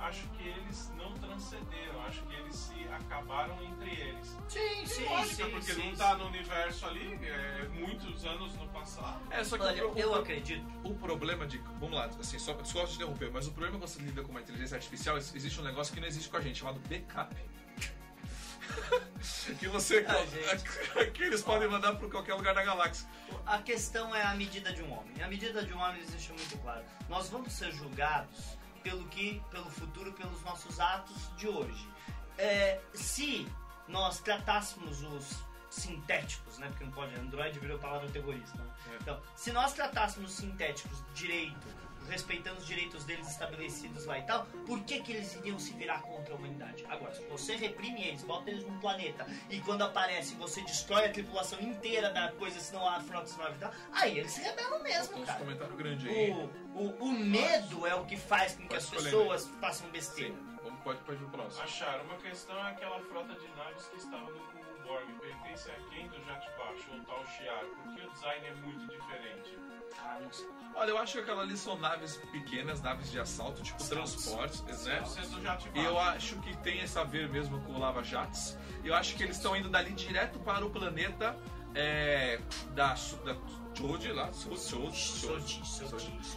[0.00, 4.36] Acho que eles não transcenderam, acho que eles se acabaram entre eles.
[4.48, 5.50] Sim, sim, lógica, sim.
[5.50, 6.18] porque sim, não tá sim.
[6.18, 9.20] no universo ali, é, muitos anos no passado.
[9.30, 10.64] É, só que Olha, o, o- eu acredito.
[10.84, 11.58] o problema de.
[11.80, 14.40] Vamos lá, assim, só desculpa te interromper, mas o problema quando você lida com uma
[14.40, 17.34] inteligência artificial, existe um negócio que não existe com a gente, chamado backup.
[19.58, 20.04] que você.
[20.08, 23.08] Ah, que eles podem mandar para qualquer lugar da galáxia.
[23.44, 25.22] A questão é a medida de um homem.
[25.22, 26.84] A medida de um homem eles deixam muito claro.
[27.08, 28.56] Nós vamos ser julgados
[28.86, 31.88] pelo que, pelo futuro, pelos nossos atos de hoje.
[32.38, 33.48] É, se
[33.88, 36.68] nós tratássemos os sintéticos, né?
[36.68, 38.56] Porque não pode, Android virou palavra terrorista.
[38.56, 38.70] Né?
[38.92, 38.96] É.
[39.00, 41.66] Então, se nós tratássemos os sintéticos direito,
[42.08, 46.02] respeitando os direitos deles estabelecidos lá e tal, por que que eles iriam se virar
[46.02, 46.84] contra a humanidade?
[46.88, 51.12] Agora, se você reprime eles, bota eles num planeta e quando aparece você destrói a
[51.12, 54.82] tripulação inteira da coisa, senão a frota se vai e tal, aí eles se rebelam
[54.82, 55.38] mesmo, uns cara.
[55.38, 56.30] comentários grandes aí.
[56.30, 59.88] O, o, o medo é o que faz com que Pode as escolher, pessoas façam
[59.90, 60.34] besteira.
[60.34, 61.62] Sim, vamos, pode, pode ir pro próximo.
[61.62, 64.55] Acharam, uma questão é aquela frota de naves que estava no
[64.86, 65.06] cubo Borg.
[65.20, 67.64] Pertence a quem do Jet Baixo ou tal Shiar?
[67.82, 69.58] Porque o design é muito diferente.
[69.98, 70.46] Ah, não sei.
[70.74, 75.02] Olha, eu acho que aquela ali são naves pequenas, naves de assalto, tipo transportes, né?
[75.74, 78.56] E eu acho que tem essa a ver mesmo com o Lava Jatos.
[78.84, 81.34] Eu acho que eles estão indo dali direto para o planeta
[81.74, 82.38] é,
[82.74, 82.88] da,
[83.24, 83.36] da
[83.74, 84.30] Choji lá.
[84.34, 85.62] Choji.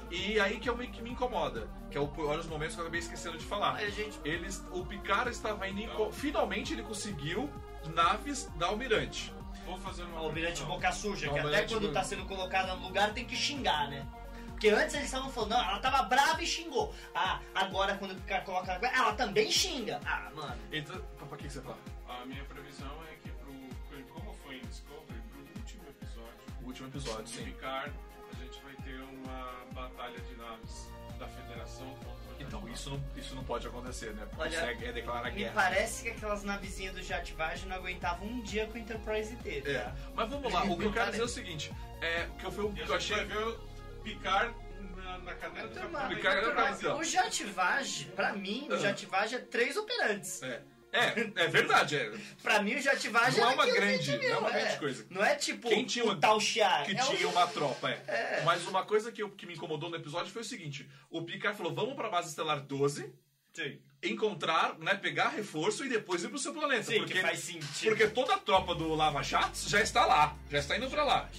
[0.10, 2.80] E aí que, eu, me- que me incomoda, que é o, olha os momentos que
[2.82, 3.82] eu acabei esquecendo de falar.
[4.24, 7.50] Eles, o Picard estava indo, em co- finalmente ele conseguiu
[7.94, 9.34] naves da Almirante.
[9.66, 10.64] vou fazer uma Almirante.
[10.64, 13.90] Boca Suja, que até Almirante quando Bo- tá sendo colocada no lugar tem que xingar,
[13.90, 14.06] né?
[14.50, 16.94] Porque antes eles estavam falando, não, ela tava brava e xingou.
[17.16, 20.02] Ah, agora quando o cara coloca ela, ela também xinga.
[20.06, 20.58] Ah, mano.
[20.72, 21.78] Então, pra que que você fala?
[22.10, 24.04] A minha previsão é que pro.
[24.14, 27.46] Como foi em Discovery, pro último episódio O último episódio, de sim.
[27.46, 27.94] Picard,
[28.32, 32.19] a gente vai ter uma batalha de naves da Federação contra
[32.50, 34.26] Então, isso não, isso não pode acontecer, né?
[34.26, 35.54] Porque Olha, consegue é declarar Me guerra.
[35.54, 39.70] parece que aquelas navezinhas do Jatvage não aguentavam um dia com o Enterprise inteiro.
[39.70, 41.72] É, mas vamos lá, o que eu quero dizer é o seguinte,
[42.02, 43.24] é, o que eu, o E que eu achei...
[43.24, 43.56] vai
[44.04, 44.56] Picard
[44.96, 48.78] na, na cadeira do era pra- O Jatvage, pra mim, o Ah.
[48.78, 50.42] Jatvage é três operantes.
[50.42, 52.12] É, é, é verdade, é.
[52.42, 54.50] Pra mim, o Jatvage Não é era uma aquilo que grande, gente não é uma
[54.50, 55.06] grande coisa.
[55.10, 56.86] Não é tipo Quem tinha o uma- tal Chiar.
[56.86, 58.04] que é o- tinha uma tropa, é.
[58.08, 58.42] É.
[58.46, 61.58] Mas uma coisa que, eu- que me incomodou no episódio foi o seguinte: o Picard
[61.58, 63.14] falou, vamos pra base estelar 12,
[63.54, 66.84] Sim, encontrar, né, pegar reforço e depois ir pro seu planeta.
[66.84, 67.90] Sim, porque, que faz sentido.
[67.90, 71.30] porque toda a tropa do Lava Jato já está lá, já está indo pra lá.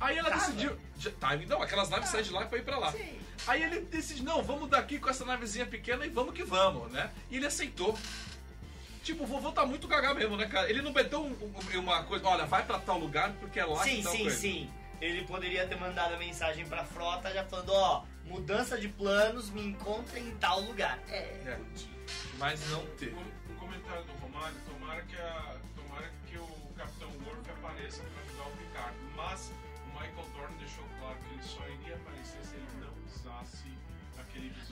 [0.00, 0.40] Aí ela Tava?
[0.46, 0.76] decidiu.
[1.20, 2.90] Tá, não, aquelas naves saem de lá pra ir pra lá.
[2.92, 3.18] Sim.
[3.46, 7.10] Aí ele decide, não, vamos daqui com essa navezinha pequena e vamos que vamos, né?
[7.30, 7.96] E ele aceitou.
[9.02, 10.70] Tipo, o vovô tá muito cagá mesmo, né, cara?
[10.70, 11.32] Ele não meteu um-
[11.74, 14.22] um- uma coisa, olha, vai pra tal lugar porque é lá Sim, que tal sim,
[14.22, 14.36] coisa.
[14.38, 14.70] sim.
[15.00, 19.64] Ele poderia ter mandado a mensagem pra frota já falando, ó, mudança de planos, me
[19.64, 21.00] encontra em tal lugar.
[21.08, 21.16] É.
[21.18, 21.58] É,
[22.38, 23.12] mas não teve.
[23.14, 26.46] Um, um comentário do Romário, tomara que, a, tomara que o
[26.76, 29.52] Capitão Worf apareça para ajudar o Picard, mas
[29.84, 32.61] o Michael Dorn deixou claro que ele só iria aparecer se ele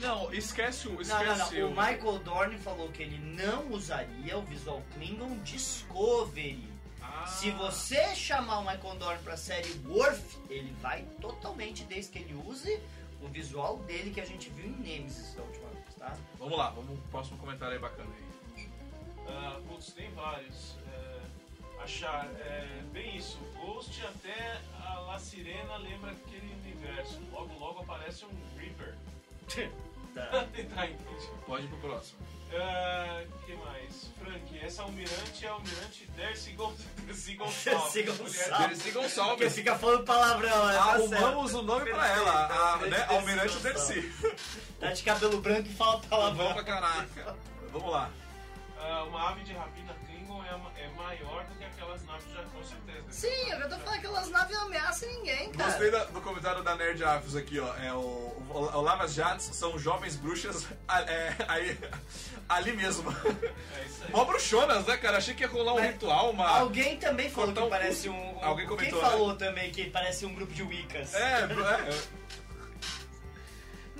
[0.01, 0.93] Não, esquece o.
[0.93, 1.67] Não, Esquece não, não.
[1.67, 6.67] O Michael Dorn falou que ele não usaria o visual Klingon Discovery.
[7.01, 12.19] Ah, Se você chamar o Michael Dorn pra série Worf, ele vai totalmente, desde que
[12.19, 12.81] ele use
[13.21, 16.17] o visual dele que a gente viu em Nemesis da última vez, tá?
[16.39, 18.67] Vamos lá, vamos pro próximo comentário aí bacana aí.
[19.27, 20.75] Ah, putz, tem vários.
[20.91, 23.37] É, achar, é, bem isso.
[23.55, 27.19] Ghost até a La Sirena lembra aquele universo.
[27.31, 28.95] Logo, logo aparece um Reaper.
[30.13, 30.45] Tá.
[30.57, 30.95] entendi.
[31.45, 32.19] Pode ir pro próximo.
[32.53, 34.11] Ah, que mais?
[34.19, 36.73] Frank, essa almirante é a almirante Dercy Gon-
[37.07, 37.93] Dercy Gonçalves.
[37.93, 38.57] Dercy Gonçalves.
[38.67, 39.55] Dercy Porque Gonçalves.
[39.55, 40.73] fica falando palavrão, né?
[40.73, 41.13] Tá certo.
[41.13, 43.57] Arrumamos o nome pra ela, a, né, Almirante.
[43.59, 44.11] Dercy.
[44.79, 46.47] Tá de cabelo branco e fala palavrão.
[46.49, 47.37] Vamos pra caraca.
[47.71, 48.09] Vamos lá.
[48.77, 49.93] Ah, uma ave de rapina
[50.31, 50.43] Klingon
[50.77, 53.05] é, é maior do que aquelas naves já, com certeza.
[53.09, 55.69] Sim, eu já tô falando que aquelas naves não ameaçam ninguém, cara.
[55.69, 57.75] Gostei da- do comentário da Nerd Afros aqui, ó.
[57.77, 61.77] É, o, o, o Lavas Jats são jovens bruxas a- é, aí,
[62.47, 63.09] ali mesmo.
[63.11, 64.11] É isso aí.
[64.11, 65.17] Mó bruxonas, né, cara?
[65.17, 66.47] Achei que ia rolar um Mas ritual, uma.
[66.47, 68.37] Alguém também falou Cortar que um parece um.
[68.37, 71.13] um- Alguém Quem comentou, falou também que parece um grupo de Wiccas?
[71.13, 72.20] É, é.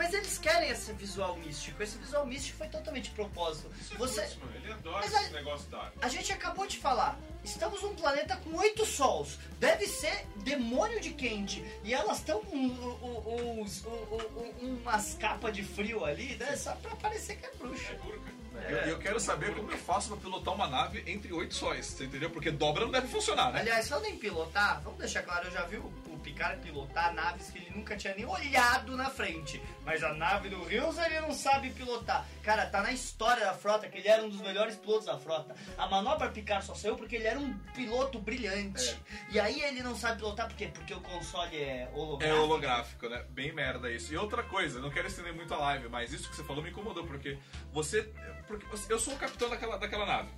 [0.01, 1.83] Mas eles querem esse visual místico.
[1.83, 3.69] Esse visual místico foi totalmente de propósito.
[3.79, 6.79] Isso é Você, Kurtzman, ele adora Mas esse a- negócio da a gente acabou de
[6.79, 7.19] falar.
[7.43, 9.37] Estamos num planeta com oito sols.
[9.59, 11.63] Deve ser demônio de quente.
[11.83, 16.35] E elas estão com um- um- uns- um- um- um- umas capas de frio ali,
[16.35, 16.55] né?
[16.57, 17.93] Só pra parecer que é É bruxa.
[18.01, 18.31] burca.
[18.69, 22.05] Eu, eu quero saber como eu faço pra pilotar uma nave entre oito sóis, você
[22.05, 22.29] entendeu?
[22.29, 23.61] Porque dobra não deve funcionar, né?
[23.61, 27.49] Aliás, falando em pilotar, vamos deixar claro, eu já vi o, o Picard pilotar naves
[27.49, 29.59] que ele nunca tinha nem olhado na frente.
[29.83, 32.25] Mas a nave do Rios ele não sabe pilotar.
[32.43, 35.55] Cara, tá na história da frota que ele era um dos melhores pilotos da frota.
[35.77, 38.95] A manobra Picard só saiu porque ele era um piloto brilhante.
[39.31, 40.69] E aí ele não sabe pilotar por quê?
[40.71, 42.43] Porque o console é É holográfico.
[42.43, 43.25] holográfico, né?
[43.29, 44.13] Bem merda isso.
[44.13, 46.69] E outra coisa, não quero estender muito a live, mas isso que você falou me
[46.69, 47.39] incomodou, porque
[47.73, 48.03] você.
[48.47, 50.29] Porque eu sou o capitão daquela, daquela nave.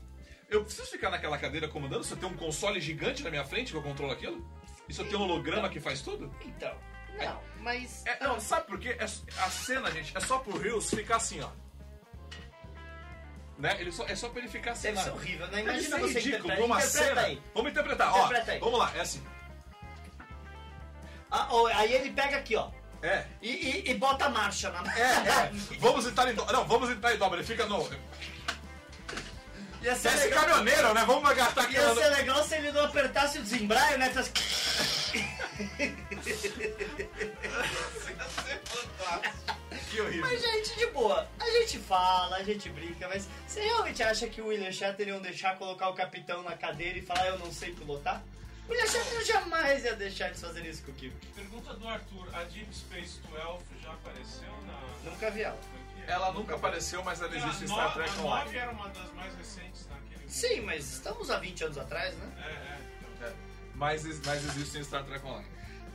[0.50, 3.72] Eu preciso ficar naquela cadeira comandando se eu tenho um console gigante na minha frente
[3.72, 4.48] que eu controlo aquilo?
[4.88, 6.34] E se eu tenho um holograma que faz tudo?
[6.46, 6.78] Então,
[7.18, 8.04] não, mas...
[8.06, 8.96] É, não, sabe por quê?
[9.00, 11.50] É- a cena, gente, é só pro Rios ficar assim, ó.
[13.58, 13.76] Né?
[13.80, 14.84] Ele só, é só pra ele ficar assim.
[14.88, 15.04] Deve lá.
[15.04, 15.58] ser horrível, né?
[15.58, 16.66] Deve Imagina ser você ridículo, interpretar.
[16.66, 17.22] uma Interpreta cena.
[17.22, 17.42] aí.
[17.54, 18.54] Vamos interpretar, Interpreta ó.
[18.54, 18.60] aí.
[18.60, 19.24] Vamos lá, é assim.
[21.32, 22.70] Ah, ó, aí ele pega aqui, ó.
[23.02, 23.26] É.
[23.42, 25.02] E, e- e bota a marcha na É,
[25.48, 25.52] é.
[25.80, 26.54] Vamos entrar em dobra.
[26.54, 27.40] Não, vamos entrar em dobra.
[27.40, 27.88] Ele fica no.
[29.82, 30.42] Ia ser Esse legal.
[30.46, 31.04] caminhoneiro, né?
[31.06, 31.74] Vamos gastar aqui.
[31.74, 34.10] Ia ser legal se ele não apertasse o desembraio, né?
[34.12, 34.32] Faz-
[39.90, 40.22] Que horrível.
[40.22, 41.28] Mas, gente, de boa.
[41.40, 45.22] A gente fala, a gente brinca, mas você realmente acha que o William Shatner iam
[45.22, 48.24] deixar colocar o capitão na cadeira e falar eu não sei pilotar?
[48.68, 51.16] O William Shatner jamais ia deixar eles fazerem isso com o Kiko.
[51.36, 55.12] Pergunta do Arthur, a Deep Space 12 já apareceu na...
[55.12, 55.60] Nunca vi ela.
[56.08, 58.58] Ela nunca apareceu, mas ela existe em Star Trek A 9 Online.
[58.58, 60.28] era uma das mais recentes naquele...
[60.28, 62.32] Sim, mas estamos há 20 anos atrás, né?
[62.38, 62.83] É, é.
[63.74, 63.78] É.
[63.78, 65.48] Mas, mas existe em Star Trek Online.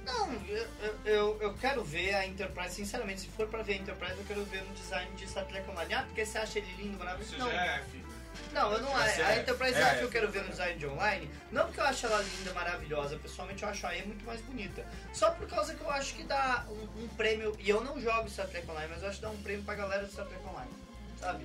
[0.04, 0.66] Não, eu,
[1.04, 4.44] eu- eu, quero ver a Enterprise, sinceramente, se for pra ver a Enterprise, eu quero
[4.46, 5.94] ver no design de Star Trek Online.
[5.94, 7.36] Ah, porque você acha ele lindo, maravilhoso?
[7.38, 7.82] Não, é?
[8.52, 10.42] Não, eu não Essa A é- Enterprise é é, a a que eu quero ver
[10.44, 11.30] no design de online.
[11.52, 13.18] Não porque eu acho ela linda, maravilhosa.
[13.18, 14.86] Pessoalmente eu acho a E muito mais bonita.
[15.12, 17.54] Só por causa que eu acho que dá um, um prêmio.
[17.58, 19.74] E eu não jogo Star Trek Online, mas eu acho que dá um prêmio pra
[19.74, 20.70] galera do Star Trek Online.
[21.20, 21.44] Sabe?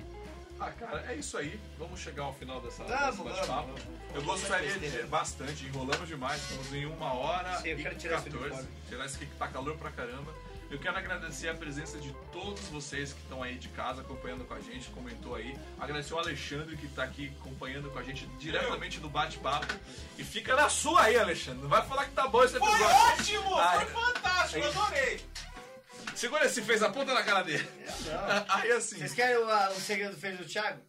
[0.60, 1.60] Ah, cara, é isso aí.
[1.78, 3.74] Vamos chegar ao final dessa, bate-papo.
[4.14, 8.16] Eu gostaria de bastante, enrolamos demais, estamos em uma hora Sim, eu e quero tirar
[8.18, 8.46] esse 14.
[8.46, 8.68] uniforme.
[8.88, 10.32] Tirar esse aqui que tá calor pra caramba.
[10.70, 14.54] Eu quero agradecer a presença de todos vocês que estão aí de casa acompanhando com
[14.54, 15.56] a gente, comentou aí.
[15.78, 19.72] Agradecer o Alexandre que tá aqui acompanhando com a gente diretamente do bate-papo.
[20.18, 21.62] E fica na sua aí, Alexandre.
[21.62, 22.96] Não vai falar que tá bom esse Foi episódio.
[22.96, 23.54] ótimo!
[23.56, 23.86] Ai.
[23.86, 24.66] Foi fantástico!
[24.66, 25.20] Adorei!
[26.14, 27.68] Segura esse, fez a ponta na cara dele.
[28.06, 28.44] Eu não.
[28.56, 28.98] Aí assim.
[28.98, 30.80] Vocês querem o, o segredo fez do Thiago?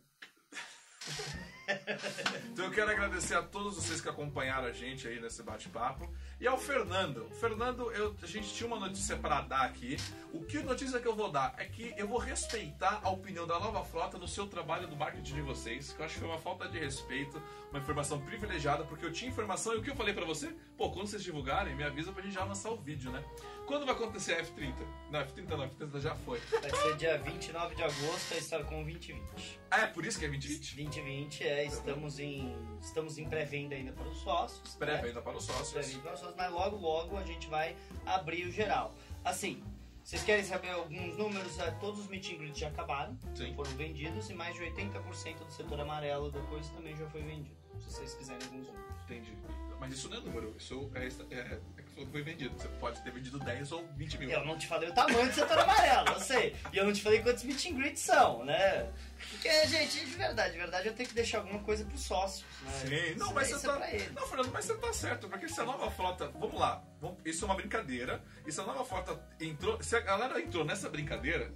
[2.52, 6.10] Então eu quero agradecer a todos vocês que acompanharam a gente aí nesse bate-papo.
[6.40, 7.30] E ao Fernando.
[7.40, 9.98] Fernando, eu, a gente tinha uma notícia para dar aqui.
[10.34, 13.60] O que notícia que eu vou dar é que eu vou respeitar a opinião da
[13.60, 16.40] nova frota no seu trabalho do marketing de vocês, que eu acho que foi uma
[16.40, 20.14] falta de respeito, uma informação privilegiada, porque eu tinha informação e o que eu falei
[20.14, 20.54] pra você?
[20.78, 23.24] Pô, quando vocês divulgarem, me avisa pra gente já lançar o vídeo, né?
[23.66, 24.76] Quando vai acontecer a F30?
[25.10, 26.40] Não, F30 não, F30 já foi.
[26.62, 29.60] Vai ser dia 29 de agosto, a Starcom 2020.
[29.72, 30.76] Ah, é por isso que é 2020?
[30.76, 34.78] 2020 é, estamos em, estamos em pré-venda ainda para os sócios.
[34.78, 34.86] né?
[34.86, 35.72] Pré-venda para os sócios.
[35.72, 37.76] Pré-venda para os sócios, mas logo, logo a gente vai
[38.06, 38.94] abrir o geral.
[39.24, 39.64] Assim,
[40.04, 41.58] vocês querem saber alguns números?
[41.60, 43.54] É, Todos os meet and greets já acabaram, Sim.
[43.56, 47.56] foram vendidos e mais de 80% do setor amarelo da coisa também já foi vendido.
[47.80, 48.86] Se vocês quiserem alguns números.
[49.06, 49.36] Entendi.
[49.80, 51.60] Mas isso não é número, isso é, é,
[51.98, 52.56] é foi vendido.
[52.58, 54.30] Você pode ter vendido 10 ou 20 mil.
[54.30, 56.56] Eu não te falei o tamanho do setor amarelo, eu sei.
[56.74, 58.92] E eu não te falei quantos meet and greets são, né?
[59.30, 62.72] Porque, gente, de verdade, de verdade, eu tenho que deixar alguma coisa pros sócios, né?
[62.86, 64.14] Sim, não, Isso- mas você é tá.
[64.14, 66.28] Não, Fernando, mas você tá certo, porque se a nova frota.
[66.30, 66.84] Vamos lá,
[67.24, 68.22] isso é uma brincadeira.
[68.46, 69.82] E se a nova frota entrou.
[69.82, 71.54] Se a galera entrou nessa brincadeira,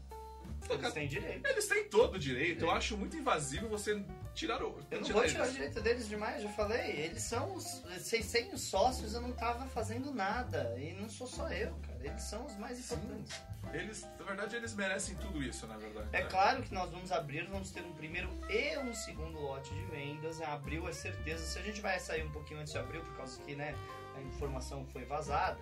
[0.70, 1.48] Eles têm direito.
[1.48, 2.66] eles têm todo o direito.
[2.66, 4.04] Eu acho muito invasivo você
[4.34, 4.80] tirar o.
[4.90, 5.54] Eu não vou tirar o eles.
[5.54, 6.92] direito deles demais, já falei.
[6.92, 7.84] Eles são os.
[8.00, 10.76] Sem, sem os sócios eu não tava fazendo nada.
[10.78, 12.00] E não sou só eu, cara.
[12.02, 13.42] Eles são os mais importantes.
[13.74, 16.08] Eles, na verdade, eles merecem tudo isso, na verdade.
[16.14, 16.30] É né?
[16.30, 20.40] claro que nós vamos abrir, vamos ter um primeiro e um segundo lote de vendas.
[20.40, 21.46] Em abril é certeza.
[21.46, 23.76] Se a gente vai sair um pouquinho antes de abril, por causa que né,
[24.16, 25.60] a informação foi vazada,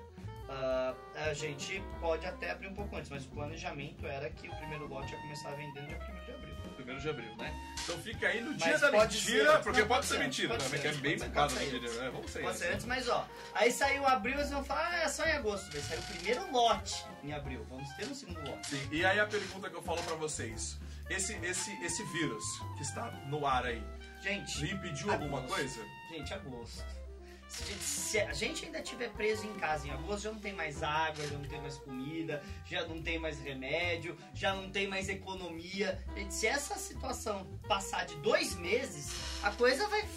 [0.49, 3.09] ah, a gente pode até abrir um pouco antes.
[3.09, 6.25] Mas o planejamento era que o primeiro lote ia começar a vender no dia 1
[6.25, 6.57] de abril.
[6.75, 7.73] Primeiro de abril, né?
[7.83, 10.19] Então fica aí no Mas dia da pode mentira, ser- porque não, pode ser ser,
[10.23, 11.91] mentira pode também, ser, que é bem bocado ser mentira.
[12.03, 12.09] né?
[12.11, 12.63] Vamos ser Pode isso.
[12.65, 13.27] ser antes, mas ó.
[13.55, 15.71] Aí saiu abril, eles vão falar, ah, é só em agosto.
[15.71, 17.65] Vai sair o primeiro lote em abril.
[17.69, 18.67] Vamos ter um segundo lote.
[18.67, 20.77] Sim, e aí a pergunta que eu falo pra vocês:
[21.09, 22.43] esse, esse, esse vírus
[22.75, 23.83] que está no ar aí,
[24.21, 25.55] Gente, lhe impediu alguma agosto.
[25.55, 25.85] coisa?
[26.09, 26.85] Gente, agosto.
[27.47, 31.25] Se, a gente ainda estiver preso em casa em agosto, já não tem mais água,
[31.25, 36.03] já não tem mais comida, já não tem mais remédio, já não tem mais economia.
[36.15, 39.13] Gente, se essa situação passar de dois meses,
[39.43, 40.07] a coisa vai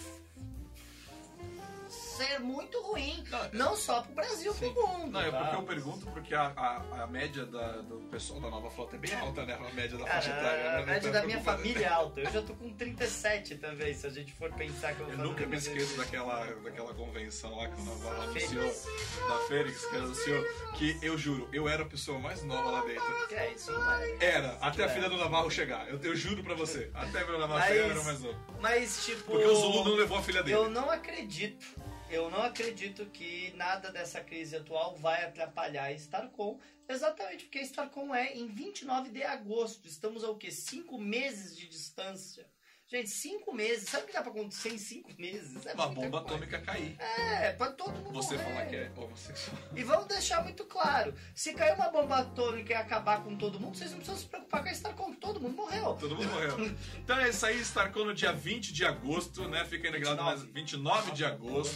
[2.17, 3.23] ser muito ruim.
[3.29, 4.73] Não, Não só pro Brasil, Sim.
[4.73, 5.11] pro mundo.
[5.11, 5.37] Não, é tá?
[5.43, 8.99] porque eu pergunto porque a, a, a média da- do pessoal da nova frota é
[8.99, 9.53] bem alta, né?
[9.55, 10.63] A média da faixa etária.
[10.63, 10.77] Né?
[10.77, 12.19] a média da minha família é alta.
[12.21, 15.23] Eu já tô com 37 também, se a gente for pensar que eu vou Eu
[15.29, 18.51] nunca me esqueço daquela, daquela convenção lá que o Navarro Fênix.
[18.51, 20.43] anunciou, da Fênix, que anunciou
[20.75, 23.27] que eu juro, eu era a pessoa mais nova lá dentro.
[23.27, 24.17] Que é isso, não é?
[24.19, 24.89] Era, até a É.
[24.89, 25.87] filha do Navarro chegar.
[25.89, 26.89] Eu, eu juro pra você.
[26.93, 28.37] Até meu Navarro chegar, eu era mais novo.
[28.59, 29.23] Mas, tipo.
[29.31, 30.55] Porque o Zulu não levou a filha dele.
[30.57, 31.65] Eu não acredito,
[32.11, 37.63] eu não acredito que nada dessa crise atual vai atrapalhar a Starcom, exatamente porque a
[37.63, 39.87] Starcom é em 29 de agosto.
[39.87, 40.51] Estamos a o quê?
[40.51, 42.45] Cinco meses de distância.
[42.91, 43.87] Gente, cinco meses.
[43.87, 45.65] Sabe o que dá pra acontecer em cinco meses?
[45.65, 46.25] É Uma bomba coisa.
[46.25, 46.97] atômica cair.
[46.99, 48.49] É, pra todo mundo Você morrer.
[48.51, 49.57] falar que é homossexual.
[49.73, 53.77] E vamos deixar muito claro: se cair uma bomba atômica e acabar com todo mundo,
[53.77, 55.93] vocês não precisam se preocupar com a Starcom, todo mundo morreu.
[55.99, 56.75] Todo mundo morreu.
[56.97, 59.63] Então é isso aí, Starcom no dia 20 de agosto, né?
[59.63, 60.31] Fiquem ligados 29.
[60.43, 61.73] nas 29 de agosto.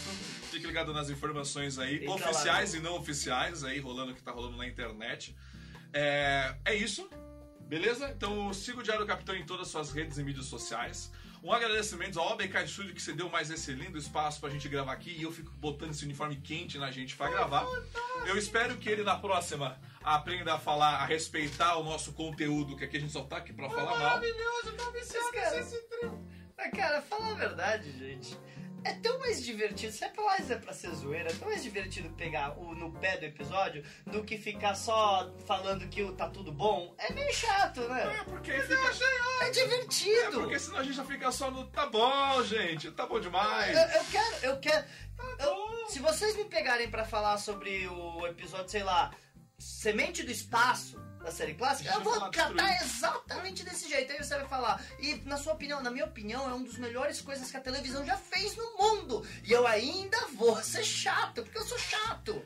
[0.50, 4.14] Fique ligado nas informações aí, Entra lá oficiais no- e não oficiais, aí rolando o
[4.14, 5.34] que tá rolando na internet.
[5.94, 7.08] É, é isso.
[7.66, 8.08] Beleza?
[8.10, 11.10] Então siga o Diário do Capitão em todas as suas redes e mídias sociais.
[11.42, 15.10] Um agradecimento ao OBK Studio que cedeu mais esse lindo espaço pra gente gravar aqui
[15.10, 17.64] e eu fico botando esse uniforme quente na gente pra gravar.
[18.26, 22.84] Eu espero que ele na próxima aprenda a falar, a respeitar o nosso conteúdo, que
[22.84, 24.20] aqui a gente só tá aqui pra falar mal.
[24.20, 25.56] Mas, cara,
[26.56, 28.36] mas, cara, fala a verdade, gente.
[28.88, 31.62] É tão mais divertido, se é pra mais é pra ser zoeira, é tão mais
[31.62, 36.28] divertido pegar o no pé do episódio do que ficar só falando que o tá
[36.28, 36.94] tudo bom.
[36.98, 38.18] É meio chato, né?
[38.20, 38.74] É porque aí fica.
[39.44, 40.40] É É divertido.
[40.40, 43.76] porque senão a gente já fica só no tá bom, gente, tá bom demais.
[43.76, 44.86] Eu, eu quero, eu quero.
[45.40, 49.12] eu- se vocês me pegarem pra falar sobre o episódio, sei lá,
[49.58, 52.82] Semente do Espaço, da série clássica, Deixa eu eu vou destruir.
[52.82, 54.12] exatamente desse jeito.
[54.12, 54.80] Aí você vai falar.
[55.00, 58.04] E na sua opinião, na minha opinião, é uma das melhores coisas que a televisão
[58.06, 59.26] já fez no mundo.
[59.42, 62.42] E eu ainda vou ser chato, porque eu sou chato.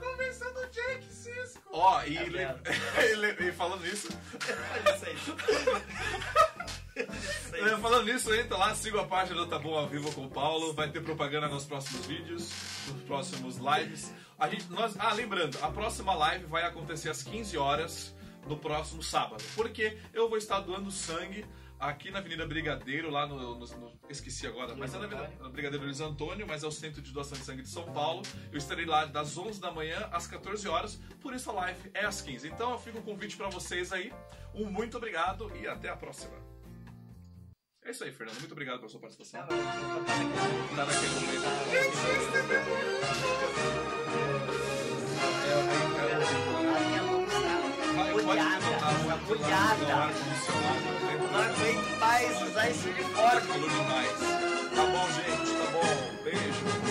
[0.00, 1.62] convenção do Jake Cisco.
[1.70, 2.40] Ó, e, É le-
[3.12, 5.16] e le- falando Olha isso aí.
[6.94, 7.54] Isso.
[7.56, 10.30] É, falando nisso, entra lá, siga a página do Tá Bom ao Vivo com o
[10.30, 10.74] Paulo.
[10.74, 12.50] Vai ter propaganda nos próximos vídeos,
[12.88, 14.12] nos próximos lives.
[14.42, 18.12] A gente, nós, ah, lembrando, a próxima live vai acontecer às 15 horas
[18.46, 19.42] no próximo sábado.
[19.54, 21.46] Porque eu vou estar doando sangue
[21.78, 23.36] aqui na Avenida Brigadeiro, lá no.
[23.56, 27.00] no- no- esqueci agora, mas é na Avenida Brigadeiro Luiz Antônio, mas é o Centro
[27.00, 28.22] de Doação de Sangue de São Paulo.
[28.50, 32.04] Eu estarei lá das 11 da manhã às 14 horas, por isso a live é
[32.04, 32.48] às 15.
[32.48, 34.12] Então eu fico um convite para vocês aí.
[34.52, 36.34] Um muito obrigado e até a próxima.
[37.84, 38.38] É isso aí, Fernando.
[38.38, 39.46] Muito obrigado pela sua participação.
[39.46, 39.54] Tá
[40.86, 41.42] naquele momento.
[45.82, 47.38] A minha mão está
[47.92, 49.94] Vai, pode molhada, levantar a mão está do molhada.
[49.94, 50.82] ar-condicionado.
[51.32, 53.46] Não aguento mais usar esse uniforme.
[54.74, 55.50] Tá bom, gente.
[55.58, 56.22] Tá bom.
[56.24, 56.81] Beijo.